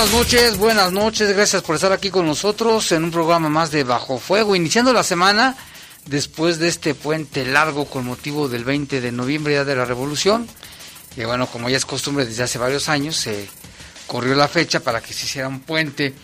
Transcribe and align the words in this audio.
Buenas 0.00 0.16
noches, 0.16 0.56
buenas 0.56 0.92
noches, 0.92 1.36
gracias 1.36 1.62
por 1.62 1.74
estar 1.74 1.92
aquí 1.92 2.08
con 2.08 2.24
nosotros 2.24 2.90
en 2.92 3.04
un 3.04 3.10
programa 3.10 3.50
más 3.50 3.70
de 3.70 3.84
Bajo 3.84 4.18
Fuego, 4.18 4.56
iniciando 4.56 4.94
la 4.94 5.02
semana 5.02 5.54
después 6.06 6.58
de 6.58 6.68
este 6.68 6.94
puente 6.94 7.44
largo 7.44 7.84
con 7.84 8.06
motivo 8.06 8.48
del 8.48 8.64
20 8.64 9.02
de 9.02 9.12
noviembre, 9.12 9.52
ya 9.52 9.66
de 9.66 9.76
la 9.76 9.84
Revolución. 9.84 10.48
Y 11.18 11.24
bueno, 11.24 11.46
como 11.48 11.68
ya 11.68 11.76
es 11.76 11.84
costumbre 11.84 12.24
desde 12.24 12.44
hace 12.44 12.58
varios 12.58 12.88
años, 12.88 13.14
se 13.14 13.46
corrió 14.06 14.34
la 14.34 14.48
fecha 14.48 14.80
para 14.80 15.02
que 15.02 15.12
se 15.12 15.26
hiciera 15.26 15.48
un 15.48 15.60
puente. 15.60 16.14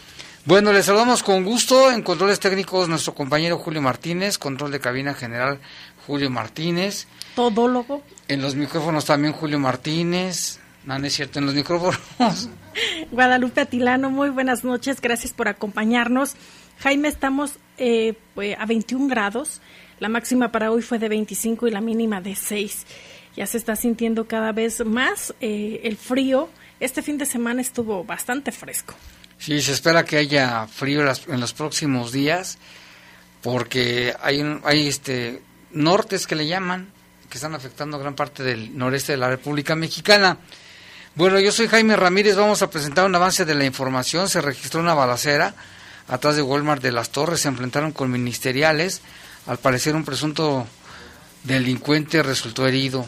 Bueno, 0.47 0.73
les 0.73 0.87
saludamos 0.87 1.23
con 1.23 1.45
gusto 1.45 1.93
en 1.93 2.01
controles 2.01 2.41
técnicos 2.41 2.89
nuestro 2.89 3.15
compañero 3.15 3.59
Julio 3.59 3.83
Martínez, 3.83 4.39
control 4.39 4.71
de 4.71 4.81
cabina 4.81 5.13
general 5.13 5.61
Julio 6.07 6.31
Martínez. 6.31 7.09
Todólogo. 7.35 8.03
En 8.27 8.41
los 8.41 8.55
micrófonos 8.55 9.05
también 9.05 9.35
Julio 9.35 9.59
Martínez. 9.59 10.61
No, 10.87 10.99
no 10.99 11.07
es 11.07 11.15
cierto, 11.15 11.41
en 11.41 11.47
los 11.47 11.55
micrófonos. 11.55 11.99
Guadalupe 13.11 13.61
Atilano, 13.61 14.09
muy 14.09 14.31
buenas 14.31 14.63
noches, 14.63 15.01
gracias 15.01 15.33
por 15.33 15.49
acompañarnos. 15.49 16.35
Jaime, 16.79 17.09
estamos 17.09 17.55
eh, 17.77 18.15
pues, 18.35 18.57
a 18.57 18.67
21 18.67 19.09
grados, 19.09 19.61
la 19.99 20.09
máxima 20.09 20.53
para 20.53 20.71
hoy 20.71 20.83
fue 20.83 21.01
de 21.01 21.09
25 21.09 21.67
y 21.67 21.71
la 21.73 21.81
mínima 21.81 22.21
de 22.21 22.37
6. 22.37 22.87
Ya 23.37 23.47
se 23.47 23.59
está 23.59 23.75
sintiendo 23.75 24.29
cada 24.29 24.53
vez 24.53 24.85
más 24.87 25.35
eh, 25.41 25.81
el 25.83 25.97
frío. 25.97 26.49
Este 26.79 27.03
fin 27.03 27.19
de 27.19 27.27
semana 27.27 27.61
estuvo 27.61 28.05
bastante 28.05 28.53
fresco. 28.53 28.95
Sí, 29.39 29.61
se 29.61 29.73
espera 29.73 30.05
que 30.05 30.19
haya 30.19 30.69
frío 30.69 31.01
en 31.01 31.41
los 31.41 31.53
próximos 31.53 32.13
días, 32.13 32.59
porque 33.43 34.15
hay, 34.23 34.41
hay 34.65 34.87
este 34.87 35.43
nortes 35.73 36.27
que 36.27 36.37
le 36.37 36.47
llaman, 36.47 36.93
que 37.29 37.39
están 37.39 37.55
afectando 37.55 37.99
gran 37.99 38.15
parte 38.15 38.43
del 38.43 38.77
noreste 38.79 39.13
de 39.13 39.19
la 39.19 39.29
República 39.29 39.75
Mexicana. 39.75 40.39
Bueno, 41.17 41.41
yo 41.41 41.51
soy 41.51 41.67
Jaime 41.67 41.97
Ramírez, 41.97 42.37
vamos 42.37 42.61
a 42.61 42.69
presentar 42.69 43.07
un 43.07 43.15
avance 43.15 43.47
de 43.47 43.55
la 43.55 43.65
información. 43.65 44.29
Se 44.29 44.43
registró 44.43 44.81
una 44.81 44.93
balacera 44.93 45.55
atrás 46.09 46.37
de 46.37 46.43
Walmart 46.43 46.83
de 46.83 46.93
las 46.93 47.09
Torres, 47.09 47.41
se 47.41 47.49
enfrentaron 47.49 47.93
con 47.93 48.11
ministeriales. 48.11 49.01
Al 49.47 49.57
parecer 49.57 49.97
un 49.97 50.05
presunto 50.05 50.67
delincuente 51.43 52.23
resultó 52.23 52.67
herido. 52.67 53.07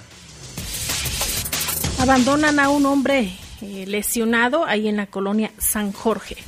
Abandonan 1.99 2.59
a 2.61 2.71
un 2.71 2.87
hombre 2.87 3.37
eh, 3.61 3.85
lesionado 3.87 4.65
ahí 4.65 4.89
en 4.89 4.97
la 4.97 5.05
colonia 5.05 5.53
San 5.59 5.93
Jorge. 5.93 6.39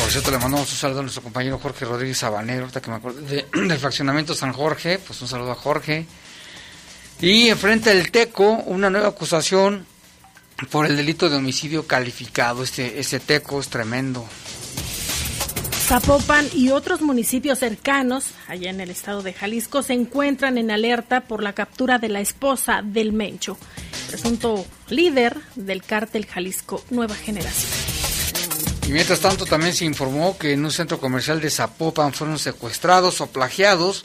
Por 0.00 0.10
cierto, 0.10 0.32
le 0.32 0.38
mandamos 0.38 0.68
un 0.68 0.76
saludo 0.76 0.98
a 0.98 1.02
nuestro 1.02 1.22
compañero 1.22 1.60
Jorge 1.60 1.84
Rodríguez 1.84 2.18
Sabanero, 2.18 2.62
ahorita 2.62 2.82
que 2.82 2.90
me 2.90 2.96
acuerdo 2.96 3.20
del 3.22 3.78
fraccionamiento 3.78 4.34
San 4.34 4.52
Jorge, 4.52 4.98
pues 4.98 5.22
un 5.22 5.28
saludo 5.28 5.52
a 5.52 5.54
Jorge. 5.54 6.08
Y 7.24 7.48
enfrenta 7.48 7.90
el 7.90 8.10
TECO 8.10 8.50
una 8.66 8.90
nueva 8.90 9.08
acusación 9.08 9.86
por 10.70 10.84
el 10.84 10.94
delito 10.94 11.30
de 11.30 11.36
homicidio 11.36 11.86
calificado. 11.86 12.62
Este, 12.62 13.00
este 13.00 13.18
TECO 13.18 13.60
es 13.60 13.68
tremendo. 13.68 14.26
Zapopan 15.86 16.46
y 16.52 16.68
otros 16.68 17.00
municipios 17.00 17.60
cercanos, 17.60 18.26
allá 18.46 18.68
en 18.68 18.78
el 18.78 18.90
estado 18.90 19.22
de 19.22 19.32
Jalisco, 19.32 19.82
se 19.82 19.94
encuentran 19.94 20.58
en 20.58 20.70
alerta 20.70 21.22
por 21.22 21.42
la 21.42 21.54
captura 21.54 21.98
de 21.98 22.10
la 22.10 22.20
esposa 22.20 22.82
del 22.84 23.14
Mencho, 23.14 23.56
presunto 24.08 24.66
líder 24.90 25.34
del 25.54 25.82
cártel 25.82 26.26
Jalisco 26.26 26.84
Nueva 26.90 27.14
Generación. 27.14 27.72
Y 28.86 28.92
mientras 28.92 29.20
tanto 29.20 29.46
también 29.46 29.72
se 29.72 29.86
informó 29.86 30.36
que 30.36 30.52
en 30.52 30.62
un 30.62 30.70
centro 30.70 31.00
comercial 31.00 31.40
de 31.40 31.48
Zapopan 31.48 32.12
fueron 32.12 32.38
secuestrados 32.38 33.22
o 33.22 33.28
plagiados 33.28 34.04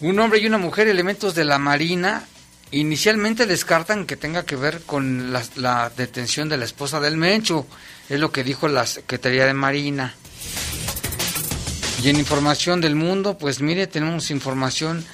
un 0.00 0.18
hombre 0.18 0.38
y 0.40 0.46
una 0.46 0.58
mujer, 0.58 0.88
elementos 0.88 1.34
de 1.34 1.44
la 1.44 1.58
Marina, 1.58 2.24
inicialmente 2.70 3.46
descartan 3.46 4.06
que 4.06 4.16
tenga 4.16 4.44
que 4.44 4.56
ver 4.56 4.82
con 4.82 5.32
la, 5.32 5.90
detención 5.90 6.48
de 6.48 6.56
la 6.56 6.64
esposa 6.64 7.00
del 7.00 7.16
Mencho. 7.16 7.66
Es 8.08 8.18
lo 8.18 8.32
que 8.32 8.44
dijo 8.44 8.68
la 8.68 8.86
Secretaría 8.86 9.46
de 9.46 9.54
Marina. 9.54 10.14
Y 12.02 12.08
en 12.08 12.16
información 12.16 12.80
del 12.80 12.94
mundo, 12.94 13.36
pues 13.36 13.60
mire, 13.60 13.86
tenemos 13.86 14.30
información 14.30 15.04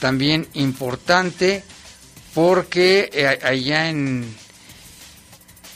también 0.00 0.48
importante 0.54 1.62
porque 2.34 3.10
eh, 3.12 3.38
allá 3.44 3.88
en, 3.88 4.34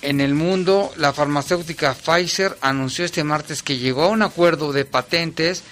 en 0.03 0.21
el 0.21 0.35
mundo 0.35 0.93
la 0.97 1.13
farmacéutica 1.13 1.95
Pfizer 1.95 2.59
anunció 2.61 3.05
este 3.05 3.23
martes 3.23 3.63
que 3.63 3.79
llegó 3.79 4.03
a 4.03 4.09
un 4.09 4.23
acuerdo 4.23 4.73
de 4.73 4.85
patentes 4.85 5.63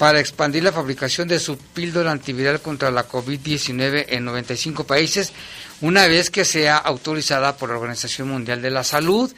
para 0.00 0.18
expandir 0.18 0.64
la 0.64 0.72
fabricación 0.72 1.28
de 1.28 1.38
su 1.38 1.58
píldora 1.58 2.10
antiviral 2.10 2.62
contra 2.62 2.90
la 2.90 3.06
COVID-19 3.06 4.06
en 4.08 4.24
95 4.24 4.84
países, 4.84 5.30
una 5.82 6.06
vez 6.06 6.30
que 6.30 6.46
sea 6.46 6.78
autorizada 6.78 7.58
por 7.58 7.68
la 7.68 7.76
Organización 7.76 8.30
Mundial 8.30 8.62
de 8.62 8.70
la 8.70 8.82
Salud. 8.82 9.30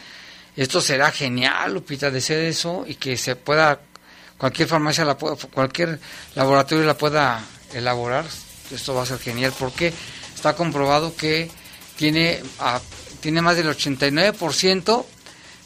Esto 0.54 0.80
será 0.80 1.10
genial, 1.10 1.74
Lupita, 1.74 2.12
de 2.12 2.20
ser 2.20 2.44
eso 2.44 2.84
y 2.86 2.94
que 2.94 3.16
se 3.16 3.34
pueda, 3.34 3.80
cualquier 4.38 4.68
farmacia, 4.68 5.04
la 5.04 5.16
cualquier 5.16 5.98
laboratorio 6.36 6.84
la 6.84 6.96
pueda 6.96 7.44
elaborar. 7.74 8.24
Esto 8.70 8.94
va 8.94 9.02
a 9.02 9.06
ser 9.06 9.18
genial 9.18 9.52
porque 9.58 9.92
está 10.32 10.54
comprobado 10.54 11.16
que 11.16 11.50
tiene, 11.96 12.40
tiene 13.20 13.42
más 13.42 13.56
del 13.56 13.66
89% 13.66 15.06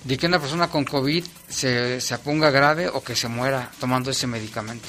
de 0.04 0.16
que 0.16 0.26
una 0.26 0.40
persona 0.40 0.68
con 0.68 0.84
COVID 0.84 1.24
se, 1.48 2.00
se 2.00 2.18
ponga 2.18 2.50
grave 2.50 2.88
o 2.88 3.02
que 3.02 3.16
se 3.16 3.28
muera 3.28 3.70
tomando 3.80 4.10
ese 4.10 4.26
medicamento. 4.26 4.86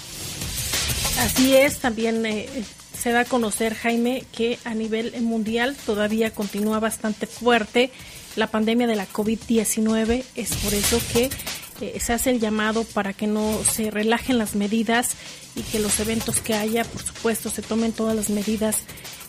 Así 1.20 1.56
es, 1.56 1.80
también 1.80 2.26
eh, 2.26 2.48
se 2.98 3.12
da 3.12 3.22
a 3.22 3.26
conocer, 3.26 3.74
Jaime, 3.74 4.24
que 4.32 4.60
a 4.66 4.74
nivel 4.74 5.20
mundial 5.22 5.76
todavía 5.86 6.32
continúa 6.32 6.80
bastante 6.80 7.26
fuerte 7.26 7.92
la 8.36 8.48
pandemia 8.48 8.88
de 8.88 8.96
la 8.96 9.08
COVID-19. 9.08 10.24
Es 10.36 10.56
por 10.58 10.74
eso 10.74 11.02
que 11.12 11.30
eh, 11.82 12.00
se 12.00 12.14
hace 12.14 12.30
el 12.30 12.40
llamado 12.40 12.84
para 12.84 13.14
que 13.14 13.28
no 13.28 13.60
se 13.64 13.92
relajen 13.92 14.38
las 14.38 14.56
medidas 14.56 15.16
y 15.56 15.62
que 15.64 15.80
los 15.80 16.00
eventos 16.00 16.40
que 16.40 16.54
haya, 16.54 16.84
por 16.86 17.02
supuesto, 17.02 17.50
se 17.50 17.62
tomen 17.62 17.94
todas 17.94 18.16
las 18.16 18.30
medidas 18.30 18.78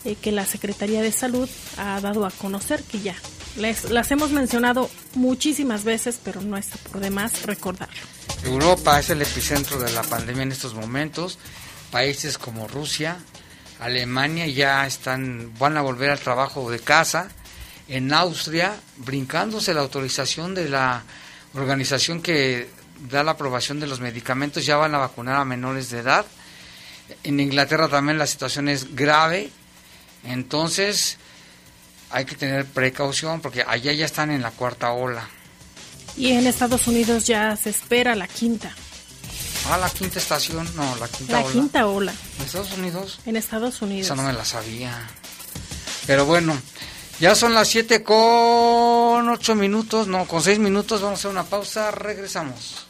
eh, 0.05 0.15
que 0.15 0.31
la 0.31 0.45
Secretaría 0.45 1.01
de 1.01 1.11
Salud 1.11 1.49
ha 1.77 1.99
dado 2.01 2.25
a 2.25 2.31
conocer, 2.31 2.83
que 2.83 2.99
ya 2.99 3.15
les, 3.57 3.89
las 3.89 4.11
hemos 4.11 4.31
mencionado 4.31 4.89
muchísimas 5.15 5.83
veces, 5.83 6.19
pero 6.23 6.41
no 6.41 6.57
está 6.57 6.77
por 6.89 7.01
demás 7.01 7.43
recordarlo. 7.43 7.99
Europa 8.43 8.99
es 8.99 9.09
el 9.09 9.21
epicentro 9.21 9.79
de 9.79 9.91
la 9.91 10.03
pandemia 10.03 10.43
en 10.43 10.51
estos 10.51 10.73
momentos. 10.73 11.37
Países 11.91 12.37
como 12.37 12.67
Rusia, 12.67 13.17
Alemania 13.79 14.47
ya 14.47 14.85
están, 14.85 15.53
van 15.57 15.77
a 15.77 15.81
volver 15.81 16.11
al 16.11 16.19
trabajo 16.19 16.69
de 16.69 16.79
casa. 16.79 17.29
En 17.87 18.13
Austria, 18.13 18.75
brincándose 18.97 19.73
la 19.73 19.81
autorización 19.81 20.53
de 20.53 20.69
la 20.69 21.03
organización 21.55 22.21
que 22.21 22.69
da 23.09 23.23
la 23.23 23.31
aprobación 23.31 23.79
de 23.79 23.87
los 23.87 23.99
medicamentos, 23.99 24.65
ya 24.65 24.77
van 24.77 24.93
a 24.93 24.99
vacunar 24.99 25.37
a 25.37 25.45
menores 25.45 25.89
de 25.89 25.99
edad. 25.99 26.25
En 27.23 27.39
Inglaterra 27.39 27.87
también 27.87 28.17
la 28.19 28.27
situación 28.27 28.69
es 28.69 28.95
grave. 28.95 29.49
Entonces, 30.23 31.17
hay 32.09 32.25
que 32.25 32.35
tener 32.35 32.65
precaución 32.65 33.41
porque 33.41 33.63
allá 33.67 33.93
ya 33.93 34.05
están 34.05 34.31
en 34.31 34.41
la 34.41 34.51
cuarta 34.51 34.91
ola. 34.91 35.27
Y 36.17 36.31
en 36.31 36.47
Estados 36.47 36.87
Unidos 36.87 37.25
ya 37.25 37.55
se 37.55 37.69
espera 37.69 38.15
la 38.15 38.27
quinta. 38.27 38.75
Ah, 39.69 39.77
la 39.77 39.89
quinta 39.89 40.19
estación, 40.19 40.67
no, 40.75 40.95
la 40.95 41.07
quinta 41.07 41.37
ola. 41.37 41.45
La 41.45 41.51
quinta 41.51 41.87
ola. 41.87 42.13
¿En 42.37 42.45
Estados 42.45 42.73
Unidos? 42.73 43.19
En 43.25 43.35
Estados 43.35 43.81
Unidos. 43.81 44.05
Esa 44.05 44.15
no 44.15 44.23
me 44.23 44.33
la 44.33 44.43
sabía. 44.43 45.07
Pero 46.07 46.25
bueno, 46.25 46.59
ya 47.19 47.35
son 47.35 47.53
las 47.53 47.67
7 47.67 48.01
con 48.01 49.29
8 49.29 49.55
minutos, 49.55 50.07
no, 50.07 50.25
con 50.25 50.41
6 50.41 50.57
minutos, 50.59 51.01
vamos 51.01 51.19
a 51.19 51.19
hacer 51.19 51.31
una 51.31 51.43
pausa, 51.43 51.91
regresamos. 51.91 52.87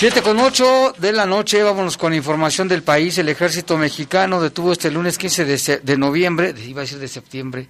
Siete 0.00 0.22
con 0.22 0.40
ocho 0.40 0.94
de 0.96 1.12
la 1.12 1.26
noche, 1.26 1.62
vámonos 1.62 1.98
con 1.98 2.14
información 2.14 2.66
del 2.68 2.82
país. 2.82 3.18
El 3.18 3.28
ejército 3.28 3.76
mexicano 3.76 4.40
detuvo 4.40 4.72
este 4.72 4.90
lunes 4.90 5.18
15 5.18 5.44
de, 5.44 5.80
de, 5.82 5.96
noviembre, 5.98 6.54
iba 6.66 6.80
a 6.80 6.84
decir 6.84 6.98
de 6.98 7.06
septiembre, 7.06 7.68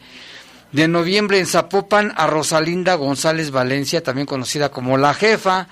de 0.70 0.86
noviembre 0.86 1.40
en 1.40 1.46
Zapopan 1.46 2.12
a 2.16 2.28
Rosalinda 2.28 2.94
González 2.94 3.50
Valencia, 3.50 4.04
también 4.04 4.28
conocida 4.28 4.68
como 4.68 4.96
la 4.96 5.12
jefa, 5.12 5.66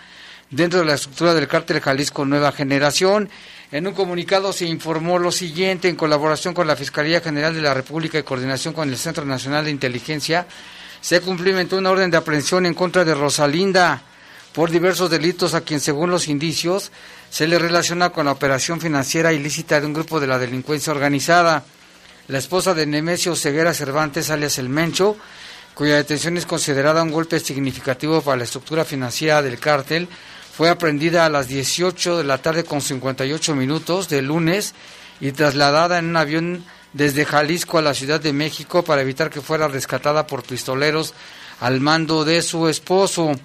dentro 0.51 0.81
de 0.81 0.87
la 0.87 0.95
estructura 0.95 1.33
del 1.33 1.47
cártel 1.47 1.79
Jalisco 1.79 2.25
Nueva 2.25 2.51
Generación. 2.51 3.31
En 3.71 3.87
un 3.87 3.95
comunicado 3.95 4.53
se 4.53 4.67
informó 4.67 5.21
lo 5.21 5.31
siguiente, 5.31 5.89
en 5.89 5.95
colaboración 5.95 6.55
con 6.55 6.67
la 6.67 6.75
Fiscalía 6.75 7.21
General 7.21 7.55
de 7.55 7.63
la 7.63 7.73
República 7.73 8.19
y 8.19 8.25
coordinación 8.25 8.75
con 8.75 8.89
el 8.89 8.97
Centro 8.97 9.25
Nacional 9.25 9.67
de 9.67 9.71
Inteligencia, 9.71 10.49
se 11.01 11.21
cumplimentó 11.21 11.79
una 11.79 11.93
orden 11.93 12.11
de 12.11 12.17
aprehensión 12.17 12.67
en 12.67 12.75
contra 12.75 13.05
de 13.05 13.15
Rosalinda 13.15 14.03
por 14.59 14.73
diversos 14.73 15.09
delitos 15.09 15.55
a 15.55 15.61
quien, 15.61 15.79
según 15.79 16.11
los 16.11 16.27
indicios, 16.27 16.91
se 17.31 17.47
le 17.47 17.61
relaciona 17.61 18.11
con 18.11 18.27
la 18.27 18.33
operación 18.33 18.81
financiera 18.81 19.33
ilícita 19.33 19.81
de 19.81 19.87
un 19.87 19.95
grupo 19.95 20.19
de 20.19 20.27
la 20.27 20.37
delincuencia 20.37 20.93
organizada. 20.93 21.63
La 22.27 22.39
esposa 22.39 22.75
de 22.75 22.85
Nemesio 22.85 23.37
Ceguera 23.37 23.73
Cervantes, 23.73 24.31
alias 24.31 24.59
El 24.59 24.69
Mencho, 24.69 25.17
cuya 25.75 25.95
detención 25.95 26.37
es 26.37 26.45
considerada 26.45 27.05
un 27.05 27.13
golpe 27.13 27.39
significativo 27.39 28.21
para 28.21 28.39
la 28.39 28.43
estructura 28.43 28.85
financiera 28.85 29.43
del 29.43 29.61
cártel, 29.61 30.09
fue 30.53 30.69
aprendida 30.69 31.25
a 31.25 31.31
las 31.31 31.47
18 31.47 32.19
de 32.19 32.25
la 32.25 32.39
tarde 32.39 32.65
con 32.65 32.81
58 32.81 33.55
minutos 33.55 34.09
del 34.09 34.25
lunes 34.27 34.75
y 35.21 35.31
trasladada 35.31 36.01
en 36.01 36.07
un 36.07 36.17
avión 36.17 36.65
desde 36.95 37.25
Jalisco 37.25 37.79
a 37.79 37.83
la 37.83 37.95
Ciudad 37.95 38.21
de 38.21 38.33
México 38.33 38.83
para 38.83 39.03
evitar 39.03 39.31
que 39.31 39.41
fuera 39.41 39.69
rescatada 39.69 40.27
por 40.27 40.43
pistoleros 40.43 41.15
al 41.61 41.81
mando 41.81 42.25
de 42.25 42.43
su 42.43 42.67
esposo. 42.67 43.37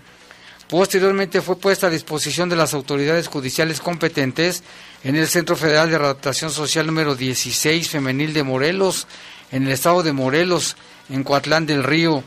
Posteriormente 0.74 1.44
fue 1.44 1.60
puesta 1.60 1.86
a 1.86 1.92
disposición 1.92 2.50
de 2.50 2.56
las 2.56 2.74
autoridades 2.74 3.28
judiciales 3.28 3.80
competentes 3.80 4.64
en 5.04 5.16
el 5.16 5.28
Centro 5.28 5.56
Federal 5.56 5.88
de 5.88 5.98
Adaptación 5.98 6.50
Social 6.50 6.88
número 6.88 7.16
16 7.16 7.88
Femenil 7.88 8.34
de 8.34 8.42
Morelos, 8.42 9.06
en 9.52 9.68
el 9.68 9.72
estado 9.72 10.02
de 10.02 10.14
Morelos, 10.14 10.76
en 11.12 11.24
Coatlán 11.24 11.68
del 11.68 11.84
Río. 11.84 12.24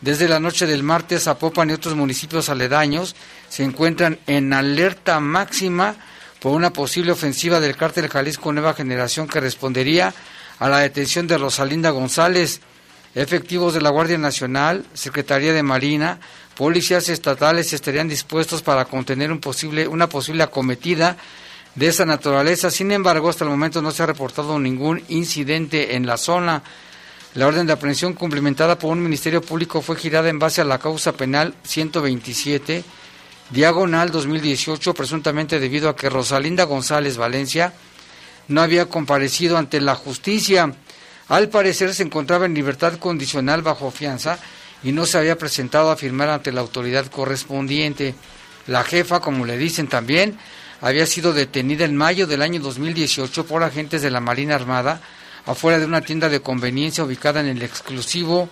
Desde 0.00 0.26
la 0.26 0.40
noche 0.40 0.66
del 0.66 0.82
martes, 0.82 1.24
Zapopan 1.24 1.68
y 1.68 1.74
otros 1.74 1.94
municipios 1.94 2.48
aledaños 2.48 3.14
se 3.50 3.62
encuentran 3.62 4.18
en 4.26 4.54
alerta 4.54 5.20
máxima 5.20 5.94
por 6.40 6.52
una 6.52 6.72
posible 6.72 7.12
ofensiva 7.12 7.60
del 7.60 7.76
cártel 7.76 8.08
Jalisco 8.08 8.54
Nueva 8.54 8.72
Generación 8.72 9.28
que 9.28 9.38
respondería 9.38 10.14
a 10.58 10.68
la 10.70 10.78
detención 10.78 11.26
de 11.26 11.36
Rosalinda 11.36 11.90
González. 11.90 12.62
Efectivos 13.14 13.74
de 13.74 13.82
la 13.82 13.90
Guardia 13.90 14.16
Nacional, 14.16 14.86
Secretaría 14.94 15.52
de 15.52 15.62
Marina, 15.62 16.18
policías 16.56 17.08
estatales 17.08 17.72
estarían 17.72 18.08
dispuestos 18.08 18.62
para 18.62 18.84
contener 18.84 19.30
una 19.32 20.08
posible 20.08 20.42
acometida 20.42 21.16
de 21.74 21.88
esa 21.88 22.04
naturaleza. 22.04 22.70
Sin 22.70 22.92
embargo, 22.92 23.28
hasta 23.28 23.44
el 23.44 23.50
momento 23.50 23.82
no 23.82 23.90
se 23.90 24.02
ha 24.02 24.06
reportado 24.06 24.58
ningún 24.58 25.02
incidente 25.08 25.96
en 25.96 26.06
la 26.06 26.16
zona. 26.16 26.62
La 27.34 27.46
orden 27.46 27.66
de 27.66 27.72
aprehensión 27.72 28.12
cumplimentada 28.12 28.78
por 28.78 28.92
un 28.92 29.02
Ministerio 29.02 29.40
Público 29.40 29.80
fue 29.80 29.96
girada 29.96 30.28
en 30.28 30.38
base 30.38 30.60
a 30.60 30.64
la 30.64 30.78
causa 30.78 31.12
penal 31.12 31.54
127, 31.62 32.84
diagonal 33.50 34.10
2018, 34.10 34.92
presuntamente 34.92 35.58
debido 35.58 35.88
a 35.88 35.96
que 35.96 36.10
Rosalinda 36.10 36.64
González 36.64 37.16
Valencia 37.16 37.72
no 38.48 38.60
había 38.60 38.86
comparecido 38.86 39.56
ante 39.56 39.80
la 39.80 39.94
justicia. 39.94 40.74
Al 41.28 41.48
parecer 41.48 41.94
se 41.94 42.02
encontraba 42.02 42.44
en 42.44 42.52
libertad 42.52 42.98
condicional 42.98 43.62
bajo 43.62 43.90
fianza 43.90 44.38
y 44.82 44.92
no 44.92 45.06
se 45.06 45.18
había 45.18 45.38
presentado 45.38 45.90
a 45.90 45.96
firmar 45.96 46.28
ante 46.28 46.52
la 46.52 46.60
autoridad 46.60 47.06
correspondiente. 47.06 48.14
La 48.66 48.84
jefa, 48.84 49.20
como 49.20 49.44
le 49.44 49.56
dicen 49.56 49.88
también, 49.88 50.38
había 50.80 51.06
sido 51.06 51.32
detenida 51.32 51.84
en 51.84 51.96
mayo 51.96 52.26
del 52.26 52.42
año 52.42 52.60
2018 52.60 53.46
por 53.46 53.62
agentes 53.62 54.02
de 54.02 54.10
la 54.10 54.20
Marina 54.20 54.54
Armada 54.54 55.00
afuera 55.46 55.78
de 55.78 55.86
una 55.86 56.00
tienda 56.00 56.28
de 56.28 56.40
conveniencia 56.40 57.04
ubicada 57.04 57.40
en 57.40 57.46
el 57.46 57.62
exclusivo 57.62 58.48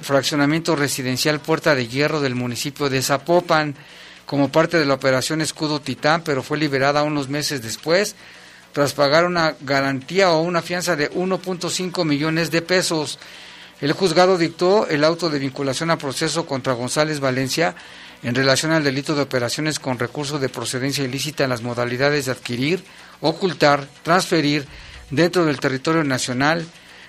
fraccionamiento 0.00 0.74
residencial 0.74 1.40
Puerta 1.40 1.74
de 1.74 1.86
Hierro 1.86 2.20
del 2.20 2.34
municipio 2.34 2.88
de 2.88 3.02
Zapopan 3.02 3.76
como 4.26 4.50
parte 4.50 4.78
de 4.78 4.84
la 4.84 4.94
operación 4.94 5.40
Escudo 5.40 5.80
Titán, 5.80 6.22
pero 6.22 6.42
fue 6.42 6.58
liberada 6.58 7.04
unos 7.04 7.28
meses 7.28 7.62
después 7.62 8.16
tras 8.72 8.92
pagar 8.92 9.24
una 9.24 9.56
garantía 9.60 10.30
o 10.30 10.42
una 10.42 10.62
fianza 10.62 10.94
de 10.96 11.10
1.5 11.10 12.04
millones 12.04 12.50
de 12.50 12.62
pesos. 12.62 13.18
El 13.80 13.92
juzgado 13.92 14.38
dictó 14.38 14.88
el 14.88 15.04
auto 15.04 15.30
de 15.30 15.38
vinculación 15.38 15.90
a 15.90 15.98
proceso 15.98 16.46
contra 16.46 16.72
González 16.72 17.20
Valencia 17.20 17.76
en 18.24 18.34
relación 18.34 18.72
al 18.72 18.82
delito 18.82 19.14
de 19.14 19.22
operaciones 19.22 19.78
con 19.78 20.00
recursos 20.00 20.40
de 20.40 20.48
procedencia 20.48 21.04
ilícita 21.04 21.44
en 21.44 21.50
las 21.50 21.62
modalidades 21.62 22.26
de 22.26 22.32
adquirir, 22.32 22.82
ocultar, 23.20 23.86
transferir 24.02 24.66
dentro 25.10 25.44
del 25.44 25.60
territorio 25.60 26.02
nacional, 26.02 26.66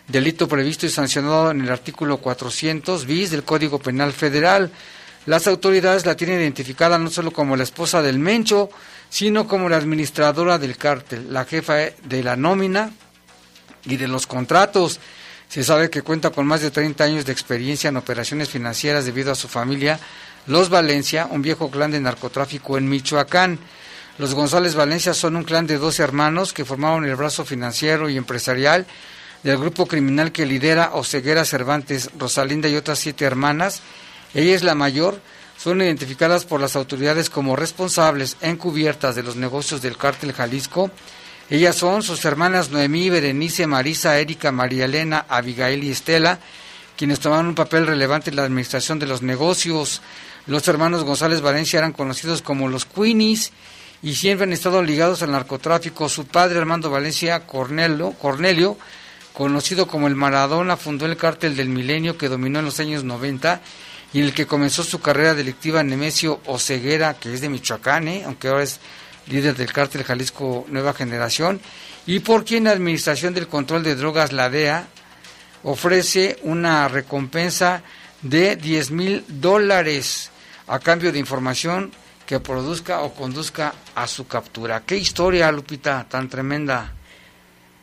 delito 0.07 0.47
previsto 0.47 0.85
y 0.85 0.89
sancionado 0.89 1.49
en 1.49 1.61
el 1.61 1.71
artículo 1.71 2.17
400 2.17 3.05
bis 3.07 3.31
del 3.31 3.43
Código 3.43 3.79
Penal 3.79 4.13
Federal. 4.13 4.71
Las 5.25 5.47
autoridades 5.47 6.05
la 6.05 6.15
tienen 6.15 6.39
identificada 6.39 6.99
no 6.99 7.09
solo 7.09 7.31
como 7.31 7.55
la 7.55 7.63
esposa 7.63 8.03
del 8.03 8.19
Mencho, 8.19 8.69
sino 9.09 9.47
como 9.47 9.69
la 9.69 9.77
administradora 9.77 10.59
del 10.59 10.77
cártel, 10.77 11.33
la 11.33 11.45
jefa 11.45 11.75
de 11.75 12.23
la 12.23 12.35
nómina 12.35 12.91
y 13.85 13.97
de 13.97 14.07
los 14.07 14.27
contratos. 14.27 14.99
Se 15.49 15.63
sabe 15.63 15.89
que 15.89 16.03
cuenta 16.03 16.29
con 16.29 16.45
más 16.45 16.61
de 16.61 16.69
30 16.69 17.03
años 17.03 17.25
de 17.25 17.31
experiencia 17.31 17.87
en 17.87 17.97
operaciones 17.97 18.49
financieras 18.49 19.05
debido 19.05 19.31
a 19.31 19.35
su 19.35 19.47
familia, 19.47 19.99
los 20.45 20.69
Valencia, 20.69 21.27
un 21.29 21.41
viejo 21.41 21.71
clan 21.71 21.89
de 21.89 21.99
narcotráfico 21.99 22.77
en 22.77 22.87
Michoacán. 22.87 23.57
Los 24.19 24.35
González 24.35 24.75
Valencia 24.75 25.15
son 25.15 25.35
un 25.35 25.43
clan 25.43 25.65
de 25.65 25.79
12 25.79 26.03
hermanos 26.03 26.53
que 26.53 26.65
formaron 26.65 27.03
el 27.05 27.15
brazo 27.15 27.45
financiero 27.45 28.09
y 28.09 28.17
empresarial 28.17 28.85
del 29.41 29.57
grupo 29.57 29.87
criminal 29.87 30.31
que 30.31 30.45
lidera 30.45 30.91
Oseguera 30.93 31.43
Cervantes, 31.45 32.11
Rosalinda 32.17 32.69
y 32.69 32.75
otras 32.75 32.99
siete 32.99 33.25
hermanas. 33.25 33.81
Ella 34.35 34.53
es 34.53 34.63
la 34.63 34.75
mayor. 34.75 35.19
Son 35.57 35.81
identificadas 35.81 36.45
por 36.45 36.61
las 36.61 36.75
autoridades 36.75 37.31
como 37.31 37.55
responsables 37.55 38.37
encubiertas 38.41 39.15
de 39.15 39.23
los 39.23 39.35
negocios 39.35 39.81
del 39.81 39.97
cártel 39.97 40.31
Jalisco. 40.31 40.91
Ellas 41.49 41.75
son 41.75 42.03
sus 42.03 42.23
hermanas 42.25 42.69
Noemí, 42.69 43.09
Berenice, 43.09 43.65
Marisa, 43.65 44.19
Erika, 44.19 44.51
María 44.51 44.85
Elena, 44.85 45.25
Abigail 45.27 45.83
y 45.83 45.89
Estela, 45.89 46.37
quienes 46.95 47.19
tomaron 47.19 47.47
un 47.47 47.55
papel 47.55 47.87
relevante 47.87 48.29
en 48.29 48.35
la 48.35 48.43
administración 48.43 48.99
de 48.99 49.07
los 49.07 49.23
negocios. 49.23 50.03
Los 50.45 50.67
hermanos 50.67 51.03
González 51.03 51.41
Valencia 51.41 51.79
eran 51.79 51.91
conocidos 51.91 52.43
como 52.43 52.67
los 52.67 52.85
Queenies 52.85 53.51
y 54.03 54.13
siempre 54.13 54.43
han 54.43 54.53
estado 54.53 54.83
ligados 54.83 55.23
al 55.23 55.31
narcotráfico. 55.31 56.07
Su 56.07 56.25
padre, 56.25 56.59
Armando 56.59 56.91
Valencia 56.91 57.39
Cornelio, 57.47 58.77
conocido 59.33 59.87
como 59.87 60.07
el 60.07 60.15
Maradona, 60.15 60.77
fundó 60.77 61.07
el 61.07 61.17
cártel 61.17 61.55
del 61.55 61.69
milenio 61.69 62.15
que 62.15 62.29
dominó 62.29 62.59
en 62.59 62.65
los 62.65 62.79
años 62.79 63.03
90 63.03 63.59
y 64.13 64.19
en 64.19 64.25
el 64.25 64.33
que 64.35 64.45
comenzó 64.45 64.83
su 64.83 65.01
carrera 65.01 65.33
delictiva 65.33 65.81
Nemesio 65.81 66.41
Oceguera, 66.45 67.15
que 67.15 67.33
es 67.33 67.41
de 67.41 67.49
Michoacán, 67.49 68.07
¿eh? 68.07 68.23
aunque 68.25 68.49
ahora 68.49 68.63
es 68.63 68.79
líder 69.29 69.55
del 69.55 69.71
cártel 69.71 70.03
Jalisco 70.03 70.65
Nueva 70.69 70.93
Generación, 70.93 71.61
y 72.05 72.19
por 72.19 72.45
quien 72.45 72.65
la 72.65 72.71
Administración 72.71 73.33
del 73.33 73.47
Control 73.47 73.83
de 73.83 73.95
Drogas, 73.95 74.31
la 74.31 74.49
DEA, 74.49 74.87
ofrece 75.63 76.39
una 76.43 76.87
recompensa 76.87 77.83
de 78.21 78.55
10 78.55 78.91
mil 78.91 79.25
dólares 79.27 80.31
a 80.67 80.79
cambio 80.79 81.11
de 81.11 81.19
información 81.19 81.91
que 82.25 82.39
produzca 82.39 83.01
o 83.01 83.13
conduzca 83.13 83.73
a 83.95 84.07
su 84.07 84.27
captura. 84.27 84.83
Qué 84.85 84.97
historia, 84.97 85.51
Lupita, 85.51 86.05
tan 86.07 86.29
tremenda. 86.29 86.93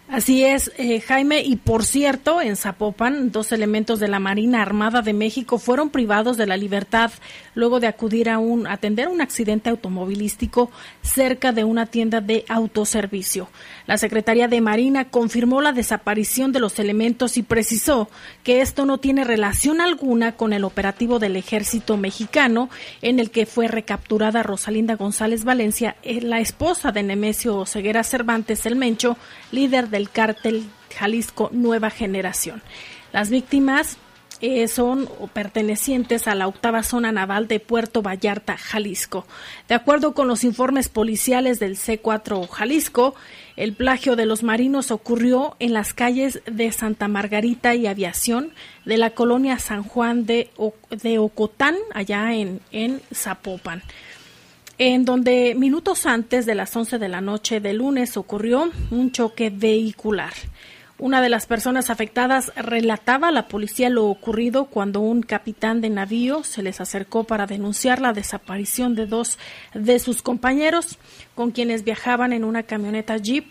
Así 0.09 0.45
es, 0.45 0.71
eh, 0.79 1.01
Jaime. 1.01 1.43
Y 1.43 1.57
por 1.57 1.85
cierto, 1.85 2.41
en 2.41 2.55
Zapopan, 2.55 3.33
dos 3.33 3.51
elementos 3.51 3.99
de 3.99 4.07
la 4.07 4.21
Marina 4.21 4.63
Armada 4.63 5.03
de 5.03 5.13
México 5.13 5.59
fueron 5.59 5.91
privados 5.91 6.37
de 6.37 6.47
la 6.47 6.57
libertad 6.57 7.11
luego 7.57 7.81
de 7.81 7.89
acudir 7.89 8.31
a 8.31 8.39
un 8.39 8.69
atender 8.69 9.09
un 9.09 9.21
accidente 9.21 9.69
automovilístico 9.69 10.71
cerca 11.03 11.51
de 11.51 11.65
una 11.65 11.87
tienda 11.87 12.21
de 12.21 12.45
autoservicio. 12.49 13.49
La 13.87 13.99
Secretaría 13.99 14.47
de 14.47 14.61
Marina 14.61 15.07
confirmó 15.07 15.61
la 15.61 15.73
desaparición 15.73 16.53
de 16.53 16.61
los 16.61 16.79
elementos 16.79 17.37
y 17.37 17.43
precisó 17.43 18.09
que 18.45 18.61
esto 18.61 18.87
no 18.87 18.99
tiene 18.99 19.25
relación 19.25 19.81
alguna 19.81 20.37
con 20.37 20.53
el 20.53 20.63
operativo 20.63 21.19
del 21.19 21.35
ejército 21.35 21.97
mexicano 21.97 22.71
en 23.03 23.19
el 23.19 23.31
que 23.31 23.45
fue 23.45 23.67
recapturada 23.67 24.45
Rosalinda 24.45 24.95
González 24.95 25.43
Valencia, 25.43 25.97
eh, 26.05 26.21
la 26.21 26.39
esposa 26.39 26.93
de 26.93 27.03
Nemesio 27.03 27.67
Ceguera 27.67 28.05
Cervantes 28.05 28.67
el 28.67 28.77
Mencho, 28.77 29.17
líder 29.51 29.89
del 29.97 30.11
cártel 30.11 30.69
Jalisco 30.95 31.49
Nueva 31.53 31.89
Generación. 31.89 32.63
Las 33.13 33.31
víctimas 33.31 33.97
eh, 34.43 34.69
son 34.69 35.09
pertenecientes 35.33 36.29
a 36.29 36.35
la 36.35 36.47
octava 36.47 36.83
zona 36.83 37.13
naval 37.13 37.49
de 37.49 37.61
Puerto 37.61 38.03
Vallarta, 38.03 38.59
Jalisco. 38.59 39.27
De 39.69 39.75
acuerdo 39.75 40.13
con 40.13 40.29
los 40.29 40.45
informes 40.45 40.91
policiales 40.91 41.59
del 41.59 41.79
C4 41.79 42.47
Jalisco, 42.47 43.15
el 43.57 43.73
plagio 43.73 44.17
de 44.17 44.27
los 44.27 44.43
marinos 44.43 44.91
ocurrió 44.91 45.57
en 45.61 45.73
las 45.73 45.95
calles 45.95 46.43
de 46.45 46.71
Santa 46.73 47.09
Margarita 47.09 47.75
y 47.75 47.87
Aviación 47.87 48.53
de 48.85 48.99
la 48.99 49.11
colonia 49.11 49.59
San 49.59 49.83
Juan 49.83 50.27
de, 50.27 50.51
Ocotán, 50.59 51.77
allá 51.95 52.35
en 52.35 53.01
Zapopan 53.15 53.83
en 54.79 55.05
donde 55.05 55.55
minutos 55.55 56.07
antes 56.07 56.45
de 56.45 56.55
las 56.55 56.77
11 56.77 56.99
de 56.99 57.09
la 57.09 57.21
noche 57.21 57.61
de 57.61 57.73
lunes 57.73 58.17
ocurrió 58.17 58.71
un 58.91 59.11
choque 59.13 59.51
vehicular. 59.51 60.33
Una 60.99 61.21
de 61.21 61.29
las 61.29 61.45
personas 61.45 61.91
afectadas 61.91 62.51
relataba 62.57 63.29
a 63.29 63.33
la 63.33 63.49
policía 63.49 63.91
lo 63.91 64.07
ocurrido 64.07 64.65
cuando 64.65 65.01
un 65.01 65.21
capitán 65.21 65.83
de 65.83 65.91
navío 65.91 66.43
se 66.43 66.63
les 66.63 66.81
acercó 66.81 67.25
para 67.25 67.47
denunciar 67.47 68.01
la 68.01 68.15
desaparición 68.15 68.95
de 68.95 69.05
dos 69.05 69.39
de 69.75 69.99
sus 69.99 70.23
compañeros 70.23 70.99
con 71.35 71.51
quienes 71.51 71.85
viajaban 71.85 72.33
en 72.33 72.45
una 72.45 72.63
camioneta 72.63 73.19
Jeep 73.19 73.45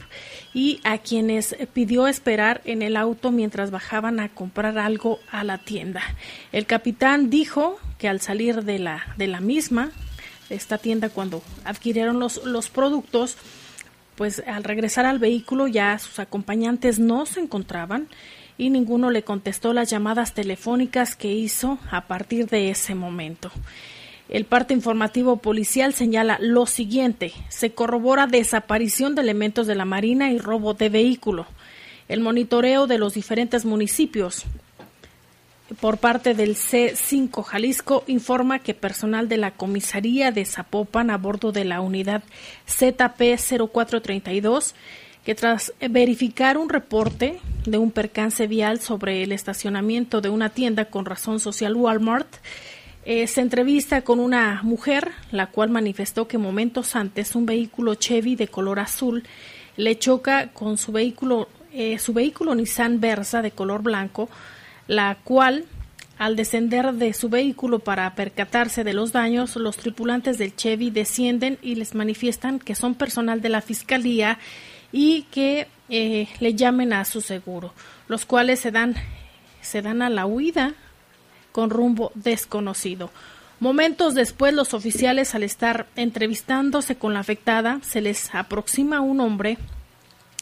y 0.56 0.80
a 0.84 0.98
quienes 0.98 1.56
pidió 1.74 2.08
esperar 2.08 2.62
en 2.66 2.82
el 2.82 2.98
auto 2.98 3.32
mientras 3.32 3.70
bajaban 3.70 4.20
a 4.20 4.30
comprar 4.30 4.80
algo 4.80 5.20
a 5.32 5.44
la 5.44 5.60
tienda. 5.60 6.02
El 6.52 6.66
capitán 6.66 7.30
dijo 7.30 7.78
que 8.00 8.10
al 8.10 8.22
salir 8.22 8.64
de 8.64 8.80
la, 8.80 9.06
de 9.18 9.28
la 9.28 9.40
misma, 9.40 9.92
esta 10.50 10.78
tienda, 10.78 11.10
cuando 11.10 11.42
adquirieron 11.64 12.20
los, 12.20 12.44
los 12.46 12.70
productos, 12.70 13.38
pues 14.16 14.44
al 14.48 14.64
regresar 14.64 15.06
al 15.06 15.20
vehículo 15.20 15.68
ya 15.68 15.98
sus 16.00 16.20
acompañantes 16.20 17.00
no 17.00 17.26
se 17.26 17.42
encontraban 17.42 18.08
y 18.58 18.70
ninguno 18.70 19.12
le 19.12 19.24
contestó 19.24 19.74
las 19.74 19.90
llamadas 19.90 20.34
telefónicas 20.34 21.16
que 21.16 21.34
hizo 21.34 21.78
a 21.92 22.08
partir 22.08 22.48
de 22.48 22.70
ese 22.70 22.96
momento. 22.96 23.52
El 24.30 24.46
parte 24.46 24.74
informativo 24.74 25.38
policial 25.38 25.94
señala 25.94 26.38
lo 26.40 26.66
siguiente: 26.66 27.34
se 27.50 27.74
corrobora 27.74 28.26
desaparición 28.26 29.14
de 29.14 29.22
elementos 29.22 29.68
de 29.68 29.76
la 29.76 29.86
Marina 29.86 30.32
y 30.32 30.40
robo 30.40 30.74
de 30.74 30.90
vehículo. 30.90 31.46
El 32.08 32.22
monitoreo 32.22 32.88
de 32.88 32.98
los 32.98 33.14
diferentes 33.14 33.66
municipios 33.66 34.46
por 35.80 35.98
parte 35.98 36.34
del 36.34 36.56
C5 36.56 37.44
Jalisco 37.44 38.04
informa 38.08 38.60
que 38.60 38.74
personal 38.74 39.28
de 39.28 39.38
la 39.38 39.52
comisaría 39.52 40.32
de 40.32 40.46
Zapopan 40.46 41.10
a 41.10 41.18
bordo 41.18 41.52
de 41.52 41.66
la 41.66 41.82
unidad 41.82 42.24
ZP0432 42.68 44.74
que 45.26 45.34
tras 45.34 45.74
verificar 45.90 46.60
un 46.60 46.70
reporte 46.70 47.40
de 47.66 47.80
un 47.80 47.90
percance 47.90 48.46
vial 48.46 48.80
sobre 48.80 49.24
el 49.24 49.32
estacionamiento 49.32 50.22
de 50.22 50.30
una 50.30 50.50
tienda 50.50 50.86
con 50.86 51.06
razón 51.06 51.40
social 51.40 51.76
Walmart, 51.76 52.28
eh, 53.06 53.26
se 53.26 53.42
entrevista 53.42 54.04
con 54.04 54.20
una 54.20 54.62
mujer, 54.62 55.12
la 55.32 55.48
cual 55.48 55.72
manifestó 55.72 56.28
que 56.28 56.38
momentos 56.38 56.96
antes 56.96 57.36
un 57.36 57.48
vehículo 57.48 57.96
Chevy 57.96 58.36
de 58.36 58.48
color 58.48 58.80
azul 58.80 59.24
le 59.78 59.98
choca 59.98 60.50
con 60.50 60.78
su 60.78 60.92
vehículo, 60.92 61.50
eh, 61.74 61.98
su 61.98 62.14
vehículo 62.14 62.54
Nissan 62.54 63.00
Versa 63.00 63.42
de 63.42 63.50
color 63.50 63.82
blanco, 63.82 64.30
la 64.88 65.18
cual, 65.24 65.66
al 66.18 66.36
descender 66.36 66.94
de 66.94 67.14
su 67.14 67.30
vehículo 67.30 67.80
para 67.80 68.14
percatarse 68.16 68.84
de 68.84 68.94
los 68.94 69.12
daños, 69.12 69.56
los 69.56 69.78
tripulantes 69.78 70.38
del 70.38 70.56
Chevy 70.56 70.90
descienden 70.90 71.58
y 71.62 71.76
les 71.76 71.96
manifiestan 71.96 72.60
que 72.60 72.76
son 72.76 72.96
personal 72.96 73.42
de 73.42 73.50
la 73.50 73.62
Fiscalía 73.62 74.40
y 74.92 75.24
que 75.24 75.68
eh, 75.90 76.28
le 76.40 76.56
llamen 76.56 76.94
a 76.94 77.06
su 77.06 77.22
seguro, 77.22 77.74
los 78.08 78.26
cuales 78.26 78.60
se 78.60 78.72
dan, 78.72 78.96
se 79.62 79.82
dan 79.82 80.02
a 80.02 80.10
la 80.10 80.26
huida 80.26 80.74
con 81.52 81.70
rumbo 81.70 82.12
desconocido. 82.16 83.10
Momentos 83.60 84.14
después, 84.14 84.54
los 84.54 84.74
oficiales, 84.74 85.34
al 85.34 85.44
estar 85.44 85.88
entrevistándose 85.96 86.98
con 86.98 87.14
la 87.14 87.22
afectada, 87.22 87.80
se 87.82 88.02
les 88.02 88.34
aproxima 88.36 89.00
un 89.00 89.22
hombre, 89.22 89.58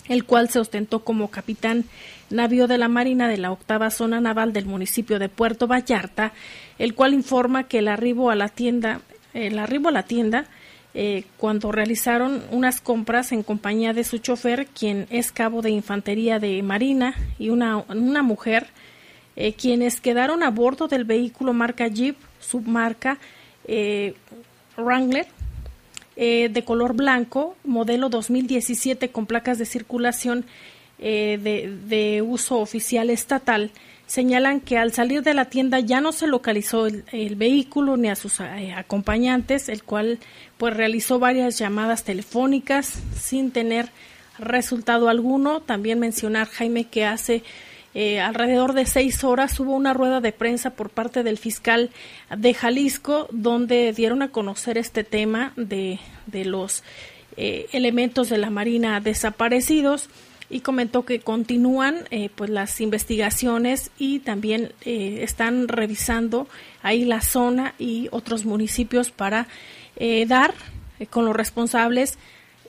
el 0.08 0.26
cual 0.26 0.50
se 0.50 0.60
ostentó 0.60 1.04
como 1.04 1.30
capitán 1.30 1.86
navío 2.30 2.68
de 2.68 2.78
la 2.78 2.88
Marina 2.88 3.28
de 3.28 3.38
la 3.38 3.52
octava 3.52 3.90
zona 3.90 4.20
naval 4.20 4.54
del 4.54 4.66
municipio 4.66 5.20
de 5.20 5.30
Puerto 5.30 5.68
Vallarta, 5.68 6.34
el 6.80 6.96
cual 6.96 7.14
informa 7.14 7.64
que 7.68 7.80
el 7.80 7.88
arribo 7.88 8.30
a 8.30 8.36
la 8.36 8.50
tienda, 8.50 9.02
el 9.34 9.60
arribo 9.60 9.90
a 9.90 9.94
la 9.94 10.04
tienda 10.04 10.46
eh, 10.96 11.24
cuando 11.38 11.72
realizaron 11.72 12.44
unas 12.52 12.80
compras 12.80 13.32
en 13.32 13.42
compañía 13.42 13.94
de 13.94 14.04
su 14.04 14.20
chofer, 14.20 14.68
quien 14.68 15.08
es 15.10 15.32
cabo 15.32 15.62
de 15.62 15.72
infantería 15.72 16.38
de 16.40 16.62
Marina, 16.62 17.16
y 17.40 17.50
una, 17.50 17.78
una 17.78 18.22
mujer, 18.22 18.68
eh, 19.36 19.54
quienes 19.54 20.02
quedaron 20.02 20.44
a 20.44 20.52
bordo 20.52 20.88
del 20.88 21.06
vehículo 21.06 21.54
marca 21.54 21.88
Jeep, 21.88 22.16
submarca 22.40 23.18
eh, 23.66 24.14
Wrangler, 24.78 25.26
de 26.16 26.64
color 26.66 26.94
blanco, 26.94 27.56
modelo 27.64 28.10
2017 28.10 29.10
con 29.10 29.26
placas 29.26 29.58
de 29.58 29.66
circulación 29.66 30.46
de, 31.00 31.76
de 31.88 32.22
uso 32.22 32.60
oficial 32.60 33.10
estatal 33.10 33.72
señalan 34.14 34.60
que 34.60 34.78
al 34.78 34.94
salir 34.94 35.24
de 35.24 35.34
la 35.34 35.46
tienda 35.46 35.80
ya 35.80 36.02
no 36.02 36.12
se 36.12 36.28
localizó 36.28 36.86
el, 36.88 37.36
vehículo 37.36 37.98
ni 37.98 38.10
a 38.10 38.16
sus 38.16 38.40
eh, 38.40 38.74
acompañantes, 38.76 39.70
el 39.70 39.84
cual 39.84 40.20
pues 40.58 40.76
realizó 40.76 41.20
varias 41.20 41.58
llamadas 41.58 42.04
telefónicas 42.04 43.00
sin 43.20 43.52
tener 43.52 43.90
resultado 44.38 45.10
alguno. 45.10 45.62
También 45.62 46.00
mencionar 46.00 46.48
Jaime 46.48 46.86
que 46.86 47.06
hace 47.06 47.44
eh, 47.96 48.20
alrededor 48.20 48.74
de 48.74 48.86
seis 48.86 49.24
horas 49.24 49.60
hubo 49.60 49.76
una 49.76 49.94
rueda 49.94 50.20
de 50.20 50.32
prensa 50.32 50.72
por 50.72 50.90
parte 50.90 51.24
del 51.24 51.38
fiscal 51.38 51.92
de 52.36 52.54
Jalisco 52.54 53.28
donde 53.32 53.94
dieron 53.94 54.22
a 54.22 54.30
conocer 54.30 54.78
este 54.78 55.04
tema 55.04 55.54
de, 55.56 56.00
de 56.26 56.46
los 56.46 56.84
eh, 57.38 57.68
elementos 57.72 58.30
de 58.30 58.40
la 58.40 58.50
Marina 58.50 59.00
desaparecidos 59.00 60.10
y 60.50 60.62
comentó 60.62 61.06
que 61.06 61.20
continúan 61.20 62.00
eh, 62.10 62.30
pues 62.34 62.50
las 62.50 62.82
investigaciones 62.82 63.92
y 63.98 64.20
también 64.20 64.74
están 64.86 65.68
revisando 65.68 66.48
ahí 66.82 67.06
la 67.06 67.22
zona 67.22 67.74
y 67.80 68.08
otros 68.12 68.46
municipios 68.46 69.10
para 69.10 69.48
dar 70.28 70.54
con 71.10 71.26
los 71.26 71.36
responsables 71.36 72.18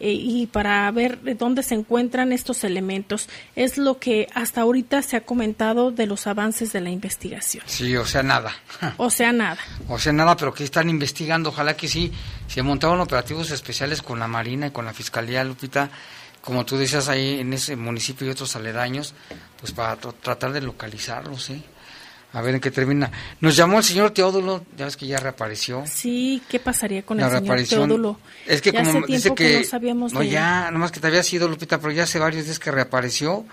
y 0.00 0.46
para 0.46 0.90
ver 0.90 1.36
dónde 1.36 1.62
se 1.62 1.74
encuentran 1.74 2.32
estos 2.32 2.64
elementos. 2.64 3.28
Es 3.56 3.78
lo 3.78 3.98
que 3.98 4.28
hasta 4.34 4.62
ahorita 4.62 5.02
se 5.02 5.16
ha 5.16 5.20
comentado 5.22 5.90
de 5.90 6.06
los 6.06 6.26
avances 6.26 6.72
de 6.72 6.80
la 6.80 6.90
investigación. 6.90 7.64
Sí, 7.66 7.96
o 7.96 8.04
sea, 8.04 8.22
nada. 8.22 8.52
O 8.96 9.10
sea, 9.10 9.32
nada. 9.32 9.58
O 9.88 9.98
sea, 9.98 10.12
nada, 10.12 10.36
pero 10.36 10.52
que 10.52 10.64
están 10.64 10.88
investigando. 10.88 11.50
Ojalá 11.50 11.76
que 11.76 11.88
sí. 11.88 12.12
Se 12.48 12.62
montaron 12.62 13.00
operativos 13.00 13.50
especiales 13.50 14.02
con 14.02 14.18
la 14.18 14.28
Marina 14.28 14.66
y 14.66 14.70
con 14.70 14.84
la 14.84 14.92
Fiscalía, 14.92 15.44
Lupita, 15.44 15.90
como 16.40 16.64
tú 16.64 16.76
decías 16.76 17.08
ahí 17.08 17.40
en 17.40 17.52
ese 17.52 17.76
municipio 17.76 18.26
y 18.26 18.30
otros 18.30 18.54
aledaños, 18.56 19.14
pues 19.58 19.72
para 19.72 19.96
tratar 19.96 20.52
de 20.52 20.60
localizarlos, 20.60 21.50
¿eh? 21.50 21.62
A 22.34 22.42
ver 22.42 22.56
en 22.56 22.60
qué 22.60 22.72
termina. 22.72 23.10
Nos 23.40 23.56
llamó 23.56 23.78
el 23.78 23.84
señor 23.84 24.10
Teodulo, 24.10 24.66
ya 24.76 24.86
ves 24.86 24.96
que 24.96 25.06
ya 25.06 25.18
reapareció. 25.18 25.84
Sí, 25.86 26.42
¿qué 26.48 26.58
pasaría 26.58 27.02
con 27.02 27.20
el 27.20 27.30
señor 27.30 27.62
Teodulo? 27.62 28.18
Es 28.44 28.60
que 28.60 28.72
como 28.72 29.06
dice 29.06 29.32
que, 29.36 29.58
no, 29.60 29.64
sabíamos 29.64 30.12
no 30.12 30.22
ya, 30.22 30.68
nomás 30.72 30.90
que 30.90 30.98
te 30.98 31.06
había 31.06 31.22
sido 31.22 31.48
Lupita, 31.48 31.78
pero 31.78 31.92
ya 31.92 32.02
hace 32.02 32.18
varios 32.18 32.44
días 32.44 32.58
que 32.58 32.72
reapareció. 32.72 33.46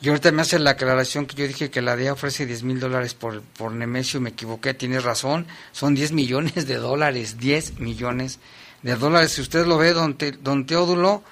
Y 0.00 0.08
ahorita 0.08 0.30
me 0.30 0.42
hace 0.42 0.58
la 0.60 0.70
aclaración 0.70 1.26
que 1.26 1.36
yo 1.36 1.46
dije 1.46 1.70
que 1.70 1.82
la 1.82 1.96
DEA 1.96 2.14
ofrece 2.14 2.46
10 2.46 2.62
mil 2.62 2.80
dólares 2.80 3.14
por, 3.14 3.42
por 3.42 3.72
Nemesio, 3.72 4.20
me 4.20 4.30
equivoqué, 4.30 4.72
tienes 4.74 5.02
razón, 5.02 5.46
son 5.72 5.94
10 5.94 6.12
millones 6.12 6.66
de 6.66 6.76
dólares, 6.76 7.36
10 7.38 7.80
millones 7.80 8.38
de 8.82 8.94
dólares. 8.94 9.32
Si 9.32 9.40
usted 9.40 9.66
lo 9.66 9.76
ve, 9.76 9.92
don, 9.92 10.16
don 10.40 10.66
Teodulo, 10.66 11.22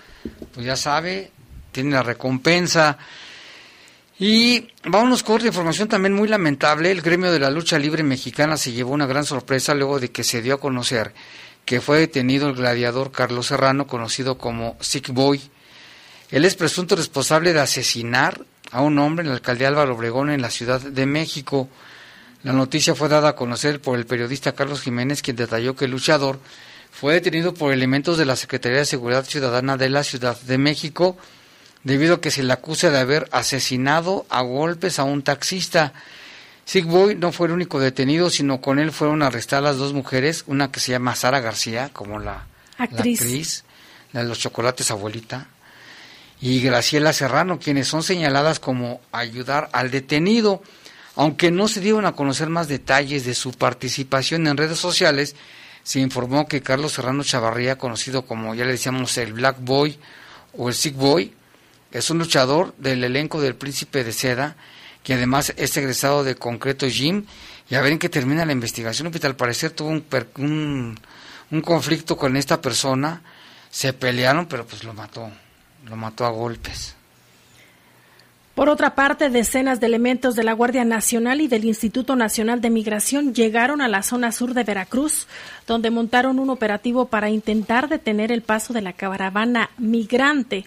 pues 0.53 0.67
ya 0.67 0.77
sabe, 0.77 1.31
tiene 1.73 1.93
la 1.93 2.03
recompensa. 2.03 2.99
Y 4.19 4.69
vámonos 4.85 5.23
con 5.23 5.37
otra 5.37 5.47
información 5.47 5.89
también 5.89 6.13
muy 6.13 6.29
lamentable. 6.29 6.91
El 6.91 7.03
gremio 7.03 7.31
de 7.31 7.39
la 7.39 7.51
lucha 7.51 7.79
libre 7.79 8.03
mexicana 8.03 8.57
se 8.57 8.73
llevó 8.73 8.93
una 8.93 9.07
gran 9.07 9.25
sorpresa 9.25 9.75
luego 9.75 10.01
de 10.01 10.11
que 10.11 10.25
se 10.25 10.43
dio 10.43 10.55
a 10.55 10.61
conocer 10.61 11.15
que 11.65 11.83
fue 11.83 11.99
detenido 11.99 12.49
el 12.49 12.55
gladiador 12.55 13.13
Carlos 13.13 13.49
Serrano, 13.49 13.87
conocido 13.87 14.39
como 14.39 14.79
Sick 14.81 15.11
Boy. 15.11 15.39
Él 16.31 16.47
es 16.47 16.55
presunto 16.55 16.97
responsable 16.97 17.53
de 17.53 17.61
asesinar 17.61 18.43
a 18.73 18.81
un 18.81 18.99
hombre 18.99 19.23
en 19.23 19.29
la 19.29 19.35
alcaldía 19.35 19.69
Álvaro 19.69 19.95
Obregón 19.95 20.31
en 20.31 20.41
la 20.41 20.49
Ciudad 20.49 20.81
de 20.81 21.05
México. 21.05 21.69
La 22.43 22.55
noticia 22.55 22.95
fue 22.95 23.11
dada 23.11 23.29
a 23.29 23.37
conocer 23.37 23.83
por 23.83 23.99
el 23.99 24.07
periodista 24.07 24.53
Carlos 24.53 24.81
Jiménez, 24.81 25.21
quien 25.21 25.37
detalló 25.37 25.77
que 25.77 25.85
el 25.85 25.91
luchador 25.91 26.41
fue 26.91 27.13
detenido 27.13 27.53
por 27.53 27.71
elementos 27.71 28.17
de 28.17 28.25
la 28.25 28.37
Secretaría 28.37 28.79
de 28.79 28.85
Seguridad 28.87 29.27
Ciudadana 29.27 29.77
de 29.77 29.91
la 29.91 30.05
Ciudad 30.05 30.41
de 30.41 30.57
México 30.57 31.19
debido 31.89 32.17
a 32.17 32.21
que 32.21 32.31
se 32.31 32.43
le 32.43 32.53
acusa 32.53 32.91
de 32.91 32.99
haber 32.99 33.29
asesinado 33.33 34.27
a 34.29 34.43
golpes 34.43 34.99
a 34.99 35.05
un 35.05 35.23
taxista. 35.23 35.95
Sigboy 36.67 37.15
no 37.15 37.33
fue 37.33 37.47
el 37.47 37.55
único 37.55 37.81
detenido, 37.81 38.29
sino 38.29 38.61
con 38.61 38.79
él 38.79 38.93
fueron 38.93 39.23
arrestadas 39.23 39.79
dos 39.79 39.95
mujeres, 39.95 40.45
una 40.47 40.71
que 40.71 40.81
se 40.81 40.93
llama 40.93 41.17
Sara 41.17 41.41
García, 41.41 41.89
como 41.95 42.19
la 42.19 42.47
actriz, 42.77 43.65
la, 44.13 44.23
de 44.23 44.29
los 44.29 44.39
chocolates 44.39 44.91
abuelita, 44.91 45.49
y 46.43 46.61
Graciela 46.61 47.15
Serrano, 47.15 47.59
quienes 47.59 47.89
son 47.89 48.03
señaladas 48.03 48.61
como 48.61 49.01
ayudar 49.11 49.71
al 49.73 49.91
detenido. 49.91 50.63
Aunque 51.17 51.51
no 51.51 51.69
se 51.69 51.81
dieron 51.81 52.05
a 52.05 52.13
conocer 52.13 52.51
más 52.51 52.69
detalles 52.69 53.25
de 53.25 53.35
su 53.35 53.53
participación 53.53 54.47
en 54.47 54.59
redes 54.59 54.79
sociales, 54.79 55.37
se 55.85 56.01
informó 56.01 56.47
que 56.47 56.61
Carlos 56.61 56.93
Serrano 56.93 57.25
Chavarría, 57.25 57.79
conocido 57.79 58.27
como 58.27 58.55
ya 58.55 58.67
le 58.67 58.73
decíamos 58.73 59.17
el 59.17 59.33
Black 59.33 59.57
Boy 59.59 59.99
o 60.57 60.69
el 60.69 60.75
Sick 60.75 60.95
Boy, 60.95 61.33
es 61.93 62.11
un 62.11 62.19
luchador 62.19 62.75
del 62.79 63.05
elenco 63.05 63.41
del 63.41 63.55
Príncipe 63.55 64.05
de 64.05 64.13
Seda, 64.13 64.57
que 65.03 65.15
además 65.15 65.53
es 65.57 65.77
egresado 65.77 66.25
de 66.25 66.35
Concreto 66.35 66.87
Gym, 66.87 67.25
y 67.71 67.75
a 67.75 67.83
ver 67.83 67.93
en 67.93 67.99
qué 67.99 68.09
termina 68.09 68.45
la 68.45 68.53
investigación, 68.53 69.11
al 69.23 69.37
parecer 69.37 69.71
tuvo 69.71 69.89
un, 69.89 70.99
un 71.51 71.61
conflicto 71.61 72.17
con 72.17 72.37
esta 72.37 72.61
persona, 72.61 73.23
se 73.71 73.93
pelearon, 73.93 74.47
pero 74.47 74.67
pues 74.67 74.85
lo 74.85 74.95
mató, 74.95 75.31
lo 75.87 75.97
mató 75.97 76.25
a 76.25 76.31
golpes. 76.31 76.95
Por 78.59 78.69
otra 78.69 78.97
parte, 78.97 79.31
decenas 79.31 79.79
de 79.79 79.87
elementos 79.87 80.35
de 80.35 80.43
la 80.43 80.53
Guardia 80.53 80.85
Nacional 80.85 81.41
y 81.41 81.47
del 81.47 81.65
Instituto 81.65 82.17
Nacional 82.17 82.61
de 82.61 82.71
Migración 82.71 83.33
llegaron 83.33 83.81
a 83.81 83.87
la 83.87 84.03
zona 84.03 84.33
sur 84.33 84.53
de 84.53 84.65
Veracruz, 84.65 85.29
donde 85.69 85.93
montaron 85.93 86.41
un 86.41 86.51
operativo 86.51 87.05
para 87.07 87.31
intentar 87.31 87.89
detener 87.89 88.33
el 88.33 88.43
paso 88.43 88.73
de 88.73 88.83
la 88.83 88.95
caravana 88.95 89.71
migrante. 89.79 90.65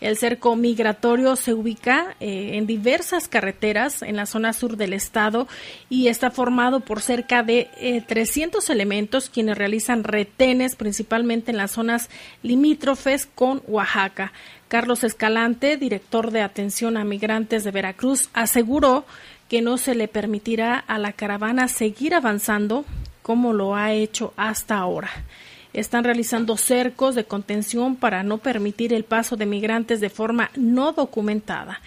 El 0.00 0.16
cerco 0.18 0.56
migratorio 0.56 1.36
se 1.36 1.54
ubica 1.54 2.16
eh, 2.20 2.52
en 2.54 2.66
diversas 2.66 3.28
carreteras 3.28 4.02
en 4.02 4.16
la 4.16 4.26
zona 4.26 4.52
sur 4.52 4.76
del 4.76 4.92
estado 4.92 5.48
y 5.88 6.08
está 6.08 6.30
formado 6.30 6.80
por 6.80 7.00
cerca 7.00 7.42
de 7.42 8.04
300 8.06 8.68
eh, 8.68 8.72
elementos 8.72 9.30
quienes 9.30 9.56
realizan 9.56 10.04
retenes 10.04 10.76
principalmente 10.76 11.50
en 11.50 11.56
las 11.56 11.70
zonas 11.70 12.10
limítrofes 12.42 13.26
con 13.26 13.62
Oaxaca. 13.66 14.32
Carlos 14.68 15.02
Escalante, 15.02 15.76
director 15.76 16.30
de 16.30 16.42
atención 16.42 16.96
a 16.96 17.04
migrantes 17.04 17.64
de 17.64 17.70
Veracruz, 17.70 18.28
aseguró 18.34 19.06
que 19.48 19.62
no 19.62 19.78
se 19.78 19.94
le 19.94 20.08
permitirá 20.08 20.76
a 20.76 20.98
la 20.98 21.12
caravana 21.12 21.68
seguir 21.68 22.14
avanzando 22.14 22.84
como 23.22 23.52
lo 23.52 23.74
ha 23.74 23.92
hecho 23.92 24.34
hasta 24.36 24.76
ahora 24.76 25.10
están 25.76 26.04
realizando 26.04 26.56
cercos 26.56 27.14
de 27.14 27.24
contención 27.24 27.96
para 27.96 28.22
no 28.22 28.38
permitir 28.38 28.94
el 28.94 29.04
paso 29.04 29.36
de 29.36 29.44
migrantes 29.44 30.00
de 30.00 30.08
forma 30.08 30.50
no 30.56 30.92
documentada. 30.92 31.80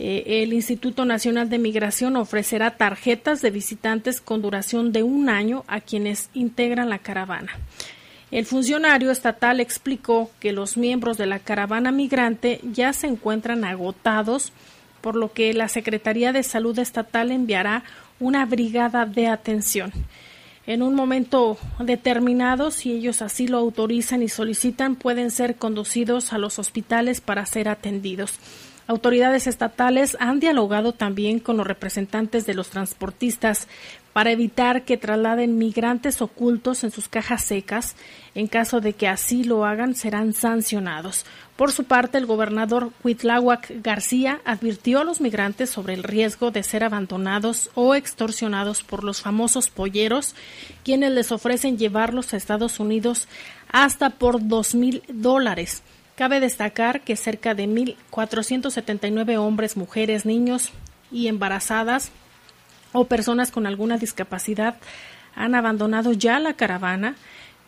Eh, 0.00 0.42
el 0.42 0.52
Instituto 0.52 1.04
Nacional 1.04 1.48
de 1.48 1.58
Migración 1.58 2.16
ofrecerá 2.16 2.72
tarjetas 2.76 3.40
de 3.40 3.50
visitantes 3.50 4.20
con 4.20 4.42
duración 4.42 4.92
de 4.92 5.04
un 5.04 5.28
año 5.28 5.64
a 5.68 5.80
quienes 5.80 6.30
integran 6.34 6.88
la 6.90 6.98
caravana. 6.98 7.52
El 8.32 8.44
funcionario 8.44 9.10
estatal 9.10 9.60
explicó 9.60 10.30
que 10.40 10.52
los 10.52 10.76
miembros 10.76 11.16
de 11.16 11.26
la 11.26 11.38
caravana 11.38 11.92
migrante 11.92 12.60
ya 12.62 12.92
se 12.92 13.06
encuentran 13.06 13.64
agotados, 13.64 14.52
por 15.00 15.14
lo 15.14 15.32
que 15.32 15.54
la 15.54 15.68
Secretaría 15.68 16.32
de 16.32 16.42
Salud 16.42 16.76
Estatal 16.78 17.30
enviará 17.30 17.84
una 18.18 18.44
brigada 18.46 19.06
de 19.06 19.28
atención 19.28 19.92
en 20.68 20.82
un 20.82 20.94
momento 20.94 21.56
determinado, 21.78 22.70
si 22.70 22.92
ellos 22.92 23.22
así 23.22 23.48
lo 23.48 23.56
autorizan 23.56 24.22
y 24.22 24.28
solicitan, 24.28 24.96
pueden 24.96 25.30
ser 25.30 25.56
conducidos 25.56 26.34
a 26.34 26.38
los 26.38 26.58
hospitales 26.58 27.22
para 27.22 27.46
ser 27.46 27.70
atendidos. 27.70 28.34
Autoridades 28.86 29.46
estatales 29.46 30.14
han 30.20 30.40
dialogado 30.40 30.92
también 30.92 31.40
con 31.40 31.56
los 31.56 31.66
representantes 31.66 32.44
de 32.44 32.52
los 32.52 32.68
transportistas 32.68 33.66
para 34.12 34.30
evitar 34.30 34.82
que 34.82 34.98
trasladen 34.98 35.56
migrantes 35.56 36.20
ocultos 36.20 36.84
en 36.84 36.90
sus 36.90 37.08
cajas 37.08 37.44
secas. 37.44 37.96
En 38.34 38.46
caso 38.46 38.82
de 38.82 38.92
que 38.92 39.08
así 39.08 39.44
lo 39.44 39.64
hagan, 39.64 39.94
serán 39.94 40.34
sancionados. 40.34 41.24
Por 41.58 41.72
su 41.72 41.82
parte, 41.82 42.18
el 42.18 42.26
gobernador 42.26 42.92
Huitláhuac 43.02 43.82
García 43.82 44.40
advirtió 44.44 45.00
a 45.00 45.04
los 45.04 45.20
migrantes 45.20 45.68
sobre 45.68 45.94
el 45.94 46.04
riesgo 46.04 46.52
de 46.52 46.62
ser 46.62 46.84
abandonados 46.84 47.70
o 47.74 47.96
extorsionados 47.96 48.84
por 48.84 49.02
los 49.02 49.22
famosos 49.22 49.68
polleros, 49.68 50.36
quienes 50.84 51.10
les 51.10 51.32
ofrecen 51.32 51.76
llevarlos 51.76 52.32
a 52.32 52.36
Estados 52.36 52.78
Unidos 52.78 53.26
hasta 53.72 54.10
por 54.10 54.46
dos 54.46 54.76
mil 54.76 55.02
dólares. 55.08 55.82
Cabe 56.14 56.38
destacar 56.38 57.00
que 57.00 57.16
cerca 57.16 57.56
de 57.56 57.66
1.479 57.66 59.36
hombres, 59.38 59.76
mujeres, 59.76 60.26
niños 60.26 60.70
y 61.10 61.26
embarazadas 61.26 62.12
o 62.92 63.06
personas 63.06 63.50
con 63.50 63.66
alguna 63.66 63.98
discapacidad 63.98 64.76
han 65.34 65.56
abandonado 65.56 66.12
ya 66.12 66.38
la 66.38 66.54
caravana 66.54 67.16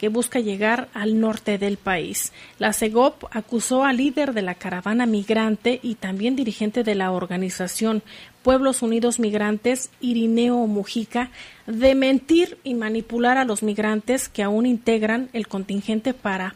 que 0.01 0.09
busca 0.09 0.41
llegar 0.41 0.89
al 0.95 1.21
norte 1.21 1.59
del 1.59 1.77
país. 1.77 2.33
La 2.59 2.73
CEGOP 2.73 3.25
acusó 3.33 3.85
al 3.85 3.99
líder 3.99 4.33
de 4.33 4.41
la 4.41 4.55
caravana 4.55 5.05
migrante 5.05 5.79
y 5.83 5.97
también 5.97 6.37
dirigente 6.37 6.83
de 6.85 6.95
la 6.95 7.13
organización 7.13 8.03
Pueblos 8.43 8.81
Unidos 8.81 9.21
Migrantes, 9.21 9.91
Irineo 10.01 10.67
Mujica, 10.67 11.31
de 11.67 11.95
mentir 11.95 12.57
y 12.65 12.73
manipular 12.73 13.37
a 13.37 13.45
los 13.45 13.63
migrantes 13.63 14.31
que 14.31 14.43
aún 14.43 14.65
integran 14.65 15.29
el 15.35 15.49
contingente 15.49 16.15
para 16.15 16.55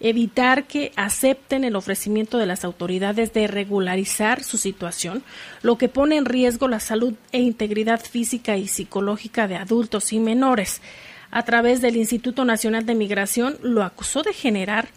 evitar 0.00 0.64
que 0.64 0.92
acepten 0.96 1.64
el 1.64 1.76
ofrecimiento 1.76 2.38
de 2.38 2.46
las 2.46 2.64
autoridades 2.64 3.34
de 3.34 3.48
regularizar 3.48 4.42
su 4.42 4.56
situación, 4.56 5.22
lo 5.60 5.76
que 5.76 5.90
pone 5.90 6.16
en 6.16 6.24
riesgo 6.24 6.68
la 6.68 6.80
salud 6.80 7.12
e 7.32 7.40
integridad 7.40 8.00
física 8.00 8.56
y 8.56 8.66
psicológica 8.66 9.46
de 9.46 9.56
adultos 9.56 10.14
y 10.14 10.20
menores 10.20 10.80
a 11.30 11.44
través 11.44 11.80
del 11.80 11.96
Instituto 11.96 12.44
Nacional 12.44 12.86
de 12.86 12.94
Migración, 12.94 13.58
lo 13.62 13.82
acusó 13.82 14.22
de 14.22 14.32
generar 14.32 14.88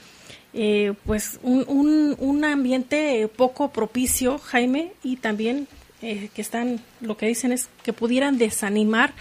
eh, 0.54 0.94
pues 1.06 1.40
un, 1.44 2.16
un, 2.20 2.44
ambiente 2.44 3.30
poco 3.36 3.72
propicio, 3.72 4.38
Jaime, 4.38 4.92
y 5.02 5.16
también 5.16 5.68
eh, 6.02 6.30
que 6.34 6.42
están, 6.42 6.82
lo 7.00 7.16
que 7.16 7.28
dicen 7.28 7.52
es 7.52 7.70
que 7.84 7.94
pudieran 7.94 8.38
desanimar 8.38 9.14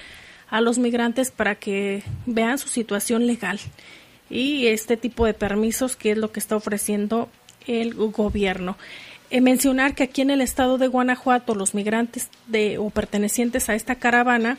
a 0.48 0.60
los 0.60 0.78
migrantes 0.78 1.30
para 1.30 1.54
que 1.54 2.02
vean 2.26 2.58
su 2.58 2.68
situación 2.68 3.26
legal 3.26 3.60
y 4.28 4.66
este 4.66 4.96
tipo 4.96 5.24
de 5.24 5.34
permisos 5.34 5.94
que 5.94 6.12
es 6.12 6.18
lo 6.18 6.32
que 6.32 6.40
está 6.40 6.56
ofreciendo 6.56 7.28
el 7.66 7.94
gobierno. 7.94 8.76
Eh, 9.30 9.40
mencionar 9.40 9.94
que 9.94 10.04
aquí 10.04 10.22
en 10.22 10.30
el 10.30 10.40
estado 10.40 10.78
de 10.78 10.88
Guanajuato 10.88 11.54
los 11.54 11.74
migrantes 11.74 12.28
de, 12.48 12.78
o 12.78 12.90
pertenecientes 12.90 13.68
a 13.68 13.76
esta 13.76 13.94
caravana 13.94 14.58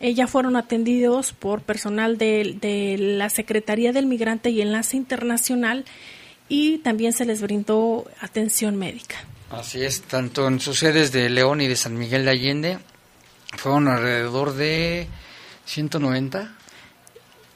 ya 0.00 0.26
fueron 0.26 0.56
atendidos 0.56 1.32
por 1.32 1.60
personal 1.62 2.16
de, 2.16 2.96
la 2.98 3.28
Secretaría 3.28 3.92
del 3.92 4.06
Migrante 4.06 4.50
y 4.50 4.62
Enlace 4.62 4.96
Internacional 4.96 5.84
y 6.48 6.78
también 6.78 7.12
se 7.12 7.26
les 7.26 7.42
brindó 7.42 8.06
atención 8.20 8.76
médica. 8.76 9.16
Así 9.50 9.82
es, 9.82 10.02
tanto 10.02 10.48
en 10.48 10.60
sus 10.60 10.78
sedes 10.78 11.12
de 11.12 11.28
León 11.28 11.60
y 11.60 11.68
de 11.68 11.76
San 11.76 11.98
Miguel 11.98 12.24
de 12.24 12.30
Allende 12.30 12.78
fueron 13.58 13.88
alrededor 13.88 14.54
de 14.54 15.06
190 15.66 16.56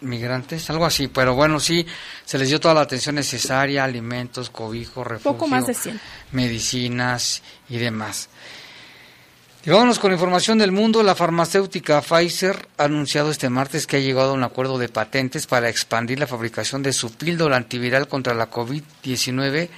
migrantes, 0.01 0.69
algo 0.69 0.85
así, 0.85 1.09
pero 1.09 1.35
bueno, 1.35 1.59
sí, 1.61 1.87
se 2.25 2.37
les 2.37 2.49
dio 2.49 2.61
toda 2.61 2.75
la 2.75 2.83
atención 2.83 3.15
necesaria, 3.15 3.85
alimentos, 3.85 4.51
cobijo, 4.51 5.03
refugio, 5.03 5.33
Poco 5.33 5.47
más 5.47 5.67
de 5.67 5.75
100. 5.75 6.01
medicinas 6.33 7.43
y 7.71 7.79
demás. 7.79 8.29
Y 9.67 9.71
con 9.71 10.13
información 10.13 10.59
del 10.59 10.73
mundo. 10.73 11.03
La 11.03 11.15
farmacéutica 11.15 12.03
Pfizer 12.03 12.69
ha 12.77 12.85
anunciado 12.85 13.31
este 13.31 13.49
martes 13.49 13.87
que 13.87 13.97
ha 13.97 14.01
llegado 14.01 14.33
a 14.33 14.35
un 14.35 14.43
acuerdo 14.43 14.77
de 14.77 14.91
patentes 14.91 15.47
para 15.47 15.71
expandir 15.71 16.19
la 16.19 16.27
fabricación 16.27 16.83
de 16.83 16.93
su 16.93 17.15
píldora 17.15 17.57
antiviral 17.57 18.07
contra 18.07 18.35
la 18.35 18.51
COVID-19 18.51 19.71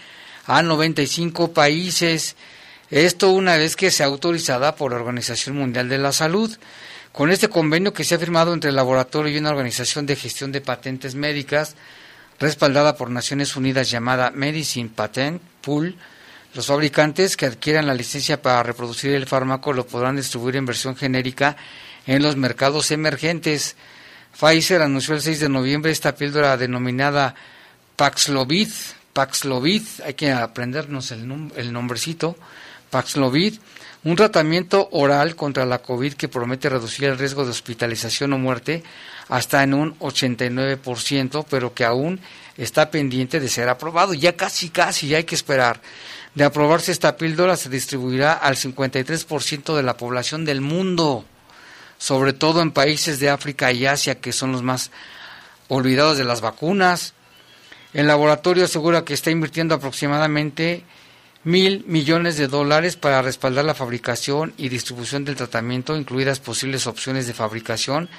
a 0.47 0.61
95 0.61 1.53
países. 1.53 2.35
Esto 2.91 3.31
una 3.31 3.57
vez 3.57 3.77
que 3.77 3.93
sea 3.93 4.07
autorizada 4.07 4.75
por 4.75 4.91
la 4.91 4.99
Organización 4.99 5.57
Mundial 5.57 5.89
de 5.89 5.99
la 5.99 6.11
Salud. 6.11 6.51
Con 7.13 7.31
este 7.31 7.49
convenio 7.49 7.93
que 7.93 8.03
se 8.03 8.17
ha 8.17 8.19
firmado 8.19 8.55
entre 8.55 8.71
el 8.71 8.77
laboratorio 8.77 9.33
y 9.33 9.39
una 9.39 9.51
organización 9.51 10.05
de 10.05 10.17
gestión 10.17 10.51
de 10.51 10.63
patentes 10.63 11.15
médicas, 11.15 11.77
respaldada 12.41 12.97
por 12.97 13.09
Naciones 13.09 13.55
Unidas 13.55 13.89
llamada 13.89 14.33
Medicine 14.33 14.91
Patent 14.93 15.41
Pool, 15.61 15.97
los 16.57 16.69
fabricantes 16.69 17.37
que 17.37 17.45
adquieran 17.45 17.87
la 17.87 17.93
licencia 17.93 18.41
para 18.41 18.63
reproducir 18.63 19.13
el 19.15 19.27
fármaco 19.27 19.75
lo 19.75 19.87
podrán 19.87 20.17
distribuir 20.17 20.57
en 20.57 20.65
versión 20.65 20.97
genérica 20.97 21.55
en 22.07 22.23
los 22.23 22.37
mercados 22.37 22.91
emergentes. 22.93 23.77
Pfizer 24.33 24.81
anunció 24.81 25.15
el 25.15 25.21
6 25.21 25.41
de 25.41 25.49
noviembre 25.51 25.93
esta 25.93 26.15
píldora 26.15 26.57
denominada 26.57 27.35
Paxlovid. 27.97 28.71
Paxlovid, 29.13 29.83
hay 30.07 30.15
que 30.15 30.33
aprendernos 30.33 31.11
el, 31.11 31.51
el 31.57 31.73
nombrecito. 31.75 32.39
Paxlovid, 32.89 33.57
un 34.05 34.17
tratamiento 34.17 34.89
oral 34.93 35.37
contra 35.37 35.67
la 35.67 35.83
COVID 35.83 36.15
que 36.15 36.29
promete 36.29 36.71
reducir 36.71 37.05
el 37.05 37.19
riesgo 37.19 37.45
de 37.45 37.51
hospitalización 37.51 38.33
o 38.33 38.39
muerte 38.39 38.83
hasta 39.29 39.63
en 39.63 39.75
un 39.75 39.99
89%, 39.99 41.45
pero 41.51 41.75
que 41.75 41.85
aún 41.85 42.19
está 42.57 42.91
pendiente 42.91 43.41
de 43.41 43.49
ser 43.49 43.69
aprobado. 43.69 44.15
Ya 44.15 44.37
casi, 44.37 44.71
casi, 44.71 45.09
ya 45.09 45.19
hay 45.19 45.25
que 45.25 45.35
esperar. 45.35 45.83
De 46.37 46.45
aprobarse 46.45 46.93
esta 46.93 47.17
píldora, 47.17 47.57
se 47.57 47.71
distribuirá 47.71 48.35
al 48.35 48.57
53% 48.57 49.75
de 49.75 49.83
la 49.83 49.97
población 49.97 50.45
del 50.45 50.61
mundo, 50.61 51.25
sobre 51.97 52.35
todo 52.35 52.61
en 52.61 52.73
países 52.73 53.19
de 53.19 53.31
África 53.31 53.73
y 53.73 53.87
Asia, 53.87 54.21
que 54.21 54.33
son 54.33 54.53
los 54.53 54.63
más 54.63 54.91
olvidados 55.69 56.19
de 56.19 56.25
las 56.25 56.43
vacunas. 56.43 57.15
El 57.95 58.07
laboratorio 58.07 58.67
asegura 58.67 59.03
que 59.03 59.15
está 59.15 59.31
invirtiendo 59.31 59.75
aproximadamente 59.75 60.85
mil 61.43 61.85
millones 61.87 62.37
de 62.37 62.49
dólares 62.49 62.97
para 62.97 63.23
respaldar 63.23 63.65
la 63.65 63.75
fabricación 63.75 64.53
y 64.59 64.69
distribución 64.69 65.25
del 65.25 65.37
tratamiento, 65.37 65.97
incluidas 65.97 66.39
posibles 66.39 66.87
opciones 66.87 67.27
de 67.27 67.33
fabricación 67.33 68.11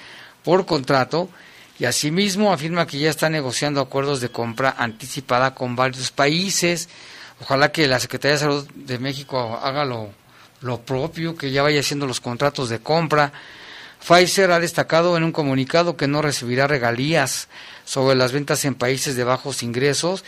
por 0.43 0.65
contrato, 0.65 1.29
y 1.77 1.85
asimismo 1.85 2.51
afirma 2.51 2.87
que 2.87 2.97
ya 2.97 3.11
está 3.11 3.29
negociando 3.29 3.79
acuerdos 3.79 4.21
de 4.21 4.29
compra 4.29 4.73
anticipada 4.75 5.53
con 5.53 5.75
varios 5.75 6.09
países. 6.09 6.89
Ojalá 7.41 7.71
que 7.71 7.87
la 7.87 7.99
Secretaría 7.99 8.33
de 8.33 8.39
Salud 8.39 8.67
de 8.73 8.99
México 8.99 9.59
haga 9.61 9.85
lo, 9.85 10.09
lo 10.61 10.81
propio, 10.81 11.35
que 11.35 11.51
ya 11.51 11.61
vaya 11.61 11.79
haciendo 11.79 12.07
los 12.07 12.19
contratos 12.19 12.69
de 12.69 12.79
compra. 12.79 13.31
Pfizer 13.99 14.51
ha 14.51 14.59
destacado 14.59 15.17
en 15.17 15.23
un 15.23 15.31
comunicado 15.31 15.97
que 15.97 16.07
no 16.07 16.21
recibirá 16.21 16.67
regalías 16.67 17.47
sobre 17.85 18.15
las 18.15 18.31
ventas 18.31 18.65
en 18.65 18.75
países 18.75 19.15
de 19.15 19.23
bajos 19.23 19.63
ingresos 19.63 20.23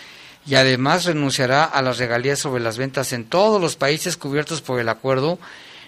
y 0.45 0.55
además 0.55 1.05
renunciará 1.05 1.63
a 1.63 1.81
las 1.81 1.97
regalías 1.97 2.39
sobre 2.39 2.63
las 2.63 2.77
ventas 2.77 3.13
en 3.13 3.25
todos 3.25 3.61
los 3.61 3.75
países 3.75 4.17
cubiertos 4.17 4.61
por 4.61 4.79
el 4.79 4.89
acuerdo, 4.89 5.37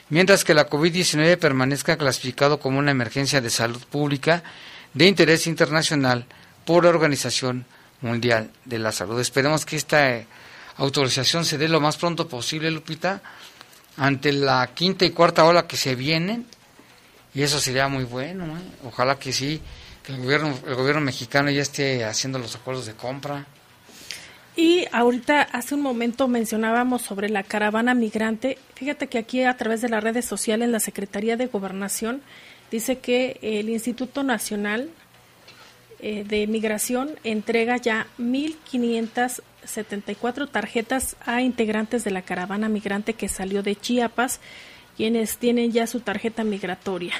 mientras 0.09 0.43
que 0.43 0.53
la 0.53 0.69
COVID-19 0.69 1.37
permanezca 1.37 1.97
clasificado 1.97 2.59
como 2.59 2.79
una 2.79 2.91
emergencia 2.91 3.41
de 3.41 3.49
salud 3.49 3.81
pública 3.89 4.43
de 4.93 5.07
interés 5.07 5.47
internacional 5.47 6.25
por 6.65 6.83
la 6.83 6.89
Organización 6.89 7.65
Mundial 8.01 8.51
de 8.65 8.79
la 8.79 8.91
Salud. 8.91 9.19
Esperemos 9.19 9.65
que 9.65 9.77
esta 9.77 10.23
autorización 10.81 11.45
se 11.45 11.57
dé 11.57 11.67
lo 11.67 11.79
más 11.79 11.97
pronto 11.97 12.27
posible, 12.27 12.71
Lupita, 12.71 13.21
ante 13.97 14.33
la 14.33 14.67
quinta 14.73 15.05
y 15.05 15.11
cuarta 15.11 15.45
ola 15.45 15.67
que 15.67 15.77
se 15.77 15.95
vienen, 15.95 16.45
y 17.33 17.43
eso 17.43 17.59
sería 17.59 17.87
muy 17.87 18.03
bueno. 18.03 18.57
¿eh? 18.57 18.61
Ojalá 18.85 19.17
que 19.17 19.31
sí, 19.31 19.61
que 20.03 20.13
el 20.13 20.21
gobierno, 20.21 20.57
el 20.67 20.75
gobierno 20.75 21.01
mexicano 21.01 21.49
ya 21.51 21.61
esté 21.61 22.03
haciendo 22.03 22.39
los 22.39 22.55
acuerdos 22.55 22.87
de 22.87 22.93
compra. 22.93 23.45
Y 24.55 24.85
ahorita, 24.91 25.43
hace 25.43 25.75
un 25.75 25.81
momento 25.81 26.27
mencionábamos 26.27 27.03
sobre 27.03 27.29
la 27.29 27.43
caravana 27.43 27.93
migrante. 27.93 28.57
Fíjate 28.75 29.07
que 29.07 29.19
aquí 29.19 29.43
a 29.43 29.55
través 29.55 29.81
de 29.81 29.89
las 29.89 30.03
redes 30.03 30.25
sociales 30.25 30.67
la 30.69 30.79
Secretaría 30.79 31.37
de 31.37 31.45
Gobernación 31.45 32.21
dice 32.69 32.99
que 32.99 33.39
el 33.41 33.69
Instituto 33.69 34.23
Nacional 34.23 34.89
eh, 35.99 36.25
de 36.27 36.47
Migración 36.47 37.11
entrega 37.23 37.77
ya 37.77 38.07
1.574 39.61 40.49
tarjetas 40.49 41.15
a 41.25 41.41
integrantes 41.41 42.03
de 42.03 42.11
la 42.11 42.21
caravana 42.21 42.69
migrante 42.69 43.13
que 43.13 43.29
salió 43.29 43.63
de 43.63 43.75
Chiapas, 43.75 44.39
quienes 44.97 45.37
tienen 45.37 45.71
ya 45.71 45.87
su 45.87 46.01
tarjeta 46.01 46.43
migratoria. 46.43 47.13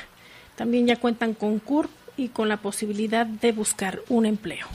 También 0.56 0.88
ya 0.88 0.98
cuentan 0.98 1.34
con 1.34 1.60
CURP 1.60 1.90
y 2.18 2.30
con 2.30 2.50
la 2.50 2.58
posibilidad 2.58 3.26
de 3.26 3.52
buscar 3.52 4.02
un 4.10 4.26
empleo. 4.26 4.68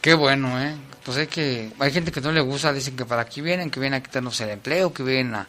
Qué 0.00 0.14
bueno, 0.14 0.60
¿eh? 0.60 0.76
Pues 1.04 1.16
hay 1.18 1.26
que, 1.26 1.72
hay 1.78 1.90
gente 1.90 2.12
que 2.12 2.20
no 2.20 2.30
le 2.30 2.40
gusta, 2.40 2.72
dicen 2.72 2.96
que 2.96 3.04
para 3.04 3.22
aquí 3.22 3.40
vienen, 3.40 3.70
que 3.70 3.80
vienen 3.80 4.00
a 4.00 4.02
quitarnos 4.02 4.40
el 4.40 4.50
empleo, 4.50 4.92
que 4.92 5.02
vienen 5.02 5.34
a, 5.34 5.48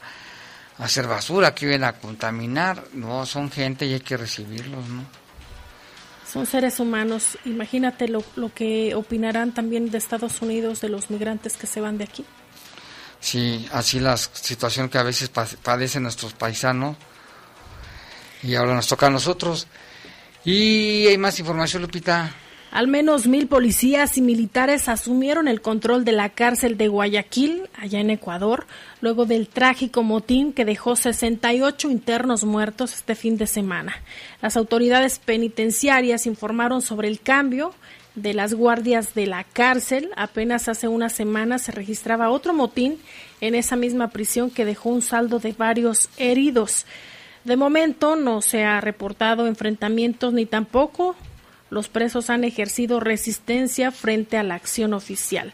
hacer 0.78 1.08
basura, 1.08 1.54
que 1.54 1.66
vienen 1.66 1.84
a 1.84 1.94
contaminar. 1.94 2.86
No, 2.94 3.26
son 3.26 3.52
gente 3.52 3.86
y 3.86 3.94
hay 3.94 4.00
que 4.00 4.18
recibirlos, 4.18 4.88
¿no? 4.88 5.04
Son 6.32 6.46
seres 6.46 6.80
humanos. 6.80 7.38
Imagínate 7.46 8.08
lo, 8.08 8.24
lo 8.36 8.54
que 8.54 8.94
opinarán 8.96 9.54
también 9.54 9.90
de 9.90 9.98
Estados 9.98 10.42
Unidos, 10.42 10.82
de 10.82 10.90
los 10.90 11.10
migrantes 11.10 11.58
que 11.58 11.66
se 11.66 11.82
van 11.82 11.98
de 11.98 12.04
aquí. 12.04 12.26
Sí, 13.20 13.68
así 13.74 14.00
la 14.00 14.16
situación 14.16 14.90
que 14.90 14.98
a 14.98 15.04
veces 15.04 15.30
padecen 15.30 16.04
nuestros 16.04 16.34
paisanos 16.34 16.96
y 18.44 18.56
ahora 18.56 18.76
nos 18.76 18.88
toca 18.88 19.08
a 19.08 19.10
nosotros. 19.10 19.68
Y 20.46 21.08
hay 21.08 21.18
más 21.18 21.40
información, 21.40 21.82
Lupita. 21.82 22.34
Al 22.72 22.88
menos 22.88 23.26
mil 23.26 23.48
policías 23.48 24.18
y 24.18 24.22
militares 24.22 24.90
asumieron 24.90 25.48
el 25.48 25.60
control 25.60 26.06
de 26.06 26.12
la 26.12 26.30
cárcel 26.30 26.78
de 26.78 26.88
Guayaquil, 26.88 27.64
allá 27.76 28.00
en 28.00 28.12
Ecuador, 28.12 28.68
luego 29.02 29.26
del 29.26 29.48
trágico 29.48 30.04
motín 30.04 30.54
que 30.54 30.66
dejó 30.66 30.96
68 30.96 31.90
internos 31.90 32.44
muertos 32.44 32.94
este 32.94 33.16
fin 33.16 33.38
de 33.38 33.48
semana. 33.48 33.96
Las 34.40 34.56
autoridades 34.56 35.18
penitenciarias 35.18 36.28
informaron 36.28 36.84
sobre 36.84 37.08
el 37.08 37.22
cambio 37.22 37.74
de 38.14 38.36
las 38.36 38.54
guardias 38.54 39.16
de 39.16 39.26
la 39.26 39.46
cárcel. 39.46 40.12
Apenas 40.16 40.68
hace 40.68 40.88
una 40.88 41.10
semana 41.10 41.58
se 41.58 41.72
registraba 41.72 42.30
otro 42.30 42.54
motín 42.54 43.00
en 43.42 43.56
esa 43.56 43.78
misma 43.78 44.10
prisión 44.10 44.52
que 44.52 44.66
dejó 44.66 44.90
un 44.90 45.02
saldo 45.02 45.40
de 45.40 45.54
varios 45.54 46.10
heridos. 46.18 46.86
De 47.46 47.56
momento 47.56 48.16
no 48.16 48.44
se 48.44 48.64
ha 48.64 48.80
reportado 48.80 49.48
enfrentamientos 49.48 50.34
ni 50.34 50.46
tampoco 50.46 51.16
los 51.70 51.90
presos 51.90 52.30
han 52.30 52.44
ejercido 52.44 53.00
resistencia 53.00 53.92
frente 53.92 54.38
a 54.38 54.44
la 54.44 54.56
acción 54.56 54.94
oficial. 54.94 55.54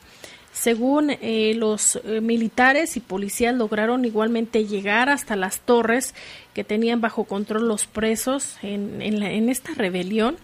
Según 0.54 1.10
eh, 1.10 1.54
los 1.56 1.98
eh, 1.98 2.22
militares 2.22 2.96
y 2.96 3.02
policías 3.02 3.54
lograron 3.54 4.06
igualmente 4.06 4.66
llegar 4.66 5.10
hasta 5.10 5.36
las 5.36 5.60
torres 5.60 6.16
que 6.54 6.64
tenían 6.64 7.02
bajo 7.02 7.26
control 7.26 7.68
los 7.68 7.88
presos 7.88 8.58
en, 8.62 9.02
en 9.02 9.50
esta 9.50 9.74
rebelión 9.74 10.38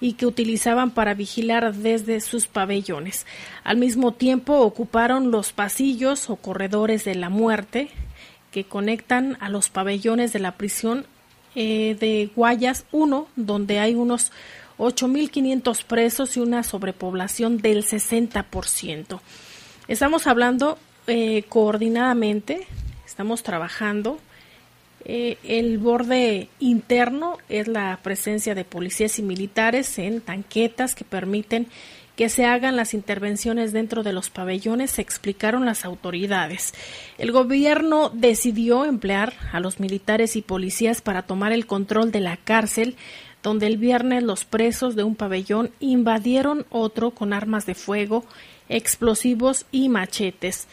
y 0.00 0.12
que 0.12 0.26
utilizaban 0.26 0.92
para 0.92 1.14
vigilar 1.14 1.74
desde 1.74 2.20
sus 2.20 2.46
pabellones. 2.46 3.26
Al 3.64 3.78
mismo 3.78 4.12
tiempo 4.12 4.60
ocuparon 4.60 5.30
los 5.30 5.52
pasillos 5.52 6.30
o 6.30 6.36
corredores 6.36 7.04
de 7.04 7.16
la 7.16 7.28
muerte 7.28 7.88
que 8.52 8.64
conectan 8.64 9.36
a 9.40 9.48
los 9.48 9.68
pabellones 9.68 10.32
de 10.32 10.38
la 10.38 10.52
prisión 10.52 11.06
eh, 11.54 11.96
de 11.98 12.30
Guayas 12.34 12.84
1, 12.92 13.26
donde 13.36 13.80
hay 13.80 13.94
unos 13.94 14.32
8.500 14.78 15.84
presos 15.84 16.36
y 16.36 16.40
una 16.40 16.62
sobrepoblación 16.62 17.58
del 17.58 17.84
60%. 17.84 19.20
Estamos 19.88 20.26
hablando 20.26 20.78
eh, 21.06 21.44
coordinadamente, 21.48 22.66
estamos 23.06 23.42
trabajando. 23.42 24.18
Eh, 25.04 25.38
el 25.42 25.78
borde 25.78 26.48
interno 26.58 27.38
es 27.48 27.68
la 27.68 27.98
presencia 28.02 28.54
de 28.54 28.64
policías 28.64 29.18
y 29.18 29.22
militares 29.22 29.98
en 29.98 30.20
tanquetas 30.20 30.94
que 30.94 31.04
permiten 31.04 31.68
que 32.18 32.28
se 32.28 32.44
hagan 32.44 32.74
las 32.74 32.94
intervenciones 32.94 33.72
dentro 33.72 34.02
de 34.02 34.12
los 34.12 34.28
pabellones, 34.28 34.98
explicaron 34.98 35.64
las 35.64 35.84
autoridades. 35.84 36.74
El 37.16 37.30
gobierno 37.30 38.10
decidió 38.12 38.84
emplear 38.84 39.34
a 39.52 39.60
los 39.60 39.78
militares 39.78 40.34
y 40.34 40.42
policías 40.42 41.00
para 41.00 41.22
tomar 41.22 41.52
el 41.52 41.66
control 41.66 42.10
de 42.10 42.18
la 42.18 42.36
cárcel, 42.36 42.96
donde 43.48 43.66
el 43.66 43.78
viernes 43.78 44.22
los 44.22 44.44
presos 44.44 44.94
de 44.94 45.04
un 45.04 45.14
pabellón 45.14 45.70
invadieron 45.80 46.66
otro 46.68 47.12
con 47.12 47.32
armas 47.32 47.64
de 47.64 47.74
fuego, 47.74 48.26
explosivos 48.68 49.64
y 49.72 49.88
machetes. 49.88 50.68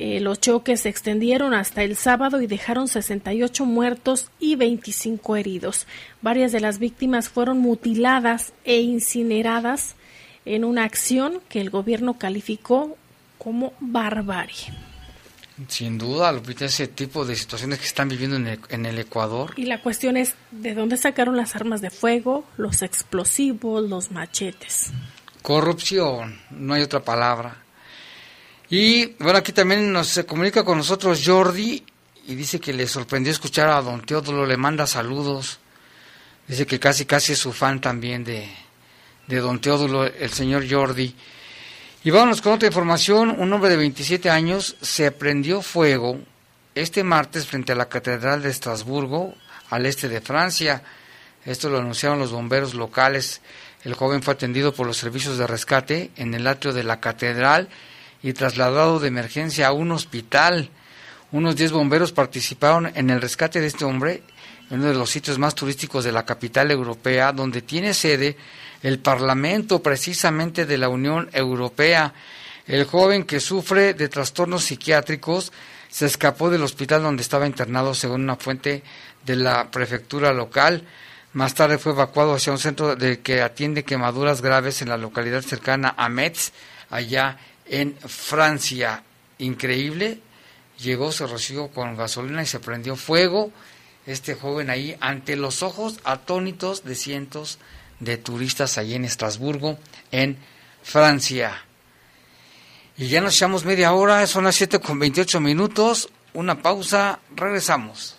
Eh, 0.00 0.18
los 0.18 0.40
choques 0.40 0.80
se 0.80 0.88
extendieron 0.88 1.54
hasta 1.54 1.84
el 1.84 1.94
sábado 1.94 2.42
y 2.42 2.48
dejaron 2.48 2.88
68 2.88 3.64
muertos 3.66 4.32
y 4.40 4.56
25 4.56 5.36
heridos. 5.36 5.86
Varias 6.20 6.50
de 6.50 6.58
las 6.58 6.80
víctimas 6.80 7.28
fueron 7.28 7.58
mutiladas 7.58 8.52
e 8.64 8.80
incineradas 8.80 9.94
en 10.44 10.64
una 10.64 10.82
acción 10.82 11.40
que 11.48 11.60
el 11.60 11.70
gobierno 11.70 12.18
calificó 12.18 12.96
como 13.38 13.74
barbarie. 13.78 14.87
Sin 15.66 15.98
duda, 15.98 16.30
Lupita, 16.30 16.66
ese 16.66 16.86
tipo 16.86 17.24
de 17.24 17.34
situaciones 17.34 17.80
que 17.80 17.86
están 17.86 18.08
viviendo 18.08 18.36
en 18.36 18.46
el, 18.46 18.60
en 18.68 18.86
el, 18.86 18.98
Ecuador. 18.98 19.54
Y 19.56 19.64
la 19.64 19.82
cuestión 19.82 20.16
es 20.16 20.34
de 20.52 20.74
dónde 20.74 20.96
sacaron 20.96 21.36
las 21.36 21.56
armas 21.56 21.80
de 21.80 21.90
fuego, 21.90 22.44
los 22.56 22.82
explosivos, 22.82 23.88
los 23.88 24.12
machetes. 24.12 24.92
Corrupción, 25.42 26.40
no 26.50 26.74
hay 26.74 26.82
otra 26.82 27.00
palabra. 27.00 27.56
Y 28.70 29.06
bueno, 29.18 29.38
aquí 29.38 29.52
también 29.52 29.92
nos 29.92 30.08
se 30.08 30.26
comunica 30.26 30.64
con 30.64 30.78
nosotros 30.78 31.22
Jordi 31.24 31.82
y 32.26 32.34
dice 32.34 32.60
que 32.60 32.72
le 32.72 32.86
sorprendió 32.86 33.32
escuchar 33.32 33.70
a 33.70 33.80
don 33.80 34.02
Teodoro, 34.02 34.46
le 34.46 34.56
manda 34.56 34.86
saludos. 34.86 35.58
Dice 36.46 36.66
que 36.66 36.78
casi 36.78 37.04
casi 37.04 37.32
es 37.32 37.38
su 37.38 37.52
fan 37.52 37.80
también 37.80 38.22
de, 38.24 38.48
de 39.26 39.36
don 39.38 39.60
Teodulo, 39.60 40.04
el 40.04 40.30
señor 40.30 40.70
Jordi. 40.70 41.14
Y 42.04 42.10
vámonos 42.10 42.42
con 42.42 42.52
otra 42.52 42.68
información. 42.68 43.34
Un 43.40 43.52
hombre 43.52 43.70
de 43.70 43.76
27 43.76 44.30
años 44.30 44.76
se 44.80 45.10
prendió 45.10 45.62
fuego 45.62 46.20
este 46.76 47.02
martes 47.02 47.46
frente 47.46 47.72
a 47.72 47.74
la 47.74 47.88
Catedral 47.88 48.40
de 48.40 48.50
Estrasburgo, 48.50 49.34
al 49.68 49.84
este 49.84 50.08
de 50.08 50.20
Francia. 50.20 50.84
Esto 51.44 51.68
lo 51.68 51.78
anunciaron 51.78 52.20
los 52.20 52.30
bomberos 52.30 52.74
locales. 52.74 53.40
El 53.82 53.94
joven 53.94 54.22
fue 54.22 54.34
atendido 54.34 54.72
por 54.72 54.86
los 54.86 54.96
servicios 54.96 55.38
de 55.38 55.48
rescate 55.48 56.12
en 56.14 56.34
el 56.34 56.46
atrio 56.46 56.72
de 56.72 56.84
la 56.84 57.00
catedral 57.00 57.68
y 58.22 58.32
trasladado 58.32 59.00
de 59.00 59.08
emergencia 59.08 59.66
a 59.66 59.72
un 59.72 59.90
hospital. 59.90 60.70
Unos 61.32 61.56
10 61.56 61.72
bomberos 61.72 62.12
participaron 62.12 62.92
en 62.94 63.10
el 63.10 63.20
rescate 63.20 63.60
de 63.60 63.66
este 63.66 63.84
hombre 63.84 64.22
en 64.70 64.78
uno 64.78 64.88
de 64.88 64.94
los 64.94 65.10
sitios 65.10 65.38
más 65.38 65.56
turísticos 65.56 66.04
de 66.04 66.12
la 66.12 66.24
capital 66.24 66.70
europea, 66.70 67.32
donde 67.32 67.60
tiene 67.60 67.92
sede 67.92 68.36
el 68.82 68.98
Parlamento 68.98 69.82
precisamente 69.82 70.66
de 70.66 70.78
la 70.78 70.88
Unión 70.88 71.28
Europea. 71.32 72.14
El 72.66 72.84
joven 72.84 73.24
que 73.24 73.40
sufre 73.40 73.94
de 73.94 74.08
trastornos 74.08 74.64
psiquiátricos 74.64 75.52
se 75.88 76.06
escapó 76.06 76.50
del 76.50 76.62
hospital 76.62 77.02
donde 77.02 77.22
estaba 77.22 77.46
internado 77.46 77.94
según 77.94 78.22
una 78.22 78.36
fuente 78.36 78.82
de 79.24 79.36
la 79.36 79.70
prefectura 79.70 80.32
local. 80.32 80.84
Más 81.32 81.54
tarde 81.54 81.78
fue 81.78 81.92
evacuado 81.92 82.34
hacia 82.34 82.52
un 82.52 82.58
centro 82.58 82.96
de 82.96 83.20
que 83.20 83.42
atiende 83.42 83.84
quemaduras 83.84 84.42
graves 84.42 84.82
en 84.82 84.88
la 84.88 84.96
localidad 84.96 85.42
cercana 85.42 85.94
a 85.96 86.08
Metz, 86.08 86.52
allá 86.90 87.38
en 87.66 87.96
Francia. 87.96 89.02
Increíble. 89.38 90.20
Llegó, 90.78 91.12
se 91.12 91.26
roció 91.26 91.68
con 91.68 91.96
gasolina 91.96 92.42
y 92.42 92.46
se 92.46 92.60
prendió 92.60 92.96
fuego. 92.96 93.50
Este 94.06 94.34
joven 94.34 94.70
ahí 94.70 94.96
ante 95.00 95.36
los 95.36 95.62
ojos 95.62 96.00
atónitos 96.04 96.84
de 96.84 96.94
cientos 96.94 97.58
de 98.00 98.16
turistas 98.16 98.78
allí 98.78 98.94
en 98.94 99.04
Estrasburgo, 99.04 99.78
en 100.10 100.38
Francia. 100.82 101.64
Y 102.96 103.08
ya 103.08 103.20
nos 103.20 103.36
echamos 103.36 103.64
media 103.64 103.92
hora, 103.92 104.26
son 104.26 104.44
las 104.44 104.56
7 104.56 104.80
con 104.80 104.98
28 104.98 105.40
minutos. 105.40 106.08
Una 106.34 106.60
pausa, 106.60 107.20
regresamos. 107.34 108.18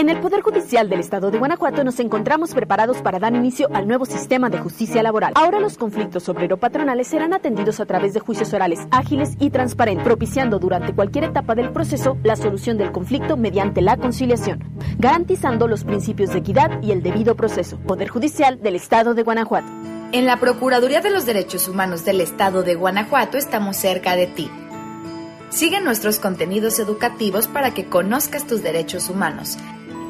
En 0.00 0.08
el 0.08 0.18
Poder 0.18 0.40
Judicial 0.40 0.88
del 0.88 1.00
Estado 1.00 1.30
de 1.30 1.36
Guanajuato 1.36 1.84
nos 1.84 2.00
encontramos 2.00 2.54
preparados 2.54 3.02
para 3.02 3.18
dar 3.18 3.34
inicio 3.34 3.68
al 3.74 3.86
nuevo 3.86 4.06
sistema 4.06 4.48
de 4.48 4.56
justicia 4.56 5.02
laboral. 5.02 5.34
Ahora 5.36 5.60
los 5.60 5.76
conflictos 5.76 6.26
obrero-patronales 6.30 7.06
serán 7.06 7.34
atendidos 7.34 7.80
a 7.80 7.84
través 7.84 8.14
de 8.14 8.20
juicios 8.20 8.54
orales 8.54 8.80
ágiles 8.92 9.36
y 9.38 9.50
transparentes, 9.50 10.02
propiciando 10.02 10.58
durante 10.58 10.94
cualquier 10.94 11.24
etapa 11.24 11.54
del 11.54 11.70
proceso 11.70 12.16
la 12.22 12.36
solución 12.36 12.78
del 12.78 12.92
conflicto 12.92 13.36
mediante 13.36 13.82
la 13.82 13.98
conciliación, 13.98 14.64
garantizando 14.96 15.68
los 15.68 15.84
principios 15.84 16.30
de 16.30 16.38
equidad 16.38 16.80
y 16.80 16.92
el 16.92 17.02
debido 17.02 17.34
proceso. 17.34 17.78
Poder 17.80 18.08
Judicial 18.08 18.58
del 18.62 18.76
Estado 18.76 19.12
de 19.12 19.22
Guanajuato. 19.22 19.70
En 20.12 20.24
la 20.24 20.40
Procuraduría 20.40 21.02
de 21.02 21.10
los 21.10 21.26
Derechos 21.26 21.68
Humanos 21.68 22.06
del 22.06 22.22
Estado 22.22 22.62
de 22.62 22.74
Guanajuato 22.74 23.36
estamos 23.36 23.76
cerca 23.76 24.16
de 24.16 24.28
ti. 24.28 24.50
Sigue 25.50 25.82
nuestros 25.82 26.20
contenidos 26.20 26.78
educativos 26.78 27.48
para 27.48 27.74
que 27.74 27.84
conozcas 27.84 28.46
tus 28.46 28.62
derechos 28.62 29.10
humanos 29.10 29.58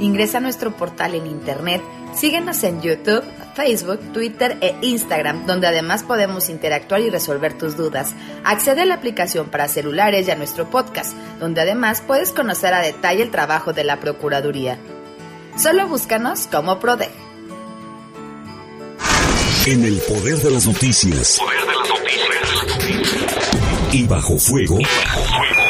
Ingresa 0.01 0.39
a 0.39 0.41
nuestro 0.41 0.75
portal 0.75 1.15
en 1.15 1.27
internet, 1.27 1.83
síguenos 2.15 2.65
en 2.65 2.81
YouTube, 2.81 3.23
Facebook, 3.55 4.01
Twitter 4.15 4.57
e 4.63 4.75
Instagram, 4.81 5.47
donde 5.47 5.67
además 5.67 6.03
podemos 6.03 6.49
interactuar 6.49 7.03
y 7.03 7.11
resolver 7.11 7.57
tus 7.59 7.77
dudas. 7.77 8.15
Accede 8.43 8.81
a 8.81 8.87
la 8.87 8.95
aplicación 8.95 9.51
para 9.51 9.69
celulares 9.69 10.27
y 10.27 10.31
a 10.31 10.37
nuestro 10.37 10.71
podcast, 10.71 11.15
donde 11.39 11.61
además 11.61 12.03
puedes 12.07 12.33
conocer 12.33 12.73
a 12.73 12.81
detalle 12.81 13.23
el 13.23 13.31
trabajo 13.31 13.75
de 13.75 13.85
la 13.85 14.01
Procuraduría. 14.01 14.79
Solo 15.59 15.87
búscanos 15.87 16.49
como 16.51 16.81
PRODEG. 16.81 17.11
En 19.67 19.85
el 19.85 19.99
poder 19.99 20.39
de 20.39 20.51
las 20.51 20.67
noticias. 20.67 21.39
Poder 21.39 21.61
de 21.61 21.75
las 21.77 21.89
noticias. 22.67 23.51
Y 23.93 24.07
bajo 24.07 24.39
fuego. 24.39 24.81
Y 24.81 24.85
bajo 24.85 25.21
fuego. 25.25 25.70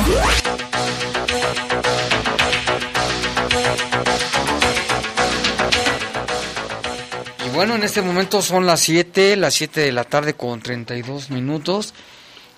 Y 7.45 7.49
bueno, 7.53 7.75
en 7.75 7.83
este 7.83 8.01
momento 8.01 8.41
son 8.41 8.65
las 8.65 8.79
7, 8.79 9.35
las 9.35 9.53
7 9.55 9.81
de 9.81 9.91
la 9.91 10.05
tarde 10.05 10.35
con 10.35 10.61
32 10.61 11.29
minutos. 11.29 11.93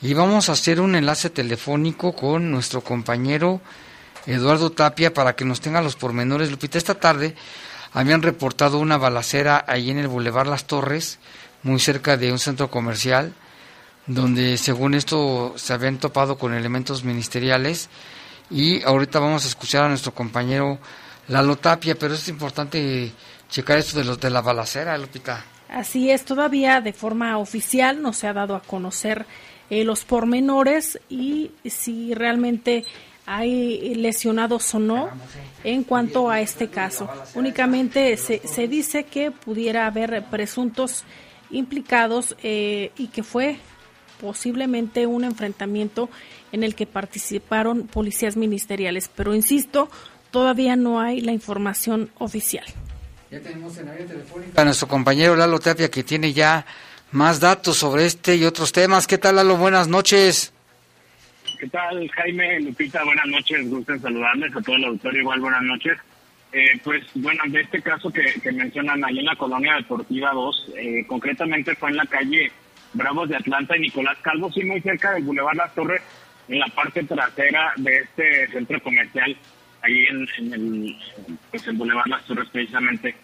Y 0.03 0.13
vamos 0.13 0.49
a 0.49 0.51
hacer 0.51 0.79
un 0.79 0.93
enlace 0.93 1.31
telefónico 1.31 2.15
con 2.15 2.51
nuestro 2.51 2.81
compañero 2.81 3.61
Eduardo 4.27 4.71
Tapia 4.71 5.13
para 5.13 5.35
que 5.35 5.45
nos 5.45 5.61
tenga 5.61 5.81
los 5.81 5.95
pormenores. 5.95 6.51
Lupita, 6.51 6.77
esta 6.77 6.95
tarde 6.95 7.35
habían 7.93 8.21
reportado 8.21 8.79
una 8.79 8.97
balacera 8.97 9.63
ahí 9.67 9.89
en 9.91 9.99
el 9.99 10.07
Boulevard 10.07 10.47
Las 10.47 10.65
Torres, 10.65 11.19
muy 11.63 11.79
cerca 11.79 12.17
de 12.17 12.31
un 12.31 12.39
centro 12.39 12.69
comercial, 12.69 13.33
donde 14.07 14.57
según 14.57 14.93
esto 14.93 15.53
se 15.55 15.73
habían 15.73 15.97
topado 15.97 16.37
con 16.37 16.53
elementos 16.53 17.03
ministeriales. 17.03 17.89
Y 18.49 18.83
ahorita 18.83 19.19
vamos 19.19 19.45
a 19.45 19.47
escuchar 19.47 19.85
a 19.85 19.89
nuestro 19.89 20.13
compañero 20.13 20.77
Lalo 21.27 21.55
Tapia, 21.55 21.95
pero 21.95 22.13
es 22.13 22.27
importante 22.27 23.11
checar 23.49 23.77
esto 23.77 23.97
de, 23.97 24.05
los, 24.05 24.19
de 24.19 24.29
la 24.29 24.41
balacera, 24.41 24.97
Lupita. 24.97 25.43
Así 25.69 26.11
es, 26.11 26.25
todavía 26.25 26.81
de 26.81 26.93
forma 26.93 27.37
oficial 27.37 28.01
no 28.01 28.13
se 28.13 28.27
ha 28.27 28.33
dado 28.33 28.55
a 28.55 28.61
conocer 28.61 29.25
eh, 29.69 29.83
los 29.83 30.05
pormenores 30.05 30.99
y 31.09 31.51
si 31.65 32.13
realmente 32.13 32.85
hay 33.25 33.95
lesionados 33.95 34.73
o 34.75 34.79
no 34.79 35.09
en 35.63 35.83
cuanto 35.83 36.29
a 36.29 36.41
este 36.41 36.67
caso. 36.67 37.09
Únicamente 37.33 38.15
se, 38.17 38.47
se 38.47 38.67
dice 38.67 39.05
que 39.05 39.31
pudiera 39.31 39.87
haber 39.87 40.23
presuntos 40.25 41.03
implicados 41.49 42.35
eh, 42.43 42.91
y 42.97 43.07
que 43.07 43.23
fue 43.23 43.57
posiblemente 44.19 45.05
un 45.07 45.23
enfrentamiento 45.23 46.09
en 46.51 46.63
el 46.63 46.75
que 46.75 46.85
participaron 46.85 47.87
policías 47.87 48.37
ministeriales. 48.37 49.09
Pero 49.13 49.33
insisto, 49.33 49.89
todavía 50.31 50.75
no 50.75 50.99
hay 50.99 51.21
la 51.21 51.31
información 51.31 52.11
oficial. 52.17 52.65
Ya 53.31 53.39
tenemos 53.41 53.77
en 53.77 53.89
área 53.89 54.05
telefónica 54.05 54.61
a 54.61 54.65
nuestro 54.65 54.87
compañero 54.87 55.35
Lalo 55.35 55.59
Tapia 55.59 55.89
que 55.89 56.03
tiene 56.03 56.31
ya 56.33 56.65
más 57.11 57.39
datos 57.39 57.77
sobre 57.77 58.05
este 58.05 58.35
y 58.35 58.45
otros 58.45 58.71
temas. 58.71 59.07
¿Qué 59.07 59.17
tal 59.17 59.35
Lalo? 59.35 59.57
Buenas 59.57 59.87
noches. 59.87 60.54
¿Qué 61.59 61.67
tal, 61.67 62.09
Jaime? 62.09 62.59
Lupita, 62.59 63.03
buenas 63.03 63.27
noches. 63.27 63.69
Gusto 63.69 63.93
en 63.93 64.01
saludarles 64.01 64.55
a 64.55 64.61
todo 64.61 64.75
el 64.75 64.85
auditorio. 64.85 65.21
Igual, 65.21 65.39
buenas 65.39 65.61
noches. 65.61 65.97
Eh, 66.51 66.79
pues 66.83 67.03
bueno, 67.15 67.43
de 67.47 67.61
este 67.61 67.81
caso 67.81 68.11
que, 68.11 68.51
mencionan 68.51 69.03
ahí 69.03 69.19
en 69.19 69.25
la 69.25 69.35
colonia 69.35 69.75
deportiva 69.75 70.31
2, 70.33 70.73
eh, 70.77 71.05
concretamente 71.07 71.75
fue 71.75 71.89
en 71.89 71.97
la 71.97 72.05
calle 72.05 72.51
Bravos 72.93 73.29
de 73.29 73.35
Atlanta 73.35 73.75
y 73.77 73.81
Nicolás 73.81 74.17
Calvo, 74.21 74.51
sí, 74.51 74.63
muy 74.63 74.81
cerca 74.81 75.13
del 75.13 75.23
Boulevard 75.23 75.55
Las 75.55 75.75
Torres, 75.75 76.01
en 76.47 76.59
la 76.59 76.67
parte 76.67 77.03
trasera 77.03 77.73
de 77.75 77.97
este 77.97 78.47
centro 78.47 78.81
comercial, 78.81 79.35
ahí 79.81 80.05
en, 80.05 80.53
el, 80.53 80.97
pues 81.51 81.67
el 81.67 81.75
Boulevard 81.75 82.07
Las 82.07 82.23
Torres 82.25 82.47
precisamente. 82.51 83.15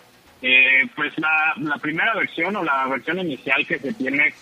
Eh, 0.42 0.90
pues 0.96 1.18
la, 1.18 1.54
la 1.58 1.78
primera 1.78 2.14
versión 2.16 2.56
o 2.56 2.64
la 2.64 2.86
versión 2.88 3.20
inicial 3.20 3.66
que 3.66 3.80
se 3.80 3.94
tiene 3.94 4.34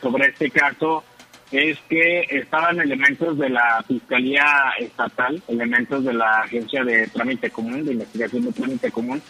sobre 0.00 0.28
este 0.28 0.50
caso 0.50 1.04
es 1.52 1.78
que 1.88 2.26
estaban 2.30 2.80
elementos 2.80 3.38
de 3.38 3.50
la 3.50 3.84
Fiscalía 3.86 4.72
Estatal, 4.78 5.42
elementos 5.48 6.02
de 6.04 6.14
la 6.14 6.40
Agencia 6.40 6.82
de 6.82 7.06
Trámite 7.08 7.50
Común, 7.50 7.84
de 7.84 7.92
Investigación 7.92 8.44
de 8.44 8.52
Trámite 8.52 8.90
Común, 8.90 9.22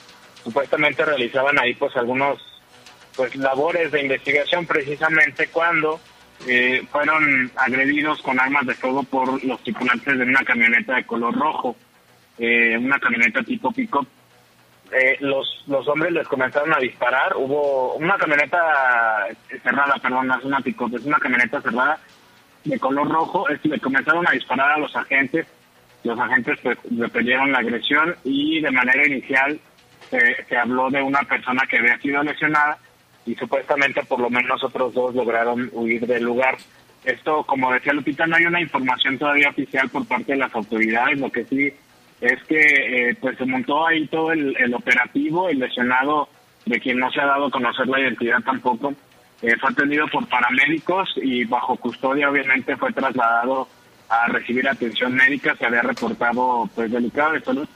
supuestamente 0.43 1.05
realizaban 1.05 1.59
ahí 1.59 1.75
pues 1.75 1.97
algunos 1.97 2.41
pues 3.17 3.35
labores 3.37 3.93
de 3.93 4.03
investigación 4.03 4.67
precisamente 4.67 5.49
cuando 5.49 6.01
eh, 6.47 6.83
fueron 6.91 7.51
agredidos 7.57 8.23
con 8.23 8.41
armas 8.41 8.67
de 8.67 8.75
fuego 8.75 9.03
por 9.03 9.45
los 9.45 9.63
tripulantes 9.63 10.19
de 10.19 10.25
una 10.25 10.45
camioneta 10.45 10.97
de 10.97 11.05
color 11.05 11.35
rojo, 11.35 11.77
eh, 12.39 12.77
una 12.79 12.99
camioneta 12.99 13.43
tipo 13.43 13.71
pick-up. 13.73 14.07
Eh, 14.93 15.17
los, 15.21 15.65
los 15.69 15.87
hombres 15.89 16.13
les 16.13 16.29
comenzaron 16.29 16.75
a 16.75 16.79
disparar, 16.79 17.35
hubo 17.37 17.95
una 17.95 18.17
camioneta 18.19 19.27
cerrada, 19.63 19.95
perdón, 20.03 20.27
no 20.27 20.39
es 20.39 20.45
una 20.45 20.61
pick-up, 20.61 20.95
es 20.95 21.05
una 21.05 21.19
camioneta 21.19 21.63
cerrada, 21.63 21.99
de 22.65 22.79
color 22.79 23.09
rojo, 23.09 23.49
es, 23.49 23.65
le 23.65 23.79
comenzaron 23.79 24.27
a 24.27 24.33
disparar 24.33 24.73
a 24.73 24.79
los 24.79 24.95
agentes, 24.95 25.47
los 26.05 26.19
agentes 26.19 26.59
pues 26.63 26.79
repelieron 26.97 27.53
la 27.53 27.59
agresión 27.59 28.15
y 28.25 28.61
de 28.61 28.71
manera 28.71 29.07
inicial 29.07 29.59
se 30.11 30.57
habló 30.57 30.91
de 30.91 31.01
una 31.01 31.23
persona 31.23 31.63
que 31.71 31.79
había 31.79 31.99
sido 31.99 32.23
lesionada 32.23 32.77
y 33.25 33.35
supuestamente 33.35 34.03
por 34.05 34.21
lo 34.21 34.29
menos 34.29 34.63
otros 34.63 34.93
dos 34.93 35.15
lograron 35.15 35.71
huir 35.73 36.07
del 36.07 36.25
lugar. 36.25 36.57
Esto, 37.05 37.45
como 37.45 37.73
decía 37.73 37.93
Lupita, 37.93 38.27
no 38.27 38.37
hay 38.37 38.45
una 38.45 38.61
información 38.61 39.19
todavía 39.19 39.49
oficial 39.49 39.89
por 39.89 40.07
parte 40.07 40.33
de 40.33 40.39
las 40.39 40.55
autoridades, 40.55 41.19
lo 41.19 41.31
que 41.31 41.45
sí 41.45 41.73
es 42.21 42.43
que 42.45 42.61
eh, 42.61 43.17
pues 43.21 43.37
se 43.37 43.45
montó 43.45 43.87
ahí 43.87 44.07
todo 44.07 44.33
el, 44.33 44.57
el 44.57 44.75
operativo, 44.75 45.49
el 45.49 45.59
lesionado 45.59 46.29
de 46.67 46.79
quien 46.79 46.99
no 46.99 47.11
se 47.11 47.21
ha 47.21 47.27
dado 47.27 47.47
a 47.47 47.51
conocer 47.51 47.89
la 47.89 48.01
identidad 48.01 48.41
tampoco, 48.45 48.95
eh, 49.43 49.57
fue 49.61 49.71
atendido 49.71 50.07
por 50.07 50.27
paramédicos 50.29 51.11
y 51.17 51.45
bajo 51.45 51.77
custodia 51.77 52.31
obviamente 52.31 52.77
fue 52.77 52.93
trasladado 52.93 53.67
a 54.09 54.29
recibir 54.29 54.69
atención 54.69 55.15
médica. 55.15 55.57
Se 55.57 55.67
había 55.67 55.83
reportado 55.83 56.71
pues 56.75 56.93
delicado 56.93 57.33
de 57.33 57.41
salud 57.41 57.69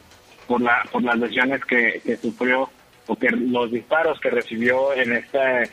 por, 0.47 0.61
la, 0.61 0.85
por 0.93 1.03
las 1.03 1.19
lesiones 1.19 1.65
que, 1.65 2.01
sufrió 2.23 2.71
o 3.09 3.17
que 3.17 3.31
los 3.31 3.73
disparos 3.73 4.21
que 4.21 4.31
recibió 4.31 4.93
en 4.95 5.13
este 5.13 5.71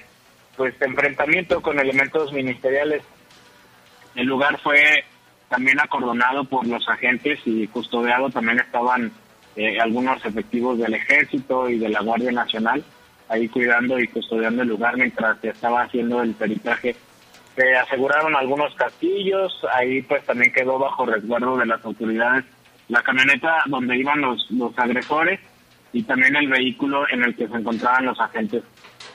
pues 0.58 0.74
enfrentamiento 0.82 1.62
con 1.62 1.80
elementos 1.80 2.34
ministeriales. 2.34 3.04
El 4.16 4.26
lugar 4.26 4.60
fue 4.62 5.04
también 5.48 5.80
acordonado 5.80 6.44
por 6.46 6.66
los 6.66 6.88
agentes 6.90 7.40
y 7.46 7.68
custodiado 7.68 8.32
también 8.32 8.60
estaban 8.60 9.12
eh, 9.56 9.80
algunos 9.80 10.26
efectivos 10.26 10.80
del 10.80 10.96
ejército 10.96 11.70
y 11.70 11.78
de 11.78 11.90
la 11.90 12.02
Guardia 12.02 12.32
Nacional 12.32 12.84
ahí 13.34 13.48
cuidando 13.48 14.00
y 14.00 14.08
custodiando 14.08 14.62
el 14.62 14.70
lugar 14.70 14.96
mientras 14.98 15.40
se 15.42 15.50
estaba 15.50 15.84
haciendo 15.84 16.22
el 16.22 16.34
peritaje. 16.34 16.96
Se 17.56 17.76
aseguraron 17.76 18.36
algunos 18.36 18.74
castillos, 18.76 19.60
ahí 19.74 20.02
pues 20.02 20.24
también 20.26 20.52
quedó 20.52 20.80
bajo 20.80 21.06
resguardo 21.06 21.58
de 21.58 21.66
las 21.66 21.84
autoridades 21.86 22.46
la 22.90 23.02
camioneta 23.02 23.64
donde 23.68 23.98
iban 23.98 24.22
los, 24.22 24.50
los 24.52 24.78
agresores 24.78 25.40
y 25.92 26.04
también 26.04 26.36
el 26.36 26.48
vehículo 26.48 27.06
en 27.10 27.24
el 27.24 27.36
que 27.36 27.48
se 27.48 27.56
encontraban 27.56 28.06
los 28.06 28.20
agentes. 28.20 28.64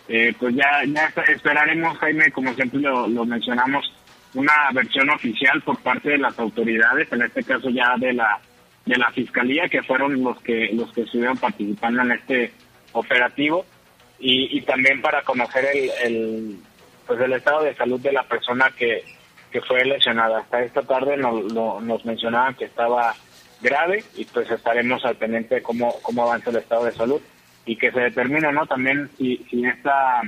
Eh, 0.08 0.34
pues 0.38 0.54
ya, 0.54 0.84
ya 0.86 1.12
esperaremos, 1.28 1.98
Jaime, 1.98 2.30
como 2.32 2.52
siempre 2.54 2.80
lo, 2.80 3.06
lo 3.06 3.24
mencionamos, 3.26 3.92
una 4.34 4.52
versión 4.72 5.10
oficial 5.10 5.60
por 5.62 5.78
parte 5.78 6.10
de 6.10 6.18
las 6.18 6.38
autoridades, 6.38 7.12
en 7.12 7.22
este 7.22 7.42
caso 7.42 7.68
ya 7.70 7.96
de 7.98 8.12
la 8.14 8.40
de 8.86 8.96
la 8.96 9.10
fiscalía, 9.10 9.68
que 9.68 9.82
fueron 9.82 10.22
los 10.22 10.40
que 10.40 10.70
los 10.72 10.90
que 10.92 11.02
estuvieron 11.02 11.36
participando 11.36 12.02
en 12.02 12.12
este 12.12 12.52
operativo 12.92 13.66
y, 14.18 14.56
y 14.56 14.62
también 14.62 15.00
para 15.00 15.22
conocer 15.22 15.66
el, 15.74 15.90
el 16.02 16.58
pues 17.06 17.20
el 17.20 17.32
estado 17.32 17.62
de 17.62 17.74
salud 17.74 18.00
de 18.00 18.12
la 18.12 18.22
persona 18.24 18.70
que, 18.76 19.04
que 19.50 19.60
fue 19.62 19.84
lesionada. 19.84 20.40
Hasta 20.40 20.62
esta 20.62 20.82
tarde 20.82 21.16
nos, 21.16 21.52
nos 21.52 22.04
mencionaban 22.04 22.54
que 22.54 22.66
estaba 22.66 23.14
grave 23.60 24.04
y 24.14 24.24
pues 24.26 24.50
estaremos 24.50 25.04
al 25.04 25.16
pendiente 25.16 25.56
de 25.56 25.62
cómo, 25.62 25.94
cómo 26.02 26.22
avanza 26.22 26.50
el 26.50 26.56
estado 26.56 26.84
de 26.84 26.92
salud 26.92 27.20
y 27.64 27.76
que 27.76 27.90
se 27.90 28.00
determine 28.00 28.52
no 28.52 28.66
también 28.66 29.10
si, 29.18 29.38
si 29.50 29.64
esta 29.64 30.22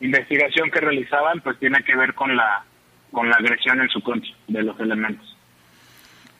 investigación 0.00 0.70
que 0.70 0.80
realizaban 0.80 1.40
pues 1.40 1.58
tiene 1.58 1.82
que 1.84 1.96
ver 1.96 2.14
con 2.14 2.36
la 2.36 2.64
con 3.10 3.28
la 3.28 3.36
agresión 3.36 3.80
en 3.80 3.88
su 3.88 4.00
contra 4.02 4.30
de 4.46 4.62
los 4.62 4.78
elementos. 4.78 5.36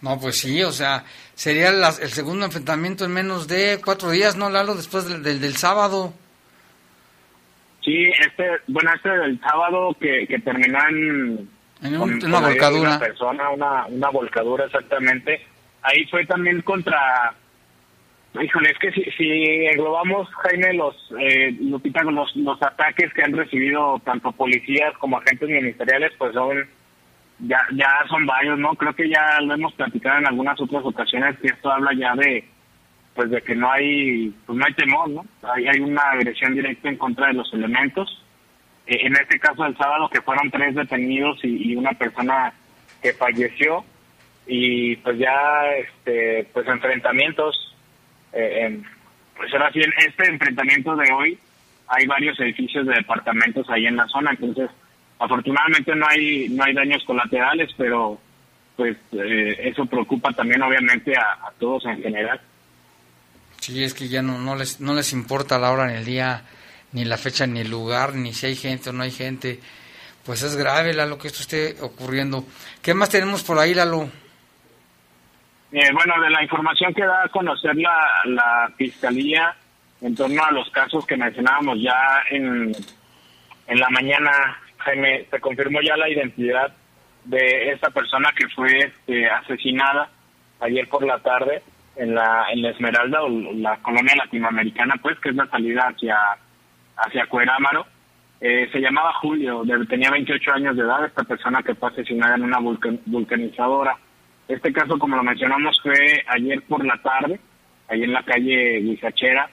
No, 0.02 0.18
pues 0.18 0.38
sí, 0.38 0.62
o 0.62 0.72
sea, 0.72 1.04
sería 1.34 1.68
el 1.68 2.10
segundo 2.10 2.46
enfrentamiento 2.46 3.04
en 3.04 3.12
menos 3.12 3.48
de 3.48 3.80
cuatro 3.84 4.10
días, 4.10 4.36
¿no, 4.36 4.48
Lalo? 4.48 4.74
Después 4.74 5.06
del, 5.06 5.40
del, 5.40 5.56
sábado. 5.56 6.14
Sí, 7.82 8.10
este, 8.20 8.46
bueno, 8.66 8.90
este 8.94 9.08
del 9.08 9.40
sábado 9.40 9.96
que, 9.98 10.26
que 10.26 10.38
terminó 10.38 10.78
en, 10.88 11.48
una 11.82 12.40
volcadura. 12.40 12.90
Una 12.90 12.98
persona, 12.98 13.48
una, 13.50 13.86
una 13.86 14.10
volcadura 14.10 14.66
exactamente. 14.66 15.46
Ahí 15.82 16.04
fue 16.06 16.26
también 16.26 16.60
contra 16.60 17.34
Híjole, 18.38 18.70
es 18.70 18.78
que 18.78 18.92
si, 18.92 19.02
si 19.16 19.66
englobamos, 19.66 20.28
Jaime, 20.36 20.72
los, 20.74 20.94
eh, 21.18 21.56
los, 21.60 22.36
los 22.36 22.62
ataques 22.62 23.12
que 23.12 23.24
han 23.24 23.32
recibido 23.32 24.00
tanto 24.04 24.30
policías 24.30 24.96
como 24.98 25.18
agentes 25.18 25.48
ministeriales, 25.48 26.12
pues 26.16 26.32
son, 26.34 26.64
ya, 27.40 27.60
ya 27.74 27.88
son 28.08 28.26
varios, 28.26 28.56
¿no? 28.56 28.74
Creo 28.76 28.94
que 28.94 29.08
ya 29.08 29.40
lo 29.40 29.54
hemos 29.54 29.72
platicado 29.72 30.18
en 30.18 30.28
algunas 30.28 30.60
otras 30.60 30.84
ocasiones, 30.84 31.40
que 31.40 31.48
esto 31.48 31.72
habla 31.72 31.92
ya 31.92 32.14
de, 32.14 32.44
pues 33.14 33.30
de 33.30 33.42
que 33.42 33.54
no 33.54 33.70
hay, 33.70 34.34
pues 34.46 34.58
no 34.58 34.64
hay 34.64 34.74
temor, 34.74 35.08
¿no? 35.10 35.24
Hay, 35.42 35.66
hay 35.66 35.80
una 35.80 36.02
agresión 36.02 36.54
directa 36.54 36.88
en 36.88 36.96
contra 36.96 37.28
de 37.28 37.34
los 37.34 37.52
elementos. 37.52 38.24
Eh, 38.86 38.98
en 39.02 39.14
este 39.14 39.38
caso 39.38 39.64
el 39.64 39.76
sábado 39.76 40.08
que 40.08 40.22
fueron 40.22 40.50
tres 40.50 40.74
detenidos 40.74 41.38
y, 41.42 41.74
una 41.76 41.92
persona 41.92 42.52
que 43.02 43.12
falleció 43.12 43.84
y 44.46 44.96
pues 44.96 45.18
ya, 45.18 45.66
este, 45.78 46.48
pues 46.52 46.66
enfrentamientos 46.66 47.70
eh, 48.32 48.80
pues 49.40 49.52
ahora 49.54 49.72
sí, 49.72 49.80
en 49.80 49.92
este 50.06 50.28
enfrentamiento 50.28 50.94
de 50.96 51.10
hoy 51.12 51.38
hay 51.88 52.06
varios 52.06 52.38
edificios 52.40 52.86
de 52.86 52.94
departamentos 52.94 53.68
ahí 53.70 53.86
en 53.86 53.96
la 53.96 54.06
zona, 54.06 54.32
entonces 54.32 54.70
afortunadamente 55.18 55.94
no 55.96 56.06
hay 56.06 56.48
no 56.50 56.62
hay 56.64 56.74
daños 56.74 57.02
colaterales, 57.04 57.70
pero 57.76 58.20
pues 58.76 58.96
eh, 59.12 59.56
eso 59.64 59.86
preocupa 59.86 60.32
también 60.32 60.62
obviamente 60.62 61.16
a, 61.16 61.50
todos 61.58 61.86
en 61.86 62.02
general. 62.02 62.40
Sí, 63.60 63.84
es 63.84 63.92
que 63.92 64.08
ya 64.08 64.22
no, 64.22 64.38
no 64.38 64.56
les 64.56 64.80
no 64.80 64.94
les 64.94 65.12
importa 65.12 65.58
la 65.58 65.70
hora 65.70 65.86
ni 65.86 65.94
el 65.94 66.04
día, 66.04 66.42
ni 66.92 67.04
la 67.04 67.18
fecha, 67.18 67.46
ni 67.46 67.60
el 67.60 67.70
lugar, 67.70 68.14
ni 68.14 68.32
si 68.32 68.46
hay 68.46 68.56
gente 68.56 68.88
o 68.88 68.92
no 68.92 69.02
hay 69.02 69.10
gente. 69.10 69.60
Pues 70.24 70.42
es 70.42 70.56
grave, 70.56 70.94
lo 70.94 71.18
que 71.18 71.28
esto 71.28 71.42
esté 71.42 71.76
ocurriendo. 71.82 72.44
¿Qué 72.82 72.94
más 72.94 73.10
tenemos 73.10 73.42
por 73.42 73.58
ahí, 73.58 73.74
Lalo? 73.74 74.08
Eh, 75.72 75.92
bueno, 75.92 76.20
de 76.20 76.30
la 76.30 76.42
información 76.42 76.92
que 76.94 77.04
da 77.04 77.24
a 77.24 77.28
conocer 77.28 77.76
la, 77.76 78.22
la 78.24 78.72
Fiscalía 78.76 79.54
en 80.00 80.14
torno 80.14 80.42
a 80.42 80.50
los 80.50 80.70
casos 80.70 81.06
que 81.06 81.16
mencionábamos 81.16 81.78
ya 81.80 82.22
en, 82.30 82.72
en 83.66 83.78
la 83.78 83.90
mañana, 83.90 84.58
Jaime, 84.78 85.26
se 85.30 85.38
confirmó 85.38 85.80
ya 85.82 85.96
la 85.96 86.08
identidad 86.08 86.74
de 87.24 87.72
esta 87.72 87.90
persona 87.90 88.32
que 88.34 88.48
fue 88.48 88.78
este, 88.78 89.28
asesinada 89.28 90.08
ayer 90.60 90.88
por 90.88 91.04
la 91.04 91.18
tarde 91.18 91.62
en 92.00 92.14
la, 92.14 92.46
en 92.52 92.62
la 92.62 92.70
Esmeralda 92.70 93.22
o 93.22 93.28
la 93.28 93.76
colonia 93.78 94.16
latinoamericana, 94.16 94.94
pues, 95.00 95.18
que 95.20 95.30
es 95.30 95.36
la 95.36 95.46
salida 95.46 95.88
hacia, 95.88 96.16
hacia 96.96 97.26
Cuerámaro. 97.26 97.86
Eh, 98.40 98.68
se 98.72 98.80
llamaba 98.80 99.12
Julio, 99.14 99.62
tenía 99.88 100.10
28 100.10 100.52
años 100.52 100.76
de 100.76 100.82
edad, 100.82 101.04
esta 101.04 101.24
persona 101.24 101.62
que 101.62 101.74
fue 101.74 101.90
asesinada 101.90 102.36
en 102.36 102.44
una 102.44 102.58
vulcanizadora 102.58 103.96
este 104.50 104.72
caso, 104.72 104.98
como 104.98 105.14
lo 105.14 105.22
mencionamos, 105.22 105.80
fue 105.80 106.24
ayer 106.26 106.60
por 106.62 106.84
la 106.84 107.00
tarde, 107.00 107.38
ahí 107.88 108.02
en 108.02 108.12
la 108.12 108.24
calle 108.24 108.80
Guisachera. 108.80 109.48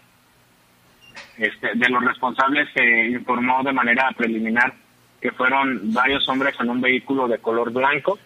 Este, 1.37 1.67
de 1.75 1.89
los 1.89 2.03
responsables 2.03 2.67
se 2.73 3.05
informó 3.09 3.61
de 3.63 3.73
manera 3.73 4.09
preliminar 4.17 4.73
que 5.21 5.31
fueron 5.31 5.93
varios 5.93 6.27
hombres 6.29 6.55
en 6.59 6.71
un 6.71 6.81
vehículo 6.81 7.27
de 7.27 7.37
color 7.37 7.71
blanco. 7.71 8.17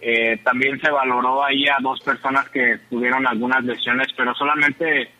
Eh, 0.00 0.38
también 0.44 0.80
se 0.80 0.90
valoró 0.90 1.44
ahí 1.44 1.66
a 1.68 1.76
dos 1.80 2.00
personas 2.00 2.48
que 2.50 2.78
tuvieron 2.88 3.26
algunas 3.26 3.64
lesiones, 3.64 4.08
pero 4.16 4.34
solamente, 4.34 5.10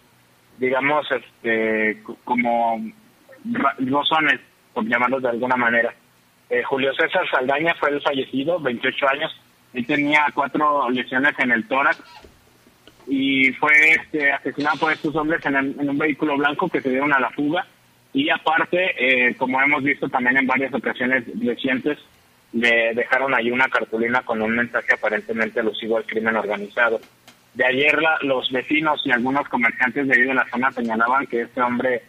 digamos, 0.58 1.06
este, 1.10 2.02
como 2.24 2.80
rozones, 3.78 4.40
por 4.72 4.86
llamarlos 4.86 5.22
de 5.22 5.30
alguna 5.30 5.56
manera. 5.56 5.92
Eh, 6.50 6.62
Julio 6.62 6.94
César 6.94 7.28
Saldaña 7.30 7.74
fue 7.74 7.90
el 7.90 8.00
fallecido, 8.00 8.60
28 8.60 9.08
años, 9.08 9.40
él 9.74 9.86
tenía 9.86 10.26
cuatro 10.34 10.88
lesiones 10.90 11.32
en 11.38 11.50
el 11.50 11.66
tórax 11.68 12.00
y 13.06 13.52
fue 13.52 13.72
este, 13.90 14.32
asesinado 14.32 14.78
por 14.78 14.92
estos 14.92 15.14
hombres 15.16 15.44
en, 15.46 15.88
un 15.88 15.98
vehículo 15.98 16.36
blanco 16.36 16.68
que 16.68 16.80
se 16.80 16.90
dieron 16.90 17.12
a 17.12 17.20
la 17.20 17.30
fuga. 17.30 17.66
Y 18.12 18.30
aparte, 18.30 18.94
eh, 18.98 19.34
como 19.36 19.60
hemos 19.60 19.82
visto 19.82 20.08
también 20.08 20.38
en 20.38 20.46
varias 20.46 20.72
ocasiones 20.72 21.24
recientes, 21.42 21.98
le 22.52 22.94
dejaron 22.94 23.34
ahí 23.34 23.50
una 23.50 23.68
cartulina 23.68 24.22
con 24.22 24.40
un 24.40 24.56
mensaje 24.56 24.94
aparentemente 24.94 25.60
alusivo 25.60 25.96
al 25.96 26.04
crimen 26.04 26.36
organizado. 26.36 27.00
De 27.54 27.64
ayer 27.64 27.98
los 28.22 28.50
vecinos 28.50 29.00
y 29.04 29.10
algunos 29.10 29.48
comerciantes 29.48 30.06
de 30.06 30.14
ahí 30.14 30.22
de 30.22 30.34
la 30.34 30.48
zona 30.48 30.70
señalaban 30.72 31.26
que 31.26 31.42
este 31.42 31.60
hombre 31.60 32.02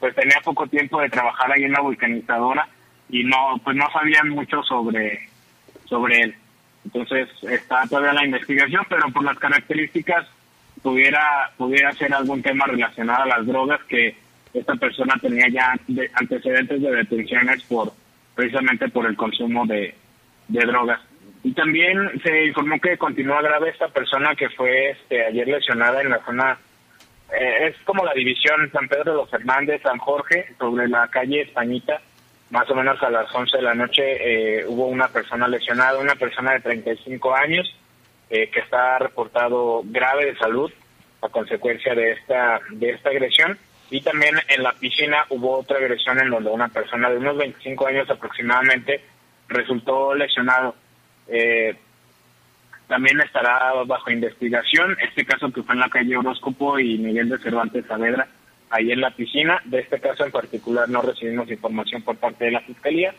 pues 0.00 0.14
tenía 0.14 0.40
poco 0.42 0.66
tiempo 0.66 1.00
de 1.00 1.10
trabajar 1.10 1.52
ahí 1.52 1.64
en 1.64 1.72
la 1.72 1.80
vulcanizadora 1.80 2.68
y 3.08 3.22
no 3.24 3.60
pues 3.62 3.76
no 3.76 3.90
sabían 3.92 4.30
mucho 4.30 4.62
sobre 4.62 5.28
sobre 5.84 6.20
él. 6.22 6.34
Entonces 6.84 7.28
está 7.42 7.86
todavía 7.86 8.12
la 8.12 8.24
investigación, 8.24 8.84
pero 8.88 9.08
por 9.10 9.24
las 9.24 9.38
características 9.38 10.26
pudiera 10.82 11.50
pudiera 11.56 11.92
ser 11.92 12.12
algún 12.12 12.42
tema 12.42 12.66
relacionado 12.66 13.22
a 13.22 13.38
las 13.38 13.46
drogas 13.46 13.80
que 13.84 14.16
esta 14.52 14.74
persona 14.76 15.14
tenía 15.20 15.48
ya 15.48 15.74
antecedentes 16.14 16.80
de 16.80 16.90
detenciones 16.90 17.62
por 17.64 17.92
precisamente 18.34 18.88
por 18.88 19.06
el 19.06 19.16
consumo 19.16 19.66
de, 19.66 19.94
drogas. 20.48 21.00
Y 21.42 21.52
también 21.52 22.20
se 22.22 22.46
informó 22.46 22.80
que 22.80 22.96
continúa 22.96 23.42
grave 23.42 23.70
esta 23.70 23.88
persona 23.88 24.34
que 24.34 24.48
fue 24.50 24.90
este, 24.90 25.24
ayer 25.24 25.46
lesionada 25.46 26.00
en 26.00 26.10
la 26.10 26.24
zona, 26.24 26.58
eh, 27.32 27.68
es 27.68 27.76
como 27.84 28.04
la 28.04 28.14
división 28.14 28.70
San 28.72 28.88
Pedro 28.88 29.12
de 29.12 29.16
los 29.18 29.30
Fernández, 29.30 29.82
San 29.82 29.98
Jorge, 29.98 30.54
sobre 30.58 30.88
la 30.88 31.08
calle 31.08 31.42
Españita, 31.42 32.00
más 32.50 32.70
o 32.70 32.74
menos 32.74 33.02
a 33.02 33.10
las 33.10 33.34
11 33.34 33.56
de 33.56 33.62
la 33.62 33.74
noche 33.74 34.02
eh, 34.04 34.64
hubo 34.66 34.86
una 34.86 35.08
persona 35.08 35.48
lesionada, 35.48 35.98
una 35.98 36.14
persona 36.14 36.52
de 36.52 36.60
35 36.60 37.34
años 37.34 37.74
eh, 38.30 38.48
que 38.50 38.60
está 38.60 38.98
reportado 38.98 39.82
grave 39.84 40.26
de 40.26 40.36
salud 40.36 40.72
a 41.22 41.28
consecuencia 41.28 41.94
de 41.94 42.12
esta 42.12 42.60
de 42.70 42.90
esta 42.90 43.10
agresión 43.10 43.58
y 43.90 44.00
también 44.00 44.34
en 44.48 44.62
la 44.62 44.72
piscina 44.72 45.24
hubo 45.28 45.58
otra 45.58 45.78
agresión 45.78 46.18
en 46.18 46.30
donde 46.30 46.50
una 46.50 46.68
persona 46.68 47.10
de 47.10 47.18
unos 47.18 47.36
25 47.36 47.86
años 47.86 48.10
aproximadamente 48.10 49.00
resultó 49.48 50.14
lesionado. 50.14 50.74
Eh, 51.28 51.76
también 52.88 53.20
estará 53.20 53.72
bajo 53.86 54.10
investigación 54.10 54.96
este 55.00 55.24
caso 55.24 55.50
que 55.50 55.62
fue 55.62 55.74
en 55.74 55.80
la 55.80 55.88
calle 55.88 56.16
Horóscopo 56.16 56.78
y 56.78 56.98
Miguel 56.98 57.30
de 57.30 57.38
Cervantes 57.38 57.86
Saavedra 57.86 58.28
ahí 58.70 58.92
en 58.92 59.00
la 59.00 59.10
piscina. 59.10 59.60
De 59.64 59.80
este 59.80 60.00
caso 60.00 60.24
en 60.24 60.32
particular 60.32 60.88
no 60.88 61.02
recibimos 61.02 61.50
información 61.50 62.02
por 62.02 62.16
parte 62.16 62.46
de 62.46 62.50
la 62.52 62.60
Fiscalía 62.60 63.14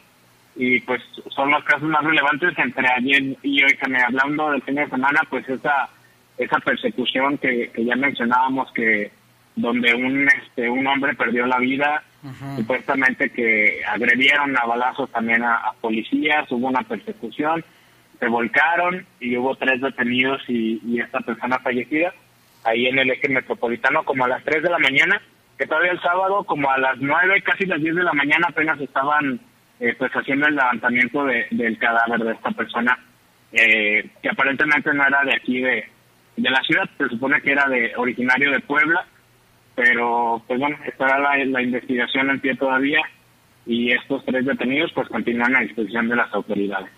y 0.56 0.80
pues 0.82 1.02
son 1.30 1.52
los 1.52 1.64
casos 1.64 1.90
más 1.90 2.04
relevantes 2.04 2.58
entre 2.58 2.88
ayer 2.88 3.38
y 3.42 3.64
hoy 3.64 3.76
que 3.76 3.90
me 3.90 4.02
hablando 4.02 4.52
del 4.52 4.62
fin 4.62 4.76
de 4.76 4.90
semana, 4.90 5.22
pues 5.30 5.48
esa 5.50 5.90
esa 6.38 6.60
persecución 6.60 7.38
que, 7.38 7.72
ya 7.78 7.96
mencionábamos 7.96 8.72
que 8.74 9.12
donde 9.56 9.94
un 9.94 10.28
este 10.28 10.70
un 10.70 10.86
hombre 10.88 11.16
perdió 11.16 11.46
la 11.46 11.60
vida 11.60 12.04
supuestamente 12.56 13.30
que 13.30 13.82
agredieron 13.88 14.58
a 14.58 14.66
balazos 14.66 15.10
también 15.12 15.44
a, 15.44 15.74
policías 15.80 16.52
hubo 16.52 16.68
una 16.68 16.82
persecución 16.82 17.64
se 18.20 18.28
volcaron 18.28 19.06
y 19.20 19.38
hubo 19.38 19.56
tres 19.56 19.80
detenidos 19.82 20.42
y, 20.48 20.82
y 20.86 21.00
esta 21.00 21.20
persona 21.20 21.60
fallecida 21.60 22.14
ahí 22.64 22.88
en 22.88 23.00
el 23.00 23.12
eje 23.12 23.30
metropolitano 23.30 24.04
como 24.04 24.26
a 24.26 24.28
las 24.28 24.44
3 24.44 24.64
de 24.64 24.70
la 24.70 24.80
mañana 24.80 25.22
que 25.58 25.68
todavía 25.68 25.92
el 25.92 26.02
sábado, 26.02 26.44
como 26.44 26.70
a 26.70 26.78
las 26.78 26.98
nueve, 27.00 27.42
casi 27.42 27.66
las 27.66 27.82
diez 27.82 27.96
de 27.96 28.04
la 28.04 28.14
mañana, 28.14 28.48
apenas 28.50 28.80
estaban 28.80 29.40
eh, 29.80 29.96
pues 29.98 30.12
haciendo 30.12 30.48
el 30.48 30.56
levantamiento 30.56 31.26
de, 31.26 31.48
del 31.52 31.78
cadáver 31.78 32.20
de 32.24 32.34
esta 32.34 32.52
persona, 32.52 32.98
eh, 33.52 34.10
que 34.22 34.30
aparentemente 34.30 34.94
no 34.94 35.06
era 35.08 35.24
de 35.24 35.34
aquí 35.34 35.62
de, 35.62 35.86
de 36.36 36.50
la 36.50 36.62
ciudad, 36.62 36.90
se 36.98 37.08
supone 37.08 37.42
que 37.42 37.52
era 37.52 37.68
de 37.68 37.94
originario 37.96 38.52
de 38.52 38.60
Puebla, 38.60 39.06
pero 39.76 40.42
pues 40.48 40.60
bueno, 40.60 40.78
estará 40.86 41.20
la, 41.20 41.44
la 41.46 41.62
investigación 41.62 42.30
en 42.30 42.40
pie 42.40 42.56
todavía 42.56 43.02
y 43.66 43.92
estos 43.92 44.24
tres 44.26 44.46
detenidos 44.46 44.92
pues 44.94 45.08
continúan 45.10 45.56
a 45.56 45.62
disposición 45.62 46.08
de 46.08 46.16
las 46.16 46.34
autoridades. 46.34 46.90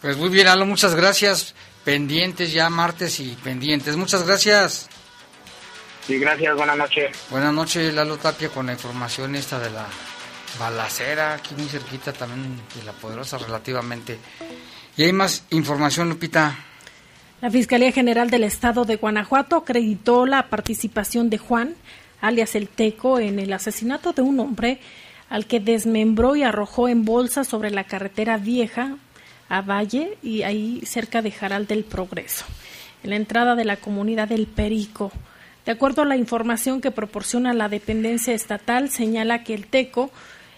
Pues 0.00 0.16
muy 0.16 0.30
bien, 0.30 0.48
Alo, 0.48 0.64
muchas 0.64 0.94
gracias. 0.94 1.54
Pendientes 1.84 2.52
ya 2.52 2.70
martes 2.70 3.20
y 3.20 3.36
pendientes. 3.44 3.96
Muchas 3.96 4.26
gracias. 4.26 4.88
Sí, 6.06 6.18
gracias, 6.18 6.56
buenas 6.56 6.76
noches. 6.76 7.26
Buenas 7.30 7.52
noches, 7.52 7.94
Lalo 7.94 8.16
Tapia, 8.16 8.48
con 8.48 8.66
la 8.66 8.72
información 8.72 9.34
esta 9.34 9.58
de 9.58 9.70
la 9.70 9.86
balacera, 10.58 11.34
aquí 11.34 11.54
muy 11.54 11.68
cerquita 11.68 12.12
también 12.12 12.56
de 12.74 12.82
la 12.84 12.92
poderosa 12.92 13.38
relativamente. 13.38 14.18
Y 14.96 15.04
hay 15.04 15.12
más 15.12 15.46
información, 15.50 16.08
Lupita. 16.08 16.56
La 17.40 17.50
Fiscalía 17.50 17.90
General 17.90 18.28
del 18.28 18.44
Estado 18.44 18.84
de 18.84 18.96
Guanajuato 18.96 19.56
acreditó 19.56 20.26
la 20.26 20.50
participación 20.50 21.30
de 21.30 21.38
Juan, 21.38 21.74
alias 22.20 22.54
el 22.54 22.68
Teco, 22.68 23.18
en 23.18 23.38
el 23.38 23.50
asesinato 23.54 24.12
de 24.12 24.20
un 24.20 24.40
hombre 24.40 24.78
al 25.30 25.46
que 25.46 25.58
desmembró 25.58 26.36
y 26.36 26.42
arrojó 26.42 26.86
en 26.86 27.06
bolsa 27.06 27.44
sobre 27.44 27.70
la 27.70 27.84
carretera 27.84 28.36
vieja 28.36 28.96
a 29.48 29.62
Valle 29.62 30.18
y 30.22 30.42
ahí 30.42 30.82
cerca 30.84 31.22
de 31.22 31.30
Jaral 31.30 31.66
del 31.66 31.84
Progreso, 31.84 32.44
en 33.02 33.10
la 33.10 33.16
entrada 33.16 33.54
de 33.54 33.64
la 33.64 33.78
comunidad 33.78 34.28
del 34.28 34.46
Perico. 34.46 35.10
De 35.64 35.72
acuerdo 35.72 36.02
a 36.02 36.06
la 36.06 36.18
información 36.18 36.82
que 36.82 36.90
proporciona 36.90 37.54
la 37.54 37.70
dependencia 37.70 38.34
estatal, 38.34 38.90
señala 38.90 39.44
que 39.44 39.54
el 39.54 39.66
TECO 39.66 40.10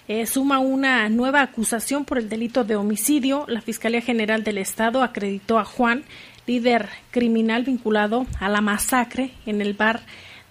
eh, 0.08 0.26
suma 0.26 0.58
una 0.58 1.08
nueva 1.10 1.42
acusación 1.42 2.04
por 2.04 2.18
el 2.18 2.28
delito 2.28 2.64
de 2.64 2.74
homicidio. 2.74 3.44
La 3.46 3.60
Fiscalía 3.60 4.00
General 4.00 4.42
del 4.42 4.58
Estado 4.58 5.02
acreditó 5.02 5.60
a 5.60 5.64
Juan, 5.64 6.02
líder 6.46 6.88
criminal 7.10 7.64
vinculado 7.64 8.26
a 8.40 8.48
la 8.48 8.60
masacre 8.60 9.32
en 9.46 9.60
el 9.60 9.74
bar 9.74 10.00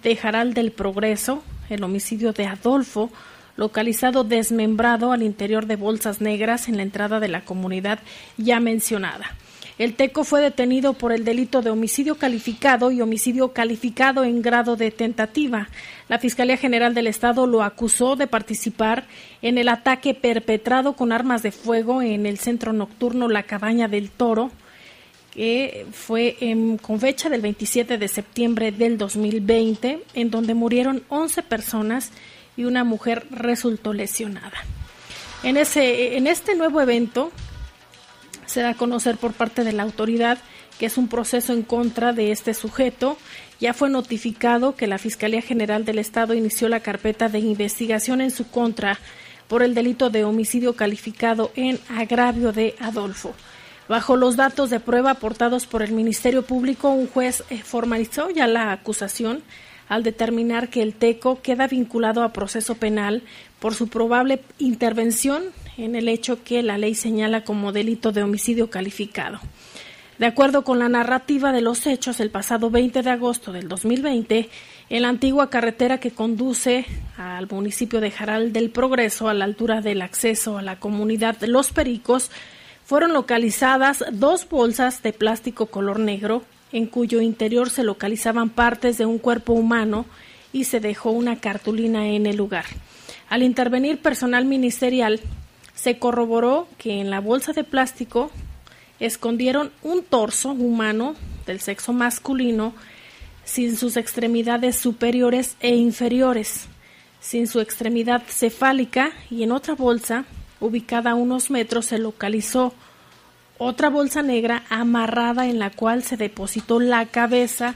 de 0.04 0.16
Jaral 0.16 0.54
del 0.54 0.72
Progreso, 0.72 1.44
el 1.70 1.84
homicidio 1.84 2.34
de 2.34 2.48
Adolfo, 2.48 3.12
localizado 3.56 4.24
desmembrado 4.24 5.12
al 5.12 5.24
interior 5.24 5.66
de 5.66 5.76
bolsas 5.76 6.22
negras 6.22 6.68
en 6.68 6.78
la 6.78 6.84
entrada 6.84 7.20
de 7.20 7.28
la 7.28 7.42
comunidad 7.42 8.00
ya 8.38 8.60
mencionada. 8.60 9.36
El 9.78 9.96
Teco 9.96 10.24
fue 10.24 10.42
detenido 10.42 10.94
por 10.94 11.12
el 11.12 11.26
delito 11.26 11.62
de 11.62 11.72
homicidio 11.72 12.16
calificado 12.16 12.92
y 12.92 13.02
homicidio 13.02 13.52
calificado 13.52 14.24
en 14.24 14.42
grado 14.42 14.76
de 14.76 14.92
tentativa. 14.92 15.70
La 16.08 16.20
Fiscalía 16.20 16.58
General 16.58 16.94
del 16.94 17.08
Estado 17.08 17.48
lo 17.48 17.64
acusó 17.64 18.16
de 18.16 18.28
participar 18.28 19.06
en 19.42 19.58
el 19.58 19.70
ataque 19.70 20.14
perpetrado 20.14 20.94
con 20.94 21.12
armas 21.12 21.42
de 21.42 21.52
fuego 21.52 22.02
en 22.02 22.28
el 22.28 22.38
centro 22.38 22.74
nocturno 22.74 23.28
La 23.28 23.44
Cabaña 23.44 23.88
del 23.88 24.12
Toro, 24.12 24.52
que 25.34 25.86
fue 25.92 26.38
con 26.82 27.00
fecha 27.00 27.30
del 27.30 27.42
27 27.42 27.98
de 27.98 28.08
septiembre 28.08 28.72
del 28.72 28.98
2020, 28.98 30.04
en 30.14 30.32
donde 30.32 30.54
murieron 30.54 31.04
11 31.10 31.44
personas 31.44 32.12
y 32.58 32.66
una 32.66 32.84
mujer 32.84 33.26
resultó 33.32 33.94
lesionada. 33.94 34.58
En, 35.44 35.58
ese, 35.58 36.18
en 36.18 36.28
este 36.28 36.56
nuevo 36.56 36.82
evento 36.82 37.32
se 38.46 38.62
da 38.62 38.72
a 38.72 38.76
conocer 38.76 39.18
por 39.18 39.34
parte 39.34 39.64
de 39.64 39.72
la 39.72 39.84
autoridad 39.84 40.38
que 40.78 40.88
es 40.88 40.98
un 40.98 41.08
proceso 41.08 41.54
en 41.54 41.62
contra 41.62 42.12
de 42.12 42.32
este 42.32 42.56
sujeto. 42.56 43.16
Ya 43.60 43.74
fue 43.74 43.90
notificado 43.92 44.76
que 44.76 44.88
la 44.88 44.98
Fiscalía 44.98 45.44
General 45.44 45.86
del 45.86 46.00
Estado 46.00 46.34
inició 46.34 46.70
la 46.70 46.80
carpeta 46.80 47.30
de 47.30 47.38
investigación 47.38 48.20
en 48.20 48.32
su 48.32 48.50
contra 48.50 49.00
por 49.48 49.62
el 49.62 49.76
delito 49.76 50.10
de 50.10 50.24
homicidio 50.24 50.76
calificado 50.76 51.52
en 51.56 51.80
agravio 51.88 52.52
de 52.52 52.76
Adolfo. 52.80 53.36
Bajo 53.92 54.16
los 54.16 54.38
datos 54.38 54.70
de 54.70 54.80
prueba 54.80 55.12
aportados 55.12 55.66
por 55.66 55.82
el 55.82 55.92
Ministerio 55.92 56.44
Público, 56.44 56.92
un 56.92 57.08
juez 57.08 57.44
eh, 57.50 57.58
formalizó 57.62 58.30
ya 58.30 58.48
la 58.48 58.72
acusación 58.72 59.44
al 59.90 60.02
determinar 60.02 60.70
que 60.70 60.82
el 60.82 60.94
TECO 60.94 61.42
queda 61.42 61.68
vinculado 61.68 62.24
a 62.24 62.32
proceso 62.32 62.76
penal 62.76 63.22
por 63.60 63.74
su 63.74 63.90
probable 63.90 64.44
intervención 64.60 65.44
en 65.76 65.96
el 65.96 66.08
hecho 66.08 66.42
que 66.42 66.64
la 66.64 66.78
ley 66.78 66.96
señala 66.96 67.44
como 67.44 67.74
delito 67.74 68.14
de 68.14 68.24
homicidio 68.24 68.70
calificado. 68.70 69.42
De 70.20 70.26
acuerdo 70.26 70.64
con 70.64 70.80
la 70.80 70.88
narrativa 70.88 71.52
de 71.52 71.60
los 71.60 71.86
hechos, 71.86 72.22
el 72.22 72.30
pasado 72.30 72.70
20 72.70 73.02
de 73.02 73.10
agosto 73.10 73.52
del 73.52 73.68
2020, 73.68 74.50
en 74.88 75.02
la 75.02 75.10
antigua 75.10 75.50
carretera 75.50 76.00
que 76.00 76.12
conduce 76.12 76.86
al 77.18 77.50
municipio 77.50 78.00
de 78.00 78.12
Jaral 78.12 78.54
del 78.54 78.70
Progreso, 78.70 79.28
a 79.28 79.34
la 79.34 79.44
altura 79.44 79.82
del 79.82 80.02
acceso 80.02 80.58
a 80.58 80.62
la 80.62 80.80
comunidad 80.80 81.42
Los 81.42 81.74
Pericos, 81.74 82.32
fueron 82.92 83.14
localizadas 83.14 84.04
dos 84.12 84.50
bolsas 84.50 85.02
de 85.02 85.14
plástico 85.14 85.68
color 85.68 85.98
negro 85.98 86.44
en 86.74 86.88
cuyo 86.88 87.22
interior 87.22 87.70
se 87.70 87.86
localizaban 87.86 88.50
partes 88.50 88.98
de 88.98 89.06
un 89.06 89.18
cuerpo 89.18 89.54
humano 89.54 90.06
y 90.52 90.66
se 90.66 90.82
dejó 90.82 91.12
una 91.12 91.40
cartulina 91.40 92.10
en 92.10 92.26
el 92.26 92.36
lugar. 92.36 92.66
Al 93.30 93.44
intervenir 93.44 94.02
personal 94.02 94.44
ministerial, 94.44 95.22
se 95.74 96.00
corroboró 96.00 96.68
que 96.78 97.00
en 97.00 97.10
la 97.10 97.22
bolsa 97.22 97.54
de 97.54 97.64
plástico 97.64 98.30
escondieron 99.00 99.72
un 99.84 100.04
torso 100.04 100.52
humano 100.52 101.16
del 101.46 101.62
sexo 101.62 101.94
masculino 101.94 102.74
sin 103.46 103.78
sus 103.78 103.96
extremidades 103.96 104.76
superiores 104.76 105.56
e 105.62 105.76
inferiores, 105.78 106.68
sin 107.22 107.48
su 107.48 107.62
extremidad 107.62 108.22
cefálica 108.28 109.12
y 109.30 109.44
en 109.44 109.54
otra 109.54 109.76
bolsa, 109.76 110.26
ubicada 110.62 111.12
a 111.12 111.16
unos 111.16 111.50
metros, 111.50 111.88
se 111.88 111.98
localizó 111.98 112.74
otra 113.58 113.90
bolsa 113.90 114.24
negra 114.24 114.64
amarrada 114.70 115.48
en 115.48 115.60
la 115.60 115.70
cual 115.70 116.04
se 116.04 116.18
depositó 116.18 116.80
la 116.80 117.06
cabeza 117.08 117.76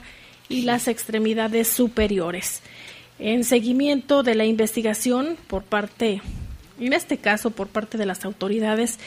y 0.50 0.62
las 0.62 0.88
extremidades 0.88 1.68
superiores. 1.68 2.62
En 3.20 3.44
seguimiento 3.44 4.24
de 4.24 4.36
la 4.36 4.46
investigación 4.46 5.38
por 5.48 5.64
parte, 5.64 6.22
en 6.80 6.94
este 6.94 7.18
caso 7.18 7.52
por 7.52 7.68
parte 7.68 7.98
de 7.98 8.06
las 8.06 8.26
autoridades, 8.26 9.00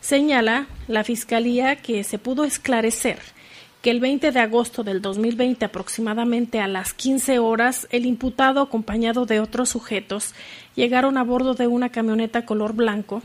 señala 0.00 0.66
la 0.88 1.04
Fiscalía 1.04 1.76
que 1.76 2.04
se 2.04 2.18
pudo 2.18 2.44
esclarecer 2.44 3.18
que 3.82 3.90
el 3.90 4.00
20 4.00 4.32
de 4.32 4.40
agosto 4.40 4.82
del 4.82 5.00
2020 5.00 5.64
aproximadamente 5.64 6.60
a 6.60 6.66
las 6.66 6.92
15 6.92 7.38
horas 7.38 7.86
el 7.90 8.04
imputado 8.04 8.60
acompañado 8.60 9.26
de 9.26 9.40
otros 9.40 9.68
sujetos 9.68 10.34
llegaron 10.76 11.18
a 11.18 11.24
bordo 11.24 11.54
de 11.54 11.66
una 11.66 11.88
camioneta 11.88 12.46
color 12.46 12.74
blanco 12.74 13.22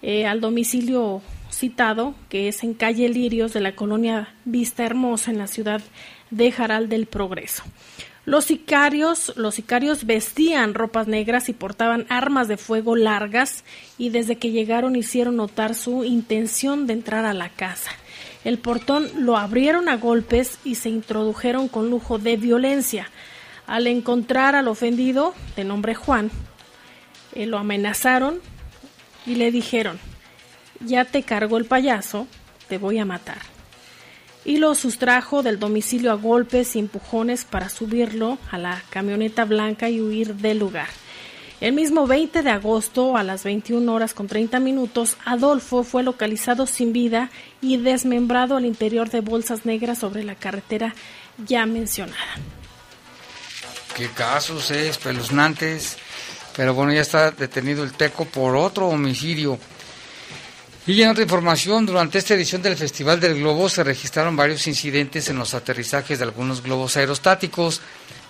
eh, 0.00 0.26
al 0.26 0.40
domicilio 0.40 1.20
citado, 1.50 2.14
que 2.28 2.48
es 2.48 2.62
en 2.62 2.72
calle 2.72 3.08
Lirios 3.08 3.52
de 3.52 3.60
la 3.60 3.74
colonia 3.74 4.34
Vista 4.44 4.84
Hermosa 4.84 5.30
en 5.30 5.38
la 5.38 5.48
ciudad 5.48 5.82
de 6.30 6.52
Jaral 6.52 6.88
del 6.88 7.06
Progreso. 7.06 7.64
Los 8.24 8.44
sicarios, 8.44 9.32
los 9.36 9.54
sicarios 9.54 10.04
vestían 10.04 10.74
ropas 10.74 11.08
negras 11.08 11.48
y 11.48 11.54
portaban 11.54 12.04
armas 12.10 12.46
de 12.46 12.58
fuego 12.58 12.94
largas 12.94 13.64
y 13.96 14.10
desde 14.10 14.36
que 14.36 14.50
llegaron 14.50 14.96
hicieron 14.96 15.36
notar 15.36 15.74
su 15.74 16.04
intención 16.04 16.86
de 16.86 16.92
entrar 16.92 17.24
a 17.24 17.32
la 17.32 17.48
casa. 17.48 17.90
El 18.44 18.58
portón 18.58 19.08
lo 19.16 19.38
abrieron 19.38 19.88
a 19.88 19.96
golpes 19.96 20.58
y 20.62 20.74
se 20.74 20.90
introdujeron 20.90 21.68
con 21.68 21.88
lujo 21.88 22.18
de 22.18 22.36
violencia. 22.36 23.10
Al 23.66 23.86
encontrar 23.86 24.54
al 24.54 24.68
ofendido, 24.68 25.34
de 25.56 25.64
nombre 25.64 25.94
Juan, 25.94 26.30
eh, 27.38 27.46
lo 27.46 27.56
amenazaron 27.56 28.40
y 29.24 29.36
le 29.36 29.50
dijeron, 29.50 29.98
ya 30.80 31.04
te 31.04 31.22
cargo 31.22 31.56
el 31.56 31.66
payaso, 31.66 32.26
te 32.68 32.78
voy 32.78 32.98
a 32.98 33.04
matar. 33.04 33.38
Y 34.44 34.56
lo 34.56 34.74
sustrajo 34.74 35.42
del 35.42 35.58
domicilio 35.58 36.10
a 36.10 36.16
golpes 36.16 36.74
y 36.74 36.80
empujones 36.80 37.44
para 37.44 37.68
subirlo 37.68 38.38
a 38.50 38.58
la 38.58 38.82
camioneta 38.90 39.44
blanca 39.44 39.88
y 39.88 40.00
huir 40.00 40.34
del 40.34 40.58
lugar. 40.58 40.88
El 41.60 41.74
mismo 41.74 42.06
20 42.06 42.42
de 42.42 42.50
agosto, 42.50 43.16
a 43.16 43.22
las 43.22 43.44
21 43.44 43.92
horas 43.92 44.14
con 44.14 44.26
30 44.26 44.58
minutos, 44.60 45.16
Adolfo 45.24 45.84
fue 45.84 46.02
localizado 46.02 46.66
sin 46.66 46.92
vida 46.92 47.30
y 47.60 47.76
desmembrado 47.76 48.56
al 48.56 48.64
interior 48.64 49.10
de 49.10 49.20
bolsas 49.20 49.64
negras 49.64 49.98
sobre 49.98 50.24
la 50.24 50.34
carretera 50.34 50.94
ya 51.46 51.66
mencionada. 51.66 52.16
Qué 53.96 54.08
casos, 54.08 54.70
eh, 54.70 54.88
espeluznantes. 54.88 55.98
Pero 56.58 56.74
bueno, 56.74 56.92
ya 56.92 57.02
está 57.02 57.30
detenido 57.30 57.84
el 57.84 57.92
Teco 57.92 58.24
por 58.24 58.56
otro 58.56 58.88
homicidio. 58.88 59.60
Y 60.88 61.00
en 61.00 61.10
otra 61.10 61.22
información, 61.22 61.86
durante 61.86 62.18
esta 62.18 62.34
edición 62.34 62.62
del 62.62 62.76
Festival 62.76 63.20
del 63.20 63.36
Globo 63.38 63.68
se 63.68 63.84
registraron 63.84 64.34
varios 64.34 64.66
incidentes 64.66 65.28
en 65.28 65.38
los 65.38 65.54
aterrizajes 65.54 66.18
de 66.18 66.24
algunos 66.24 66.60
globos 66.60 66.96
aerostáticos. 66.96 67.80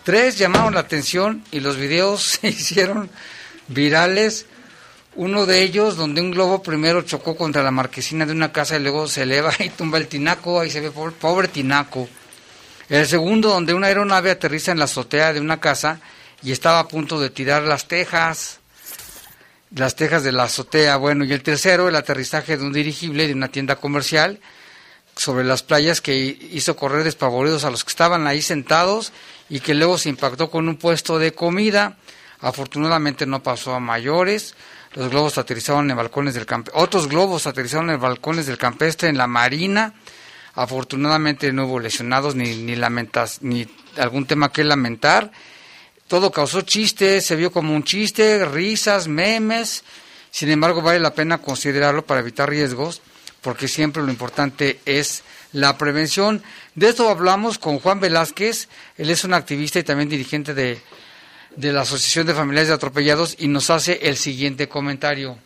Tres 0.05 0.37
llamaron 0.37 0.75
la 0.75 0.81
atención 0.81 1.43
y 1.53 1.61
los 1.61 1.79
videos 1.79 2.23
se 2.43 2.49
hicieron 2.49 3.09
virales. 3.69 4.45
Uno 5.17 5.47
de 5.47 5.63
ellos 5.63 5.97
donde 5.97 6.21
un 6.21 6.31
globo 6.31 6.63
primero 6.63 7.01
chocó 7.01 7.35
contra 7.35 7.63
la 7.63 7.71
marquesina 7.71 8.27
de 8.27 8.33
una 8.33 8.53
casa 8.53 8.77
y 8.77 8.83
luego 8.83 9.09
se 9.09 9.23
eleva 9.23 9.55
y 9.59 9.71
tumba 9.71 9.97
el 9.97 10.07
tinaco, 10.07 10.61
ahí 10.61 10.69
se 10.69 10.83
ve 10.83 10.91
pobre, 10.91 11.13
pobre 11.19 11.49
tinaco. 11.49 12.07
El 12.91 13.07
segundo 13.07 13.49
donde 13.49 13.73
una 13.73 13.87
aeronave 13.87 14.31
aterriza 14.31 14.73
en 14.73 14.81
la 14.81 14.85
azotea 14.85 15.33
de 15.33 15.41
una 15.41 15.61
casa 15.61 16.03
y 16.43 16.53
estaba 16.53 16.81
a 16.81 16.89
punto 16.89 17.21
de 17.21 17.31
tirar 17.31 17.63
las 17.63 17.89
tejas 17.89 18.61
las 19.75 19.97
tejas 19.97 20.23
de 20.23 20.33
la 20.33 20.45
azotea. 20.45 20.97
Bueno, 20.97 21.25
y 21.25 21.33
el 21.33 21.43
tercero, 21.43 21.89
el 21.89 21.97
aterrizaje 21.97 22.57
de 22.57 22.65
un 22.65 22.73
dirigible 22.73 23.27
de 23.27 23.35
una 23.35 23.49
tienda 23.49 23.77
comercial 23.77 24.41
sobre 25.17 25.45
las 25.45 25.63
playas 25.63 26.01
que 26.01 26.17
hizo 26.17 26.77
correr 26.77 27.05
despavoridos 27.05 27.65
a 27.65 27.71
los 27.71 27.85
que 27.85 27.91
estaban 27.91 28.27
ahí 28.27 28.41
sentados 28.41 29.13
y 29.49 29.61
que 29.61 29.75
luego 29.75 29.99
se 29.99 30.09
impactó 30.09 30.51
con 30.51 30.69
un 30.69 30.77
puesto 30.77 31.19
de 31.19 31.33
comida. 31.33 31.97
Afortunadamente 32.41 33.27
no 33.27 33.43
pasó 33.43 33.75
a 33.75 33.81
mayores. 33.81 34.55
Los 34.95 35.11
globos 35.11 35.37
aterrizaron 35.37 35.91
en 35.91 35.97
balcones 35.97 36.35
del 36.35 36.47
campestre. 36.47 36.81
Otros 36.81 37.09
globos 37.09 37.47
aterrizaron 37.47 37.91
en 37.91 38.01
balcones 38.01 38.47
del 38.47 38.59
campestre 38.59 39.09
en 39.09 39.19
la 39.19 39.27
marina. 39.27 39.95
Afortunadamente 40.55 41.53
no 41.53 41.67
hubo 41.67 41.81
lesionados 41.81 42.35
ni, 42.35 42.57
ni 42.57 42.77
lamentas, 42.77 43.43
ni 43.43 43.67
algún 43.97 44.27
tema 44.27 44.53
que 44.53 44.65
lamentar. 44.65 45.31
Todo 46.09 46.33
causó 46.33 46.63
chistes, 46.63 47.27
se 47.27 47.37
vio 47.37 47.53
como 47.53 47.75
un 47.75 47.85
chiste, 47.85 48.45
risas, 48.47 49.09
memes. 49.09 49.85
Sin 50.31 50.51
embargo, 50.51 50.83
vale 50.83 51.01
la 51.01 51.15
pena 51.15 51.39
considerarlo 51.39 52.05
para 52.05 52.21
evitar 52.21 52.49
riesgos, 52.49 53.03
porque 53.43 53.69
siempre 53.69 54.03
lo 54.03 54.11
importante 54.11 54.81
es 54.87 55.23
la 55.53 55.77
prevención. 55.77 56.43
De 56.75 56.89
esto 56.89 57.11
hablamos 57.11 57.59
con 57.59 57.79
Juan 57.79 58.01
Velázquez, 58.01 58.69
él 58.97 59.11
es 59.11 59.25
un 59.25 59.35
activista 59.35 59.79
y 59.79 59.85
también 59.85 60.09
dirigente 60.09 60.55
de, 60.55 60.81
de 61.57 61.73
la 61.73 61.83
Asociación 61.83 62.27
de 62.27 62.35
Familiares 62.35 62.69
de 62.69 62.75
Atropellados 62.75 63.37
y 63.39 63.49
nos 63.49 63.69
hace 63.69 63.99
el 64.09 64.17
siguiente 64.17 64.69
comentario. 64.69 65.39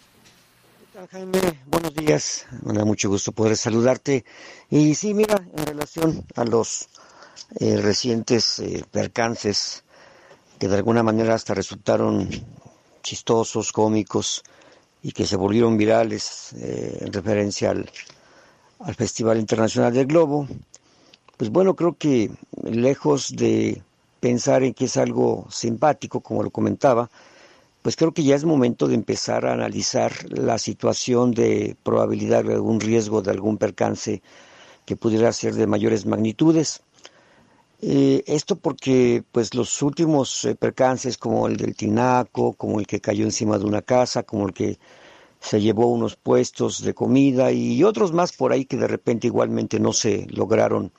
Jaime, 1.10 1.40
buenos 1.66 1.92
días, 1.94 2.46
me 2.62 2.74
da 2.74 2.84
mucho 2.84 3.08
gusto 3.08 3.32
poder 3.32 3.56
saludarte. 3.56 4.24
Y 4.70 4.94
sí, 4.94 5.14
mira, 5.14 5.42
en 5.56 5.66
relación 5.66 6.24
a 6.36 6.44
los 6.44 6.88
eh, 7.58 7.76
recientes 7.78 8.60
eh, 8.60 8.84
percances 8.88 9.82
que 10.62 10.68
de 10.68 10.76
alguna 10.76 11.02
manera 11.02 11.34
hasta 11.34 11.54
resultaron 11.54 12.28
chistosos, 13.02 13.72
cómicos 13.72 14.44
y 15.02 15.10
que 15.10 15.26
se 15.26 15.34
volvieron 15.34 15.76
virales 15.76 16.52
eh, 16.52 16.98
en 17.00 17.12
referencia 17.12 17.70
al, 17.70 17.90
al 18.78 18.94
Festival 18.94 19.40
Internacional 19.40 19.92
del 19.92 20.06
Globo, 20.06 20.46
pues 21.36 21.50
bueno, 21.50 21.74
creo 21.74 21.96
que 21.98 22.30
lejos 22.62 23.34
de 23.34 23.82
pensar 24.20 24.62
en 24.62 24.72
que 24.72 24.84
es 24.84 24.96
algo 24.96 25.48
simpático, 25.50 26.20
como 26.20 26.44
lo 26.44 26.50
comentaba, 26.52 27.10
pues 27.82 27.96
creo 27.96 28.14
que 28.14 28.22
ya 28.22 28.36
es 28.36 28.44
momento 28.44 28.86
de 28.86 28.94
empezar 28.94 29.44
a 29.46 29.54
analizar 29.54 30.12
la 30.30 30.58
situación 30.58 31.32
de 31.32 31.76
probabilidad 31.82 32.44
de 32.44 32.54
algún 32.54 32.78
riesgo, 32.78 33.20
de 33.20 33.32
algún 33.32 33.58
percance 33.58 34.22
que 34.86 34.94
pudiera 34.94 35.32
ser 35.32 35.54
de 35.54 35.66
mayores 35.66 36.06
magnitudes. 36.06 36.82
Eh, 37.84 38.22
esto 38.28 38.54
porque 38.54 39.24
pues 39.32 39.54
los 39.54 39.82
últimos 39.82 40.44
eh, 40.44 40.54
percances 40.54 41.18
como 41.18 41.48
el 41.48 41.56
del 41.56 41.74
Tinaco, 41.74 42.52
como 42.52 42.78
el 42.78 42.86
que 42.86 43.00
cayó 43.00 43.24
encima 43.24 43.58
de 43.58 43.64
una 43.64 43.82
casa, 43.82 44.22
como 44.22 44.46
el 44.46 44.54
que 44.54 44.78
se 45.40 45.60
llevó 45.60 45.88
unos 45.88 46.14
puestos 46.14 46.82
de 46.84 46.94
comida 46.94 47.50
y 47.50 47.82
otros 47.82 48.12
más 48.12 48.32
por 48.34 48.52
ahí 48.52 48.66
que 48.66 48.76
de 48.76 48.86
repente 48.86 49.26
igualmente 49.26 49.80
no 49.80 49.92
se 49.92 50.28
lograron 50.30 50.92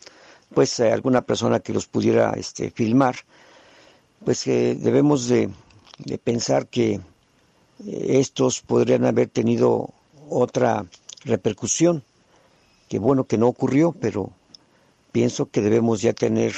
pues 0.54 0.78
eh, 0.82 0.92
alguna 0.92 1.22
persona 1.22 1.62
que 1.62 1.72
los 1.72 1.88
pudiera 1.88 2.32
este, 2.32 2.70
filmar, 2.70 3.16
pues 4.26 4.44
debemos 4.46 5.28
de, 5.30 5.50
de, 6.00 6.18
pensar 6.18 6.68
que 6.68 7.00
estos 7.88 8.62
podrían 8.62 9.06
haber 9.06 9.30
tenido 9.30 9.90
otra 10.30 10.86
repercusión, 11.24 12.04
que 12.90 13.00
bueno 13.00 13.24
que 13.24 13.38
no 13.38 13.48
ocurrió, 13.48 13.94
pero 13.94 14.32
pienso 15.14 15.50
que 15.50 15.62
debemos 15.62 16.02
ya 16.02 16.12
tener 16.12 16.54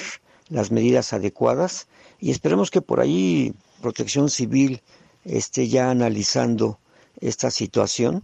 las 0.49 0.72
medidas 0.72 1.14
adecuadas 1.14 1.88
y 2.20 2.32
esperemos 2.32 2.72
que 2.72 2.82
por 2.82 2.99
ahí 2.99 3.53
Protección 3.82 4.32
Civil 4.32 4.82
esté 5.26 5.68
ya 5.68 5.91
analizando 5.91 6.80
esta 7.20 7.51
situación. 7.51 8.24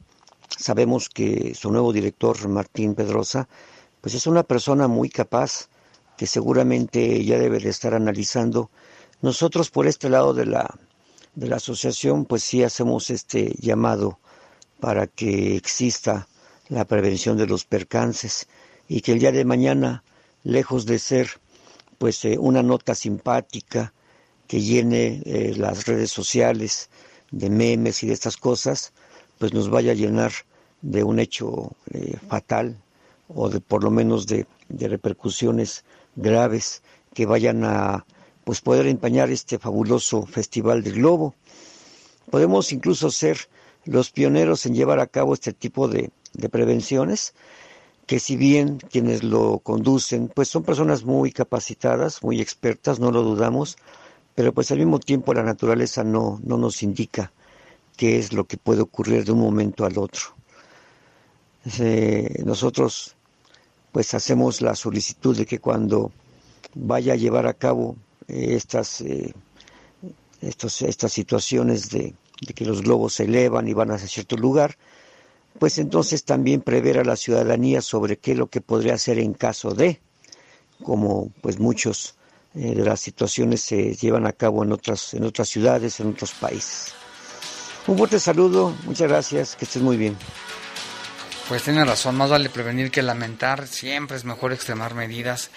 Sabemos 0.58 1.10
que 1.10 1.54
su 1.54 1.72
nuevo 1.72 1.94
director, 1.94 2.48
Martín 2.48 2.96
Pedrosa, 2.96 3.48
pues 4.00 4.16
es 4.16 4.26
una 4.26 4.44
persona 4.44 4.88
muy 4.88 5.10
capaz 5.10 5.70
que 6.18 6.28
seguramente 6.28 7.24
ya 7.26 7.38
debe 7.38 7.60
de 7.60 7.70
estar 7.70 7.94
analizando. 7.94 8.72
Nosotros 9.22 9.70
por 9.70 9.86
este 9.86 10.10
lado 10.10 10.34
de 10.34 10.46
la, 10.46 10.80
de 11.36 11.48
la 11.48 11.58
asociación, 11.58 12.26
pues 12.26 12.44
sí 12.44 12.64
hacemos 12.64 13.10
este 13.10 13.54
llamado 13.60 14.20
para 14.80 15.08
que 15.08 15.56
exista 15.56 16.28
la 16.70 16.86
prevención 16.86 17.38
de 17.38 17.48
los 17.48 17.66
percances 17.66 18.48
y 18.88 19.02
que 19.02 19.12
el 19.12 19.20
día 19.20 19.32
de 19.32 19.46
mañana, 19.46 20.04
lejos 20.44 20.86
de 20.86 21.00
ser 21.00 21.40
pues 21.98 22.26
eh, 22.26 22.38
una 22.40 22.64
nota 22.64 22.96
simpática 22.96 23.94
que 24.48 24.62
llene 24.62 25.22
eh, 25.26 25.54
las 25.56 25.86
redes 25.86 26.12
sociales 26.12 26.90
de 27.32 27.50
memes 27.50 28.04
y 28.04 28.08
de 28.08 28.14
estas 28.14 28.38
cosas, 28.38 28.92
pues 29.38 29.54
nos 29.54 29.70
vaya 29.70 29.92
a 29.92 29.96
llenar 29.96 30.32
de 30.82 31.04
un 31.04 31.20
hecho 31.20 31.72
eh, 31.94 32.18
fatal 32.28 32.78
o 33.28 33.50
de 33.50 33.62
por 33.62 33.84
lo 33.84 33.92
menos 33.92 34.28
de, 34.28 34.46
de, 34.68 34.88
repercusiones 34.88 35.86
graves 36.16 36.82
que 37.14 37.26
vayan 37.26 37.64
a 37.64 38.06
pues 38.44 38.62
poder 38.62 38.88
empañar 38.88 39.30
este 39.30 39.60
fabuloso 39.60 40.26
festival 40.26 40.84
del 40.84 40.96
globo. 40.96 41.36
Podemos 42.30 42.72
incluso 42.72 43.12
ser 43.12 43.38
los 43.86 44.12
pioneros 44.12 44.66
en 44.66 44.76
llevar 44.76 45.00
a 45.00 45.08
cabo 45.08 45.34
este 45.34 45.54
tipo 45.54 45.88
de, 45.88 46.12
de 46.34 46.50
prevenciones 46.50 47.34
que 48.12 48.20
si 48.20 48.36
bien 48.36 48.78
quienes 48.78 49.24
lo 49.24 49.60
conducen, 49.60 50.28
pues 50.28 50.50
son 50.50 50.64
personas 50.64 51.06
muy 51.06 51.32
capacitadas, 51.32 52.22
muy 52.24 52.42
expertas, 52.42 53.00
no 53.00 53.10
lo 53.10 53.22
dudamos, 53.22 53.78
pero 54.36 54.52
pues 54.52 54.70
al 54.70 54.80
mismo 54.80 55.00
tiempo 55.00 55.34
la 55.34 55.44
naturaleza 55.44 56.04
no, 56.04 56.38
no 56.44 56.58
nos 56.58 56.84
indica 56.84 57.32
qué 57.96 58.20
es 58.20 58.34
lo 58.34 58.44
que 58.44 58.58
puede 58.58 58.82
ocurrir 58.82 59.24
de 59.24 59.32
un 59.32 59.40
momento 59.40 59.86
al 59.86 59.98
otro. 59.98 60.24
Nosotros 62.44 63.16
pues 63.94 64.14
hacemos 64.14 64.62
la 64.62 64.76
solicitud 64.76 65.38
de 65.38 65.46
que 65.46 65.60
cuando 65.60 66.12
vaya 66.76 67.14
a 67.14 67.16
llevar 67.16 67.48
a 67.48 67.54
cabo 67.54 67.96
eh, 68.28 68.56
estas, 68.58 69.00
eh, 69.00 69.34
estos, 70.42 70.82
estas 70.82 71.14
situaciones 71.14 71.90
de, 71.92 72.14
de 72.46 72.54
que 72.54 72.66
los 72.66 72.82
globos 72.82 73.14
se 73.14 73.24
elevan 73.24 73.70
y 73.70 73.74
van 73.74 73.92
hacia 73.92 74.10
cierto 74.10 74.36
lugar, 74.36 74.76
pues 75.60 75.78
entonces 75.78 76.24
también 76.24 76.62
prever 76.62 77.00
a 77.00 77.04
la 77.04 77.16
ciudadanía 77.16 77.82
sobre 77.82 78.18
qué 78.18 78.32
es 78.32 78.38
lo 78.38 78.48
que 78.48 78.62
podría 78.62 78.96
hacer 78.96 79.20
en 79.20 79.34
caso 79.34 79.74
de, 79.74 80.02
como 80.84 81.32
pues 81.42 81.60
muchos 81.60 82.16
eh, 82.56 82.76
de 82.76 82.84
las 82.84 83.00
situaciones 83.00 83.62
se 83.62 83.96
llevan 83.96 84.28
a 84.28 84.34
cabo 84.34 84.64
en 84.64 84.72
otras, 84.72 85.14
en 85.14 85.24
otras 85.24 85.50
ciudades, 85.50 86.00
en 86.00 86.10
otros 86.10 86.32
países. 86.32 86.94
Un 87.88 87.98
fuerte 87.98 88.20
saludo, 88.20 88.76
muchas 88.86 89.08
gracias, 89.08 89.56
que 89.56 89.66
estés 89.66 89.82
muy 89.82 89.98
bien. 89.98 90.18
Pues 91.48 91.64
tiene 91.64 91.84
razón, 91.84 92.16
más 92.16 92.30
vale 92.30 92.50
prevenir 92.50 92.92
que 92.92 93.02
lamentar, 93.02 93.68
siempre 93.68 94.18
es 94.18 94.24
mejor 94.24 94.54
extremar 94.54 94.94
medidas, 94.94 95.50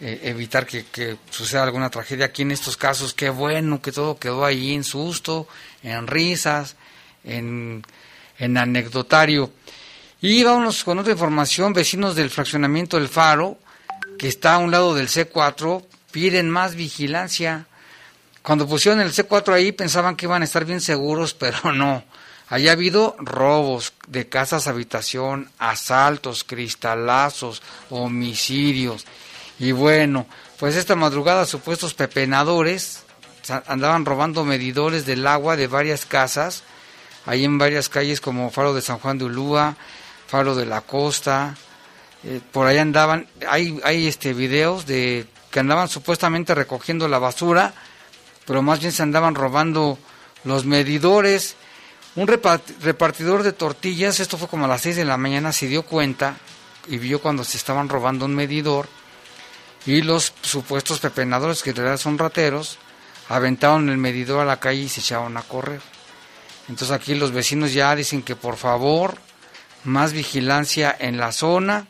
eh, 0.00 0.20
evitar 0.24 0.66
que, 0.66 0.86
que, 0.86 1.16
suceda 1.30 1.64
alguna 1.64 1.90
tragedia. 1.90 2.26
Aquí 2.26 2.42
en 2.42 2.50
estos 2.50 2.76
casos, 2.76 3.14
qué 3.14 3.30
bueno 3.30 3.82
que 3.82 3.92
todo 3.92 4.18
quedó 4.18 4.44
ahí 4.44 4.74
en 4.74 4.84
susto, 4.84 5.46
en 5.82 6.06
risas, 6.06 6.76
en 7.24 7.84
en 8.38 8.56
anecdotario. 8.56 9.52
Y 10.20 10.42
vámonos 10.42 10.84
con 10.84 10.98
otra 10.98 11.12
información, 11.12 11.72
vecinos 11.72 12.16
del 12.16 12.30
fraccionamiento 12.30 12.96
El 12.96 13.08
Faro, 13.08 13.58
que 14.18 14.28
está 14.28 14.54
a 14.54 14.58
un 14.58 14.70
lado 14.70 14.94
del 14.94 15.08
C4, 15.08 15.84
piden 16.10 16.48
más 16.48 16.74
vigilancia. 16.74 17.66
Cuando 18.42 18.66
pusieron 18.66 19.00
el 19.00 19.12
C4 19.12 19.52
ahí 19.52 19.72
pensaban 19.72 20.16
que 20.16 20.26
iban 20.26 20.42
a 20.42 20.44
estar 20.46 20.64
bien 20.64 20.80
seguros, 20.80 21.34
pero 21.38 21.72
no. 21.72 22.04
Allá 22.48 22.70
ha 22.70 22.74
habido 22.74 23.16
robos 23.18 23.94
de 24.06 24.28
casas 24.28 24.66
habitación, 24.66 25.50
asaltos, 25.58 26.44
cristalazos, 26.44 27.62
homicidios. 27.90 29.06
Y 29.58 29.72
bueno, 29.72 30.26
pues 30.58 30.76
esta 30.76 30.94
madrugada 30.94 31.46
supuestos 31.46 31.94
pepenadores 31.94 33.02
andaban 33.66 34.04
robando 34.04 34.44
medidores 34.44 35.04
del 35.06 35.26
agua 35.26 35.56
de 35.56 35.66
varias 35.66 36.06
casas 36.06 36.62
ahí 37.26 37.44
en 37.44 37.58
varias 37.58 37.88
calles 37.88 38.20
como 38.20 38.50
Faro 38.50 38.74
de 38.74 38.82
San 38.82 38.98
Juan 38.98 39.18
de 39.18 39.24
Ulúa, 39.24 39.76
Faro 40.26 40.54
de 40.54 40.66
la 40.66 40.80
Costa, 40.80 41.56
eh, 42.24 42.40
por 42.52 42.66
ahí 42.66 42.78
andaban, 42.78 43.26
hay, 43.48 43.78
hay 43.84 44.06
este 44.06 44.32
videos 44.32 44.86
de 44.86 45.26
que 45.50 45.60
andaban 45.60 45.88
supuestamente 45.88 46.54
recogiendo 46.54 47.06
la 47.06 47.18
basura, 47.18 47.74
pero 48.46 48.62
más 48.62 48.80
bien 48.80 48.92
se 48.92 49.02
andaban 49.02 49.34
robando 49.34 49.98
los 50.44 50.64
medidores. 50.64 51.56
Un 52.16 52.26
repartidor 52.26 53.42
de 53.42 53.52
tortillas, 53.52 54.20
esto 54.20 54.38
fue 54.38 54.48
como 54.48 54.64
a 54.64 54.68
las 54.68 54.82
6 54.82 54.96
de 54.96 55.04
la 55.04 55.16
mañana, 55.16 55.52
se 55.52 55.66
dio 55.66 55.82
cuenta 55.82 56.36
y 56.88 56.98
vio 56.98 57.20
cuando 57.20 57.44
se 57.44 57.56
estaban 57.56 57.88
robando 57.88 58.24
un 58.24 58.34
medidor 58.34 58.88
y 59.86 60.02
los 60.02 60.32
supuestos 60.42 61.00
pepenadores, 61.00 61.62
que 61.62 61.70
en 61.70 61.76
realidad 61.76 61.98
son 61.98 62.18
rateros, 62.18 62.78
aventaron 63.28 63.88
el 63.90 63.98
medidor 63.98 64.40
a 64.40 64.44
la 64.44 64.60
calle 64.60 64.82
y 64.82 64.88
se 64.88 65.00
echaron 65.00 65.36
a 65.36 65.42
correr. 65.42 65.93
Entonces 66.68 66.90
aquí 66.90 67.14
los 67.14 67.32
vecinos 67.32 67.72
ya 67.72 67.94
dicen 67.94 68.22
que 68.22 68.36
por 68.36 68.56
favor 68.56 69.18
más 69.84 70.12
vigilancia 70.12 70.94
en 70.98 71.18
la 71.18 71.32
zona 71.32 71.86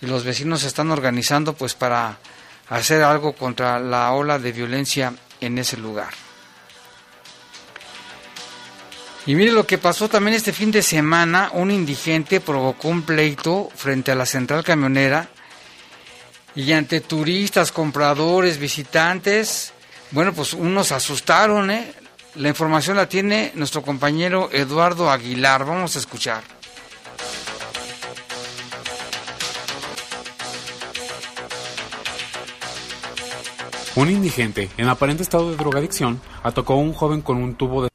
y 0.00 0.06
los 0.06 0.24
vecinos 0.24 0.62
se 0.62 0.68
están 0.68 0.90
organizando 0.90 1.54
pues 1.54 1.74
para 1.74 2.18
hacer 2.68 3.02
algo 3.02 3.32
contra 3.34 3.78
la 3.78 4.12
ola 4.12 4.38
de 4.38 4.52
violencia 4.52 5.14
en 5.40 5.58
ese 5.58 5.76
lugar. 5.76 6.10
Y 9.26 9.34
mire 9.34 9.52
lo 9.52 9.66
que 9.66 9.78
pasó 9.78 10.08
también 10.08 10.36
este 10.36 10.52
fin 10.52 10.70
de 10.70 10.82
semana, 10.82 11.50
un 11.52 11.70
indigente 11.70 12.40
provocó 12.40 12.88
un 12.88 13.02
pleito 13.02 13.68
frente 13.76 14.10
a 14.10 14.14
la 14.14 14.24
central 14.24 14.64
camionera 14.64 15.28
y 16.54 16.72
ante 16.72 17.02
turistas, 17.02 17.70
compradores, 17.70 18.58
visitantes, 18.58 19.72
bueno, 20.10 20.32
pues 20.32 20.54
unos 20.54 20.92
asustaron, 20.92 21.70
¿eh? 21.70 21.92
La 22.34 22.48
información 22.48 22.96
la 22.96 23.08
tiene 23.08 23.52
nuestro 23.54 23.82
compañero 23.82 24.48
Eduardo 24.52 25.10
Aguilar, 25.10 25.64
vamos 25.64 25.96
a 25.96 25.98
escuchar. 25.98 26.42
Un 33.96 34.10
indigente, 34.10 34.70
en 34.76 34.88
aparente 34.88 35.24
estado 35.24 35.50
de 35.50 35.56
drogadicción, 35.56 36.20
atacó 36.44 36.74
a 36.74 36.76
un 36.76 36.92
joven 36.92 37.20
con 37.20 37.38
un 37.38 37.56
tubo 37.56 37.82
de 37.82 37.88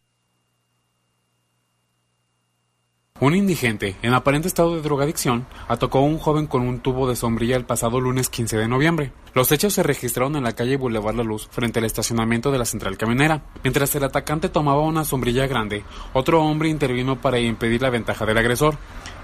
Un 3.24 3.36
indigente, 3.36 3.96
en 4.02 4.14
aparente 4.14 4.50
estado 4.50 4.76
de 4.76 4.82
drogadicción, 4.82 5.48
atacó 5.70 6.00
a 6.00 6.02
un 6.02 6.20
joven 6.20 6.46
con 6.46 6.68
un 6.68 6.82
tubo 6.82 7.08
de 7.08 7.16
sombrilla 7.16 7.56
el 7.56 7.64
pasado 7.64 8.02
lunes 8.02 8.28
15 8.28 8.58
de 8.58 8.68
noviembre. 8.68 9.14
Los 9.34 9.50
hechos 9.54 9.72
se 9.72 9.82
registraron 9.82 10.36
en 10.36 10.44
la 10.44 10.52
calle 10.52 10.76
Boulevard 10.76 11.16
La 11.16 11.24
Luz, 11.24 11.48
frente 11.50 11.80
al 11.80 11.86
estacionamiento 11.86 12.52
de 12.52 12.58
la 12.58 12.66
central 12.66 12.98
camionera. 12.98 13.44
Mientras 13.64 13.96
el 13.96 14.04
atacante 14.04 14.50
tomaba 14.50 14.82
una 14.82 15.06
sombrilla 15.06 15.48
grande, 15.48 15.86
otro 16.12 16.44
hombre 16.44 16.68
intervino 16.68 17.22
para 17.22 17.40
impedir 17.40 17.82
la 17.82 17.90
ventaja 17.90 18.26
del 18.26 18.40
agresor. 18.40 18.76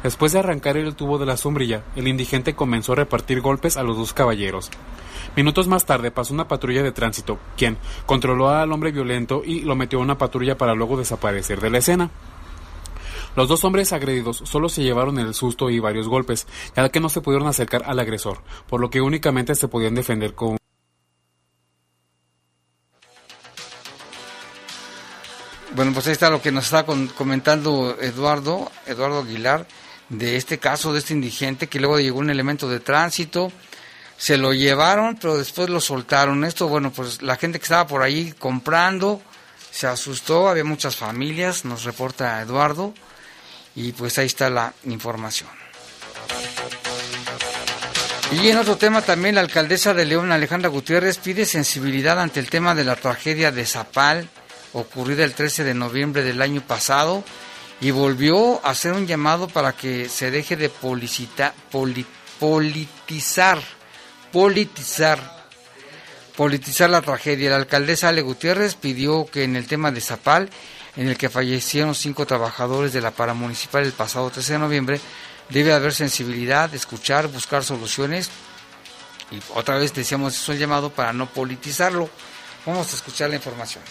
Después 0.01 0.31
de 0.31 0.39
arrancar 0.39 0.77
el 0.77 0.95
tubo 0.95 1.17
de 1.17 1.25
la 1.25 1.35
sombrilla, 1.35 1.83
el 1.97 2.07
indigente 2.07 2.55
comenzó 2.55 2.93
a 2.93 2.95
repartir 2.95 3.41
golpes 3.41 3.75
a 3.75 3.83
los 3.83 3.97
dos 3.97 4.13
caballeros. 4.13 4.71
Minutos 5.35 5.67
más 5.67 5.85
tarde 5.85 6.09
pasó 6.09 6.33
una 6.33 6.47
patrulla 6.47 6.83
de 6.83 6.93
tránsito, 6.93 7.37
quien 7.57 7.77
controló 8.05 8.47
al 8.47 8.71
hombre 8.71 8.93
violento 8.93 9.41
y 9.45 9.59
lo 9.59 9.75
metió 9.75 9.99
a 9.99 10.03
una 10.03 10.17
patrulla 10.17 10.57
para 10.57 10.73
luego 10.73 10.95
desaparecer 10.95 11.59
de 11.59 11.69
la 11.69 11.79
escena. 11.79 12.11
Los 13.35 13.47
dos 13.47 13.63
hombres 13.63 13.93
agredidos 13.93 14.41
solo 14.45 14.69
se 14.69 14.83
llevaron 14.83 15.19
el 15.19 15.33
susto 15.33 15.69
y 15.69 15.79
varios 15.79 16.07
golpes, 16.07 16.47
ya 16.75 16.89
que 16.89 16.99
no 16.99 17.09
se 17.09 17.21
pudieron 17.21 17.47
acercar 17.47 17.83
al 17.85 17.99
agresor, 17.99 18.41
por 18.67 18.81
lo 18.81 18.89
que 18.89 19.01
únicamente 19.01 19.55
se 19.55 19.67
podían 19.67 19.95
defender 19.95 20.33
con 20.33 20.59
Bueno, 25.79 25.93
pues 25.93 26.07
ahí 26.07 26.11
está 26.11 26.29
lo 26.29 26.41
que 26.41 26.51
nos 26.51 26.65
está 26.65 26.83
comentando 26.83 27.95
Eduardo, 28.01 28.69
Eduardo 28.85 29.19
Aguilar, 29.19 29.65
de 30.09 30.35
este 30.35 30.57
caso, 30.57 30.91
de 30.91 30.99
este 30.99 31.13
indigente, 31.13 31.67
que 31.67 31.79
luego 31.79 31.99
llegó 31.99 32.19
un 32.19 32.29
elemento 32.29 32.67
de 32.67 32.79
tránsito, 32.81 33.51
se 34.17 34.37
lo 34.37 34.51
llevaron, 34.51 35.15
pero 35.15 35.37
después 35.37 35.69
lo 35.69 35.79
soltaron. 35.79 36.43
Esto, 36.43 36.67
bueno, 36.67 36.91
pues 36.91 37.21
la 37.21 37.37
gente 37.37 37.59
que 37.59 37.63
estaba 37.63 37.87
por 37.87 38.01
ahí 38.01 38.33
comprando 38.37 39.21
se 39.71 39.87
asustó, 39.87 40.49
había 40.49 40.65
muchas 40.65 40.97
familias, 40.97 41.63
nos 41.63 41.85
reporta 41.85 42.41
Eduardo, 42.41 42.93
y 43.79 43.93
pues 43.93 44.17
ahí 44.17 44.25
está 44.25 44.49
la 44.49 44.73
información. 44.83 45.49
Y 48.33 48.49
en 48.49 48.57
otro 48.57 48.75
tema 48.75 49.01
también 49.01 49.35
la 49.35 49.41
alcaldesa 49.41 49.93
de 49.93 50.03
León, 50.03 50.33
Alejandra 50.33 50.67
Gutiérrez, 50.69 51.17
pide 51.17 51.45
sensibilidad 51.45 52.19
ante 52.19 52.41
el 52.41 52.49
tema 52.49 52.75
de 52.75 52.83
la 52.83 52.97
tragedia 52.97 53.53
de 53.53 53.65
Zapal, 53.65 54.27
ocurrida 54.73 55.23
el 55.23 55.33
13 55.33 55.63
de 55.63 55.73
noviembre 55.73 56.23
del 56.23 56.41
año 56.41 56.59
pasado, 56.59 57.23
y 57.79 57.91
volvió 57.91 58.59
a 58.65 58.71
hacer 58.71 58.91
un 58.91 59.07
llamado 59.07 59.47
para 59.47 59.71
que 59.71 60.09
se 60.09 60.29
deje 60.29 60.57
de 60.57 60.67
politizar, 60.67 61.53
politizar, 62.41 63.61
politizar 66.35 66.89
la 66.89 67.01
tragedia. 67.01 67.51
La 67.51 67.55
alcaldesa 67.55 68.09
Ale 68.09 68.23
Gutiérrez 68.23 68.75
pidió 68.75 69.25
que 69.25 69.45
en 69.45 69.55
el 69.55 69.67
tema 69.67 69.89
de 69.91 70.01
Zapal 70.01 70.49
en 70.99 71.07
el 71.07 71.17
que 71.17 71.29
fallecieron 71.29 71.95
cinco 71.95 72.25
trabajadores 72.25 72.91
de 72.91 72.99
la 72.99 73.11
paramunicipal 73.11 73.85
el 73.85 73.93
pasado 73.93 74.29
13 74.29 74.53
de 74.53 74.59
noviembre, 74.59 74.99
debe 75.47 75.71
haber 75.71 75.93
sensibilidad, 75.93 76.73
escuchar, 76.75 77.29
buscar 77.29 77.63
soluciones. 77.63 78.29
Y 79.31 79.39
otra 79.55 79.77
vez 79.77 79.93
decíamos, 79.93 80.35
eso 80.35 80.51
el 80.51 80.59
llamado 80.59 80.89
para 80.89 81.13
no 81.13 81.27
politizarlo. 81.27 82.09
Vamos 82.65 82.91
a 82.91 82.95
escuchar 82.97 83.29
la 83.29 83.37
información. 83.37 83.81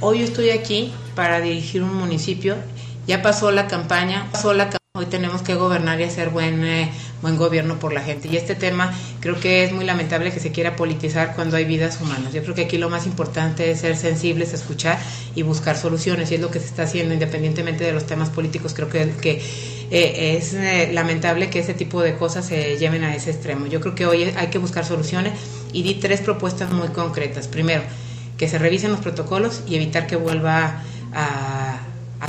Hoy 0.00 0.22
estoy 0.22 0.48
aquí 0.48 0.94
para 1.14 1.42
dirigir 1.42 1.82
un 1.82 1.92
municipio. 1.94 2.56
Ya 3.06 3.20
pasó 3.20 3.50
la 3.50 3.66
campaña, 3.66 4.26
pasó 4.32 4.54
la 4.54 4.70
campaña 4.70 4.83
Hoy 4.96 5.06
tenemos 5.06 5.42
que 5.42 5.56
gobernar 5.56 6.00
y 6.00 6.04
hacer 6.04 6.28
buen, 6.28 6.64
eh, 6.64 6.88
buen 7.20 7.36
gobierno 7.36 7.80
por 7.80 7.92
la 7.92 8.00
gente. 8.00 8.28
Y 8.28 8.36
este 8.36 8.54
tema 8.54 8.94
creo 9.18 9.40
que 9.40 9.64
es 9.64 9.72
muy 9.72 9.84
lamentable 9.84 10.30
que 10.30 10.38
se 10.38 10.52
quiera 10.52 10.76
politizar 10.76 11.34
cuando 11.34 11.56
hay 11.56 11.64
vidas 11.64 12.00
humanas. 12.00 12.32
Yo 12.32 12.44
creo 12.44 12.54
que 12.54 12.66
aquí 12.66 12.78
lo 12.78 12.88
más 12.88 13.04
importante 13.04 13.72
es 13.72 13.80
ser 13.80 13.96
sensibles, 13.96 14.52
escuchar 14.52 15.00
y 15.34 15.42
buscar 15.42 15.76
soluciones. 15.76 16.30
Y 16.30 16.36
es 16.36 16.40
lo 16.40 16.52
que 16.52 16.60
se 16.60 16.66
está 16.66 16.84
haciendo 16.84 17.12
independientemente 17.12 17.82
de 17.82 17.92
los 17.92 18.06
temas 18.06 18.30
políticos. 18.30 18.72
Creo 18.72 18.88
que, 18.88 19.42
eh, 19.90 20.36
es 20.36 20.54
eh, 20.54 20.90
lamentable 20.92 21.50
que 21.50 21.58
ese 21.58 21.74
tipo 21.74 22.00
de 22.00 22.14
cosas 22.14 22.46
se 22.46 22.78
lleven 22.78 23.02
a 23.02 23.16
ese 23.16 23.32
extremo. 23.32 23.66
Yo 23.66 23.80
creo 23.80 23.96
que 23.96 24.06
hoy 24.06 24.22
hay 24.22 24.46
que 24.46 24.58
buscar 24.58 24.84
soluciones 24.84 25.32
y 25.72 25.82
di 25.82 25.94
tres 25.94 26.20
propuestas 26.20 26.70
muy 26.70 26.86
concretas. 26.90 27.48
Primero, 27.48 27.82
que 28.38 28.46
se 28.46 28.58
revisen 28.58 28.92
los 28.92 29.00
protocolos 29.00 29.64
y 29.66 29.74
evitar 29.74 30.06
que 30.06 30.14
vuelva 30.14 30.84
a 31.12 31.80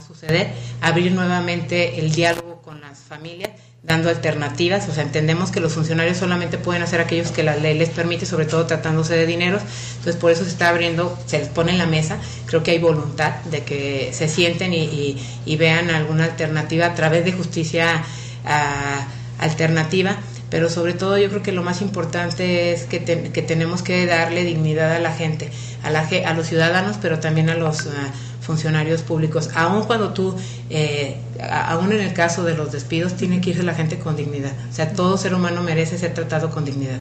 suceder. 0.07 0.49
Abrir 0.81 1.11
nuevamente 1.11 1.99
el 1.99 2.11
diálogo 2.11 2.54
familias 2.99 3.51
dando 3.85 4.09
alternativas, 4.09 4.89
o 4.89 4.93
sea, 4.93 5.03
entendemos 5.03 5.51
que 5.51 5.59
los 5.59 5.73
funcionarios 5.73 6.17
solamente 6.17 6.57
pueden 6.57 6.81
hacer 6.81 7.01
aquellos 7.01 7.29
que 7.31 7.43
la 7.43 7.55
ley 7.55 7.77
les 7.77 7.89
permite, 7.89 8.25
sobre 8.25 8.45
todo 8.45 8.65
tratándose 8.65 9.15
de 9.15 9.27
dineros, 9.27 9.61
entonces 9.97 10.15
por 10.15 10.31
eso 10.31 10.43
se 10.43 10.49
está 10.49 10.69
abriendo, 10.69 11.17
se 11.27 11.37
les 11.37 11.49
pone 11.49 11.71
en 11.71 11.77
la 11.77 11.85
mesa, 11.85 12.17
creo 12.47 12.63
que 12.63 12.71
hay 12.71 12.79
voluntad 12.79 13.35
de 13.51 13.63
que 13.63 14.09
se 14.11 14.27
sienten 14.27 14.73
y, 14.73 15.17
vean 15.57 15.89
alguna 15.89 16.25
alternativa 16.25 16.87
a 16.87 16.95
través 16.95 17.23
de 17.25 17.31
justicia 17.31 18.03
ah, 18.45 19.07
alternativa, 19.39 20.17
pero 20.49 20.69
sobre 20.69 20.93
todo 20.93 21.17
yo 21.17 21.29
creo 21.29 21.43
que 21.43 21.51
lo 21.51 21.63
más 21.63 21.81
importante 21.81 22.73
es 22.73 22.83
que, 22.83 23.03
que 23.03 23.41
tenemos 23.41 23.83
que 23.83 24.05
darle 24.05 24.43
dignidad 24.43 24.93
a 24.93 24.99
la 24.99 25.13
gente, 25.13 25.49
a, 25.83 25.91
la, 25.91 26.07
a 26.25 26.33
los 26.33 26.47
ciudadanos, 26.47 26.97
pero 27.01 27.19
también 27.19 27.49
a 27.49 27.55
los... 27.55 27.85
Ah, 27.87 28.11
funcionarios 28.45 29.01
públicos, 29.01 29.49
aun 29.55 29.85
cuando 29.85 30.13
tú, 30.13 30.35
eh, 30.69 31.17
aún 31.49 31.91
en 31.91 32.01
el 32.01 32.13
caso 32.13 32.43
de 32.43 32.55
los 32.55 32.71
despidos, 32.71 33.15
tiene 33.15 33.41
que 33.41 33.49
irse 33.51 33.63
la 33.63 33.73
gente 33.73 33.99
con 33.99 34.15
dignidad. 34.15 34.53
O 34.69 34.73
sea, 34.73 34.93
todo 34.93 35.17
ser 35.17 35.33
humano 35.33 35.63
merece 35.63 35.97
ser 35.97 36.13
tratado 36.13 36.49
con 36.51 36.63
dignidad. 36.63 36.99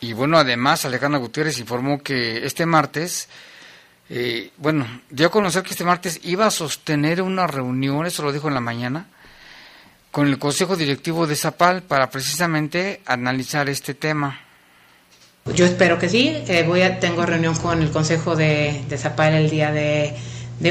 Y 0.00 0.12
bueno, 0.12 0.38
además, 0.38 0.84
Alejandra 0.84 1.18
Gutiérrez 1.18 1.58
informó 1.58 2.02
que 2.02 2.46
este 2.46 2.66
martes, 2.66 3.28
eh, 4.08 4.50
bueno, 4.56 4.86
dio 5.10 5.28
a 5.28 5.30
conocer 5.30 5.62
que 5.62 5.70
este 5.70 5.84
martes 5.84 6.20
iba 6.22 6.46
a 6.46 6.50
sostener 6.50 7.22
una 7.22 7.46
reunión, 7.46 8.06
eso 8.06 8.22
lo 8.22 8.32
dijo 8.32 8.48
en 8.48 8.54
la 8.54 8.60
mañana, 8.60 9.06
con 10.10 10.28
el 10.28 10.38
Consejo 10.38 10.76
Directivo 10.76 11.26
de 11.26 11.36
Zapal 11.36 11.82
para 11.82 12.08
precisamente 12.10 13.02
analizar 13.06 13.68
este 13.68 13.94
tema. 13.94 14.45
Yo 15.54 15.64
espero 15.64 15.98
que 15.98 16.08
sí. 16.08 16.36
Eh, 16.48 16.64
voy 16.66 16.82
a, 16.82 16.98
tengo 16.98 17.24
reunión 17.24 17.54
con 17.54 17.80
el 17.82 17.90
Consejo 17.90 18.34
de, 18.36 18.82
de 18.88 18.98
Zapal 18.98 19.34
el 19.34 19.48
día 19.48 19.70
de, 19.70 20.14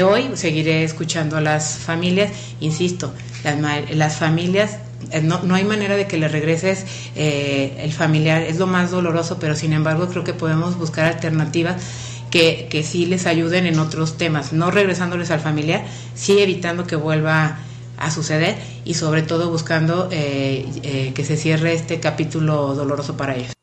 hoy. 0.02 0.30
Seguiré 0.34 0.84
escuchando 0.84 1.36
a 1.36 1.40
las 1.40 1.78
familias. 1.78 2.30
Insisto, 2.60 3.12
las, 3.42 3.90
las 3.90 4.16
familias 4.16 4.78
eh, 5.12 5.22
no, 5.22 5.42
no, 5.42 5.54
hay 5.54 5.64
manera 5.64 5.96
de 5.96 6.06
que 6.06 6.18
le 6.18 6.28
regreses 6.28 6.84
eh, 7.14 7.76
el 7.80 7.92
familiar, 7.92 8.42
es 8.42 8.58
lo 8.58 8.66
más 8.66 8.90
doloroso, 8.90 9.38
pero 9.38 9.54
sin 9.54 9.72
embargo 9.72 10.08
creo 10.08 10.24
que 10.24 10.34
podemos 10.34 10.78
buscar 10.78 11.06
alternativas 11.06 11.82
que, 12.30 12.66
que 12.70 12.82
sí 12.82 13.06
les 13.06 13.26
ayuden 13.26 13.66
en 13.66 13.78
otros 13.78 14.18
temas, 14.18 14.52
no 14.52 14.70
regresándoles 14.70 15.30
al 15.30 15.40
familiar, 15.40 15.84
sí 16.14 16.38
evitando 16.38 16.86
que 16.86 16.96
vuelva 16.96 17.58
a 17.98 18.10
suceder 18.10 18.56
y 18.84 18.94
sobre 18.94 19.22
todo 19.22 19.48
buscando 19.50 20.08
que 20.10 21.24
se 21.24 21.36
cierre 21.36 21.72
este 21.72 21.98
capítulo 22.00 22.74
doloroso 22.74 23.16
para 23.16 23.36
ellos. 23.36 23.55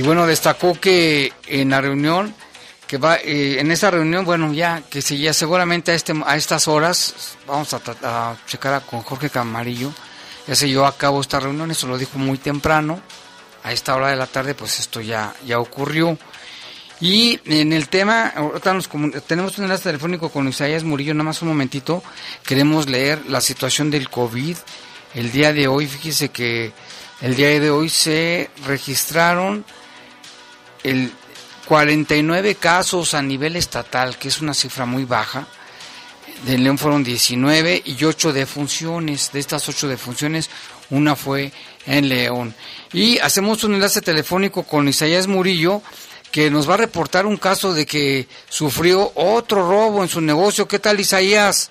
Y 0.00 0.02
bueno, 0.02 0.26
destacó 0.26 0.80
que 0.80 1.30
en 1.46 1.68
la 1.68 1.82
reunión, 1.82 2.34
que 2.86 2.96
va, 2.96 3.16
eh, 3.16 3.60
en 3.60 3.70
esa 3.70 3.90
reunión, 3.90 4.24
bueno, 4.24 4.50
ya 4.50 4.80
que 4.88 5.02
seguía 5.02 5.34
seguramente 5.34 5.92
a, 5.92 5.94
este, 5.94 6.14
a 6.24 6.36
estas 6.38 6.68
horas, 6.68 7.36
vamos 7.46 7.74
a, 7.74 7.82
a 8.02 8.36
checar 8.46 8.80
con 8.86 9.02
Jorge 9.02 9.28
Camarillo, 9.28 9.92
ya 10.46 10.54
se 10.54 10.70
llevó 10.70 10.86
a 10.86 10.96
cabo 10.96 11.20
esta 11.20 11.38
reunión, 11.38 11.70
eso 11.70 11.86
lo 11.86 11.98
dijo 11.98 12.18
muy 12.18 12.38
temprano, 12.38 12.98
a 13.62 13.74
esta 13.74 13.94
hora 13.94 14.08
de 14.08 14.16
la 14.16 14.26
tarde, 14.26 14.54
pues 14.54 14.80
esto 14.80 15.02
ya, 15.02 15.34
ya 15.46 15.58
ocurrió. 15.58 16.16
Y 16.98 17.38
en 17.44 17.74
el 17.74 17.90
tema, 17.90 18.28
ahorita 18.28 18.78
tenemos 19.26 19.58
un 19.58 19.64
enlace 19.64 19.82
telefónico 19.82 20.30
con 20.30 20.48
Isaías 20.48 20.82
Murillo, 20.82 21.12
nada 21.12 21.24
más 21.24 21.42
un 21.42 21.48
momentito, 21.48 22.02
queremos 22.42 22.88
leer 22.88 23.26
la 23.28 23.42
situación 23.42 23.90
del 23.90 24.08
COVID. 24.08 24.56
El 25.12 25.30
día 25.30 25.52
de 25.52 25.68
hoy, 25.68 25.86
fíjese 25.86 26.30
que 26.30 26.72
el 27.20 27.36
día 27.36 27.60
de 27.60 27.68
hoy 27.68 27.90
se 27.90 28.48
registraron 28.64 29.66
el 30.82 31.12
49 31.66 32.56
casos 32.56 33.14
a 33.14 33.22
nivel 33.22 33.56
estatal, 33.56 34.18
que 34.18 34.28
es 34.28 34.40
una 34.40 34.54
cifra 34.54 34.86
muy 34.86 35.04
baja. 35.04 35.46
De 36.44 36.58
León 36.58 36.78
fueron 36.78 37.04
19 37.04 37.82
y 37.84 38.04
8 38.04 38.32
defunciones. 38.32 39.30
De 39.32 39.40
estas 39.40 39.68
8 39.68 39.88
defunciones, 39.88 40.50
una 40.90 41.14
fue 41.14 41.52
en 41.86 42.08
León. 42.08 42.54
Y 42.92 43.18
hacemos 43.18 43.62
un 43.64 43.74
enlace 43.74 44.00
telefónico 44.00 44.64
con 44.64 44.88
Isaías 44.88 45.26
Murillo, 45.26 45.82
que 46.32 46.50
nos 46.50 46.68
va 46.68 46.74
a 46.74 46.78
reportar 46.78 47.26
un 47.26 47.36
caso 47.36 47.72
de 47.72 47.86
que 47.86 48.26
sufrió 48.48 49.12
otro 49.14 49.68
robo 49.68 50.02
en 50.02 50.08
su 50.08 50.20
negocio. 50.20 50.66
¿Qué 50.66 50.78
tal, 50.78 50.98
Isaías? 50.98 51.70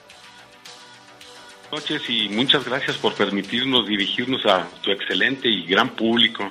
Buenas 1.69 1.89
noches 1.89 2.09
y 2.09 2.29
muchas 2.29 2.65
gracias 2.65 2.97
por 2.97 3.13
permitirnos 3.15 3.87
dirigirnos 3.87 4.45
a 4.45 4.67
tu 4.81 4.91
excelente 4.91 5.47
y 5.47 5.65
gran 5.65 5.89
público 5.89 6.49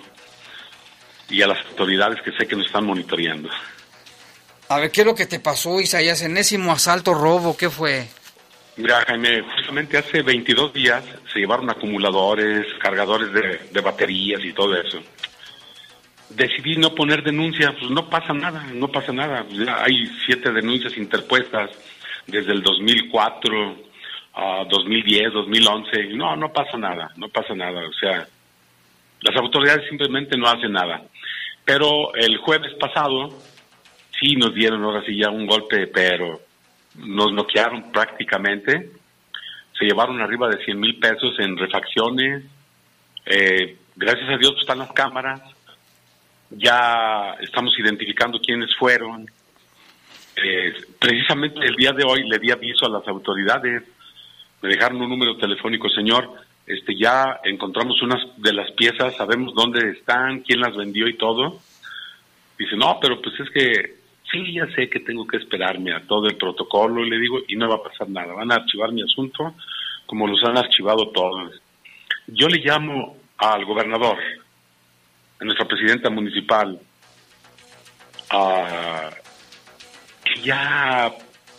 y 1.31 1.43
a 1.43 1.47
las 1.47 1.59
autoridades 1.67 2.21
que 2.23 2.33
sé 2.33 2.47
que 2.47 2.57
nos 2.57 2.67
están 2.67 2.85
monitoreando. 2.85 3.49
A 4.69 4.79
ver, 4.79 4.91
¿qué 4.91 5.01
es 5.01 5.07
lo 5.07 5.15
que 5.15 5.27
te 5.27 5.41
pasó, 5.41 5.81
Isaías? 5.81 6.23
Enésimo 6.23 6.73
asalto, 6.73 7.15
robo, 7.15 7.57
¿qué 7.57 7.71
fue? 7.71 8.07
Mira, 8.77 9.03
Jaime, 9.07 9.43
justamente 9.43 9.99
hace 9.99 10.23
22 10.23 10.73
días 10.73 11.03
se 11.33 11.41
llevaron 11.41 11.69
acumuladores, 11.71 12.67
cargadores 12.81 13.33
de, 13.33 13.61
de 13.73 13.81
baterías 13.81 14.45
y 14.45 14.53
todo 14.53 14.75
eso 14.77 15.03
decidí 16.31 16.77
no 16.77 16.95
poner 16.95 17.23
denuncia, 17.23 17.75
pues 17.79 17.91
no 17.91 18.09
pasa 18.09 18.33
nada, 18.33 18.67
no 18.75 18.89
pasa 18.89 19.13
nada. 19.13 19.45
hay 19.85 20.07
siete 20.27 20.53
denuncias 20.53 20.97
interpuestas 20.97 21.71
desde 22.27 22.53
el 22.53 22.63
2004 22.63 23.77
a 24.35 24.65
2010, 24.69 25.33
2011. 25.33 26.05
No, 26.15 26.37
no 26.37 26.53
pasa 26.53 26.77
nada, 26.77 27.11
no 27.17 27.29
pasa 27.29 27.55
nada. 27.55 27.87
O 27.87 27.93
sea, 27.93 28.27
las 29.21 29.37
autoridades 29.37 29.89
simplemente 29.89 30.37
no 30.37 30.49
hacen 30.49 30.73
nada. 30.73 31.03
Pero 31.69 32.15
el 32.15 32.39
jueves 32.39 32.73
pasado 32.81 33.29
sí 34.19 34.37
nos 34.37 34.55
dieron 34.55 34.83
ahora 34.83 35.05
sí 35.05 35.19
ya 35.19 35.29
un 35.29 35.47
golpe, 35.47 35.87
pero 35.89 36.41
nos 36.95 37.31
noquearon 37.35 37.93
prácticamente. 37.93 38.93
Se 39.79 39.85
llevaron 39.85 40.19
arriba 40.23 40.49
de 40.49 40.65
100 40.65 40.81
mil 40.81 40.99
pesos 40.99 41.39
en 41.39 41.59
refacciones. 41.59 42.45
Eh, 43.27 43.77
gracias 43.97 44.31
a 44.31 44.39
Dios 44.39 44.53
pues, 44.53 44.63
están 44.63 44.79
las 44.79 44.93
cámaras 44.93 45.43
ya 46.51 47.37
estamos 47.41 47.79
identificando 47.79 48.41
quiénes 48.41 48.75
fueron. 48.77 49.27
Eh, 50.37 50.73
precisamente 50.99 51.61
el 51.61 51.75
día 51.75 51.93
de 51.93 52.05
hoy 52.05 52.29
le 52.29 52.39
di 52.39 52.51
aviso 52.51 52.87
a 52.87 52.91
las 52.91 53.07
autoridades, 53.09 53.83
me 54.63 54.69
dejaron 54.69 55.03
un 55.03 55.11
número 55.11 55.37
telefónico, 55.37 55.89
señor, 55.89 56.33
este 56.69 56.97
ya 56.97 57.41
encontramos 57.45 58.01
unas 58.03 58.21
de 58.37 58.53
las 58.53 58.71
piezas, 58.73 59.17
sabemos 59.17 59.55
dónde 59.55 59.91
están, 59.91 60.41
quién 60.41 60.61
las 60.61 60.77
vendió 60.77 61.09
y 61.09 61.17
todo. 61.17 61.61
Dice, 62.59 62.77
no, 62.77 62.99
pero 63.01 63.21
pues 63.23 63.39
es 63.41 63.51
que 63.51 63.99
sí, 64.31 64.53
ya 64.53 64.67
sé 64.75 64.89
que 64.89 65.01
tengo 65.01 65.27
que 65.27 65.39
esperarme 65.39 65.95
a 65.95 66.03
todo 66.07 66.27
el 66.27 66.37
protocolo, 66.37 67.05
y 67.05 67.11
le 67.11 67.19
digo, 67.19 67.39
y 67.49 67.57
no 67.57 67.69
va 67.69 67.77
a 67.77 67.83
pasar 67.83 68.09
nada, 68.09 68.35
van 68.35 68.53
a 68.53 68.57
archivar 68.57 68.93
mi 68.93 69.03
asunto 69.03 69.55
como 70.07 70.27
los 70.27 70.43
han 70.45 70.57
archivado 70.57 71.09
todos. 71.09 71.61
Yo 72.27 72.49
le 72.49 72.59
llamo 72.59 73.17
al 73.39 73.65
gobernador, 73.65 74.19
a 75.41 75.45
nuestra 75.45 75.67
presidenta 75.67 76.11
municipal 76.11 76.79
a 78.31 79.11
que 80.25 80.41
ya 80.43 81.15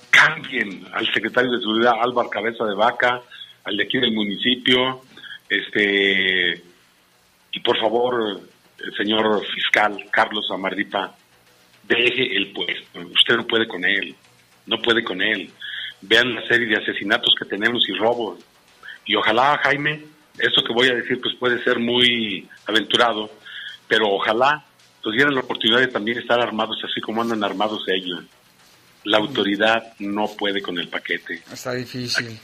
cambien 0.10 0.86
al 0.93 1.12
secretario 1.14 1.51
de 1.51 1.60
Seguridad 1.60 1.93
Álvaro 2.01 2.30
Cabeza 2.30 2.66
de 2.66 2.76
Vaca, 2.76 3.22
al 3.64 3.78
de 3.78 3.84
aquí 3.84 3.99
del 3.99 4.14
municipio, 4.14 5.01
este 5.49 6.64
y 7.51 7.60
por 7.62 7.80
favor, 7.80 8.41
el 8.78 8.95
señor 8.95 9.43
fiscal 9.47 10.05
Carlos 10.12 10.45
Amarripa, 10.51 11.16
deje 11.88 12.36
el 12.36 12.51
puesto. 12.51 12.99
Usted 12.99 13.36
no 13.36 13.47
puede 13.47 13.68
con 13.68 13.84
él, 13.84 14.16
no 14.68 14.78
puede 14.78 15.03
con 15.03 15.22
él. 15.22 15.49
Vean 16.01 16.36
la 16.36 16.47
serie 16.47 16.68
de 16.68 16.78
asesinatos 16.78 17.34
que 17.38 17.45
tenemos 17.45 17.84
y 17.89 17.93
robos. 17.93 18.39
Y 19.05 19.16
ojalá, 19.16 19.60
Jaime, 19.64 20.03
eso 20.38 20.64
que 20.64 20.74
voy 20.74 20.88
a 20.88 20.95
decir 20.95 21.20
pues 21.22 21.36
puede 21.36 21.64
ser 21.64 21.80
muy 21.80 22.47
aventurado, 22.68 23.30
pero 23.88 24.07
ojalá 24.10 24.64
tuvieran 25.01 25.34
la 25.34 25.41
oportunidad 25.41 25.80
de 25.80 25.88
también 25.88 26.20
estar 26.20 26.39
armados 26.39 26.78
así 26.84 27.01
como 27.01 27.22
andan 27.22 27.43
armados 27.43 27.84
ellos. 27.88 28.24
La 29.05 29.18
autoridad 29.18 29.93
no 29.99 30.28
puede 30.38 30.62
con 30.62 30.78
el 30.78 30.88
paquete. 30.89 31.41
Está 31.51 31.74
difícil. 31.74 32.39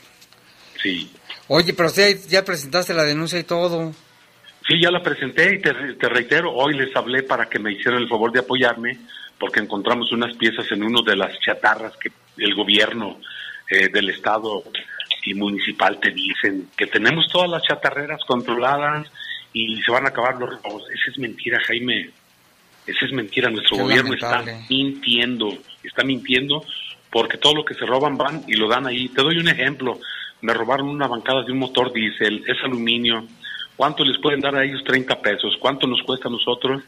Sí. 0.85 1.11
Oye, 1.47 1.73
pero 1.73 1.89
usted 1.89 2.19
ya 2.27 2.43
presentaste 2.43 2.93
la 2.93 3.03
denuncia 3.03 3.39
y 3.39 3.43
todo. 3.43 3.91
Sí, 4.67 4.79
ya 4.81 4.91
la 4.91 5.01
presenté 5.01 5.55
y 5.55 5.59
te, 5.59 6.09
reitero, 6.09 6.53
hoy 6.53 6.75
les 6.75 6.95
hablé 6.95 7.23
para 7.23 7.47
que 7.47 7.59
me 7.59 7.71
hicieran 7.71 8.01
el 8.01 8.09
favor 8.09 8.31
de 8.31 8.39
apoyarme 8.39 8.97
porque 9.39 9.59
encontramos 9.59 10.11
unas 10.11 10.35
piezas 10.37 10.71
en 10.71 10.83
uno 10.83 11.01
de 11.01 11.15
las 11.15 11.37
chatarras 11.39 11.93
que 11.97 12.11
el 12.37 12.55
gobierno 12.55 13.19
eh, 13.69 13.89
del 13.89 14.09
estado 14.09 14.63
y 15.23 15.33
municipal 15.33 15.99
te 15.99 16.11
dicen 16.11 16.69
que 16.77 16.87
tenemos 16.87 17.25
todas 17.31 17.49
las 17.49 17.63
chatarreras 17.63 18.21
controladas, 18.25 19.07
y 19.55 19.81
se 19.81 19.89
van 19.89 20.05
a 20.05 20.09
acabar 20.09 20.35
los 20.37 20.61
robos. 20.61 20.83
Esa 20.89 21.11
es 21.11 21.17
mentira, 21.17 21.57
Jaime. 21.65 22.09
Esa 22.85 23.05
es 23.05 23.13
mentira. 23.13 23.49
Nuestro 23.49 23.77
gobierno 23.77 24.13
está 24.13 24.43
mintiendo. 24.69 25.47
Está 25.81 26.03
mintiendo 26.03 26.61
porque 27.09 27.37
todo 27.37 27.55
lo 27.55 27.63
que 27.63 27.73
se 27.73 27.85
roban 27.85 28.17
van 28.17 28.43
y 28.47 28.55
lo 28.55 28.67
dan 28.67 28.85
ahí. 28.85 29.07
Te 29.07 29.21
doy 29.21 29.37
un 29.37 29.47
ejemplo. 29.47 29.97
Me 30.41 30.53
robaron 30.53 30.89
una 30.89 31.07
bancada 31.07 31.43
de 31.43 31.51
un 31.51 31.59
motor 31.59 31.91
diésel. 31.93 32.43
Es 32.47 32.63
aluminio. 32.63 33.25
¿Cuánto 33.75 34.03
les 34.03 34.17
pueden 34.19 34.41
dar 34.41 34.55
a 34.55 34.63
ellos? 34.63 34.83
30 34.83 35.21
pesos. 35.21 35.55
¿Cuánto 35.59 35.87
nos 35.87 36.01
cuesta 36.03 36.27
a 36.27 36.31
nosotros? 36.31 36.83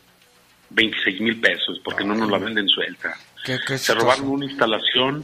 26 0.70 1.22
mil 1.22 1.40
pesos 1.40 1.80
porque 1.84 2.04
no 2.04 2.14
nos 2.14 2.30
la 2.30 2.38
venden 2.40 2.68
suelta. 2.68 3.16
se 3.44 3.94
robaron 3.94 4.28
una 4.28 4.46
instalación 4.46 5.24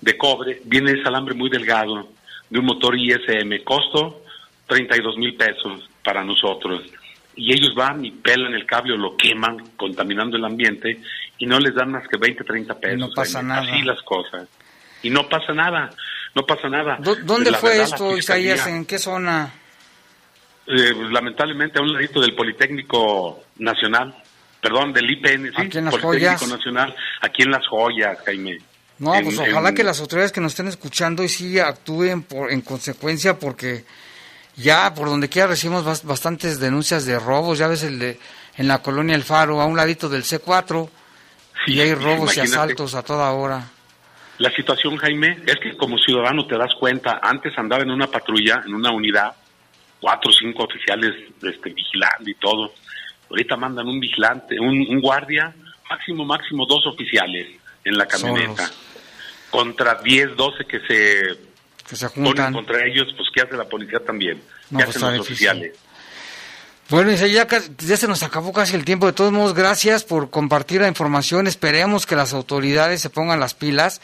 de 0.00 0.16
cobre. 0.16 0.60
Viene 0.64 0.92
ese 0.92 1.06
alambre 1.06 1.34
muy 1.34 1.48
delgado 1.48 2.08
de 2.50 2.58
un 2.58 2.66
motor 2.66 2.98
ISM. 2.98 3.62
Costo 3.64 4.22
32 4.66 5.18
mil 5.18 5.34
pesos 5.34 5.88
para 6.04 6.24
nosotros. 6.24 6.82
Y 7.34 7.52
ellos 7.52 7.74
van 7.74 8.04
y 8.04 8.10
pelan 8.10 8.54
el 8.54 8.66
cable 8.66 8.94
o 8.94 8.96
lo 8.96 9.16
queman, 9.16 9.56
contaminando 9.76 10.36
el 10.36 10.44
ambiente, 10.44 11.00
y 11.38 11.46
no 11.46 11.58
les 11.58 11.74
dan 11.74 11.90
más 11.90 12.06
que 12.06 12.18
20, 12.18 12.44
30 12.44 12.78
pesos. 12.78 12.98
no 12.98 13.10
pasa 13.10 13.42
nada. 13.42 13.62
Así 13.62 13.82
las 13.82 14.02
cosas. 14.02 14.48
Y 15.02 15.10
no 15.10 15.28
pasa 15.28 15.52
nada, 15.52 15.90
no 16.34 16.42
pasa 16.46 16.68
nada. 16.68 16.98
¿Dónde 17.24 17.52
fue 17.52 17.82
esto, 17.82 18.16
Isaías? 18.16 18.66
¿En 18.66 18.84
qué 18.84 18.98
zona? 18.98 19.52
Eh, 20.66 20.94
lamentablemente 21.10 21.78
a 21.78 21.82
un 21.82 21.92
ladito 21.92 22.20
del 22.20 22.34
Politécnico 22.34 23.44
Nacional, 23.58 24.14
perdón, 24.60 24.92
del 24.92 25.10
IPN, 25.10 25.50
sí, 25.50 25.54
aquí 25.56 25.78
en 25.78 25.84
las 25.86 25.96
Politécnico 25.96 26.38
joyas? 26.38 26.48
Nacional, 26.48 26.96
aquí 27.20 27.42
en 27.42 27.50
Las 27.50 27.66
Joyas, 27.66 28.18
Jaime. 28.24 28.58
No, 28.98 29.12
pues 29.24 29.38
ojalá 29.38 29.74
que 29.74 29.82
las 29.82 30.00
autoridades 30.00 30.30
que 30.30 30.40
nos 30.40 30.52
estén 30.52 30.68
escuchando 30.68 31.24
y 31.24 31.28
sí 31.28 31.58
actúen 31.58 32.22
por, 32.22 32.52
en 32.52 32.60
consecuencia 32.60 33.36
porque 33.36 33.84
ya 34.54 34.94
por 34.94 35.08
donde 35.08 35.28
quiera 35.28 35.48
recibimos 35.48 36.04
bastantes 36.04 36.60
denuncias 36.60 37.04
de 37.04 37.18
robos, 37.18 37.58
ya 37.58 37.66
ves 37.66 37.82
el 37.82 37.98
de 37.98 38.20
en 38.56 38.68
la 38.68 38.82
colonia 38.82 39.16
El 39.16 39.24
Faro, 39.24 39.60
a 39.60 39.66
un 39.66 39.76
ladito 39.76 40.08
del 40.08 40.24
C4, 40.24 40.88
y 41.66 41.80
hay 41.80 41.94
robos 41.94 42.36
y 42.36 42.40
asaltos 42.40 42.94
a 42.94 43.02
toda 43.02 43.30
hora. 43.32 43.70
La 44.38 44.50
situación, 44.50 44.96
Jaime, 44.96 45.38
es 45.46 45.56
que 45.56 45.76
como 45.76 45.98
ciudadano 45.98 46.46
te 46.46 46.56
das 46.56 46.74
cuenta, 46.74 47.20
antes 47.22 47.56
andaba 47.56 47.82
en 47.82 47.90
una 47.90 48.06
patrulla, 48.06 48.62
en 48.66 48.74
una 48.74 48.90
unidad, 48.90 49.34
cuatro 50.00 50.30
o 50.30 50.32
cinco 50.32 50.64
oficiales 50.64 51.14
este, 51.42 51.70
vigilando 51.70 52.28
y 52.28 52.34
todo. 52.34 52.72
Ahorita 53.30 53.56
mandan 53.56 53.88
un 53.88 54.00
vigilante, 54.00 54.58
un, 54.58 55.00
guardia, 55.00 55.54
máximo, 55.88 56.24
máximo 56.24 56.66
dos 56.66 56.86
oficiales 56.86 57.46
en 57.84 57.96
la 57.96 58.06
camioneta. 58.06 58.70
Contra 59.50 59.96
10, 59.96 60.36
12 60.36 60.64
que 60.64 60.80
se 60.80 61.52
que 61.88 61.96
se 61.96 62.08
juntan. 62.08 62.52
contra 62.54 62.86
ellos, 62.86 63.08
pues 63.16 63.28
¿qué 63.34 63.42
hace 63.42 63.56
la 63.56 63.68
policía 63.68 63.98
también? 64.00 64.38
¿Qué 64.70 64.76
pues, 64.76 64.88
hacen 64.88 65.16
los 65.16 65.20
oficiales? 65.20 65.78
Bueno, 66.92 67.10
ya, 67.10 67.46
ya 67.46 67.96
se 67.96 68.06
nos 68.06 68.22
acabó 68.22 68.52
casi 68.52 68.76
el 68.76 68.84
tiempo. 68.84 69.06
De 69.06 69.14
todos 69.14 69.32
modos, 69.32 69.54
gracias 69.54 70.04
por 70.04 70.28
compartir 70.28 70.82
la 70.82 70.88
información. 70.88 71.46
Esperemos 71.46 72.04
que 72.04 72.16
las 72.16 72.34
autoridades 72.34 73.00
se 73.00 73.08
pongan 73.08 73.40
las 73.40 73.54
pilas, 73.54 74.02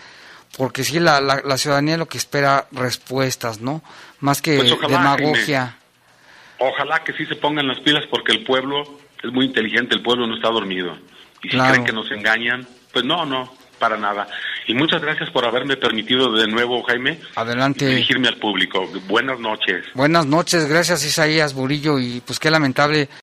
porque 0.57 0.85
sí, 0.85 0.99
la, 0.99 1.21
la, 1.21 1.59
ciudadanía 1.59 1.99
lo 1.99 2.09
que 2.09 2.17
espera 2.17 2.67
respuestas, 2.73 3.61
¿no? 3.61 3.83
Más 4.21 4.41
que 4.41 4.57
pues 4.57 4.75
demagogia. 4.89 5.77
ojalá 6.59 7.05
que 7.05 7.13
sí 7.13 7.27
se 7.27 7.37
pongan 7.37 7.69
las 7.69 7.79
pilas, 7.81 8.07
porque 8.09 8.33
el 8.33 8.43
pueblo 8.45 8.99
es 9.23 9.31
muy 9.33 9.45
inteligente, 9.45 9.95
el 9.95 10.03
pueblo 10.03 10.27
no 10.27 10.37
está 10.37 10.49
dormido. 10.49 10.97
Y 11.43 11.51
si 11.51 11.59
creen 11.59 11.85
que 11.85 11.93
nos 11.93 12.11
engañan, 12.11 12.67
pues 12.95 13.05
no, 13.05 13.27
no, 13.27 13.53
para 13.79 13.97
nada. 13.97 14.27
Y 14.67 14.75
muchas 14.75 15.01
gracias 15.01 15.31
por 15.31 15.47
haberme 15.47 15.77
permitido 15.77 16.33
de 16.33 16.47
nuevo, 16.47 16.83
Jaime, 16.83 17.19
Adelante. 17.37 17.87
dirigirme 17.87 18.29
al 18.29 18.37
público. 18.37 18.87
Buenas 19.07 19.41
noches. 19.41 19.87
Buenas 19.95 20.27
noches, 20.27 20.69
gracias 20.69 21.05
Isaías 21.05 21.55
Burillo 21.55 21.99
y 21.99 22.21
pues 22.21 22.39
qué 22.39 22.51
lamentable 22.51 23.09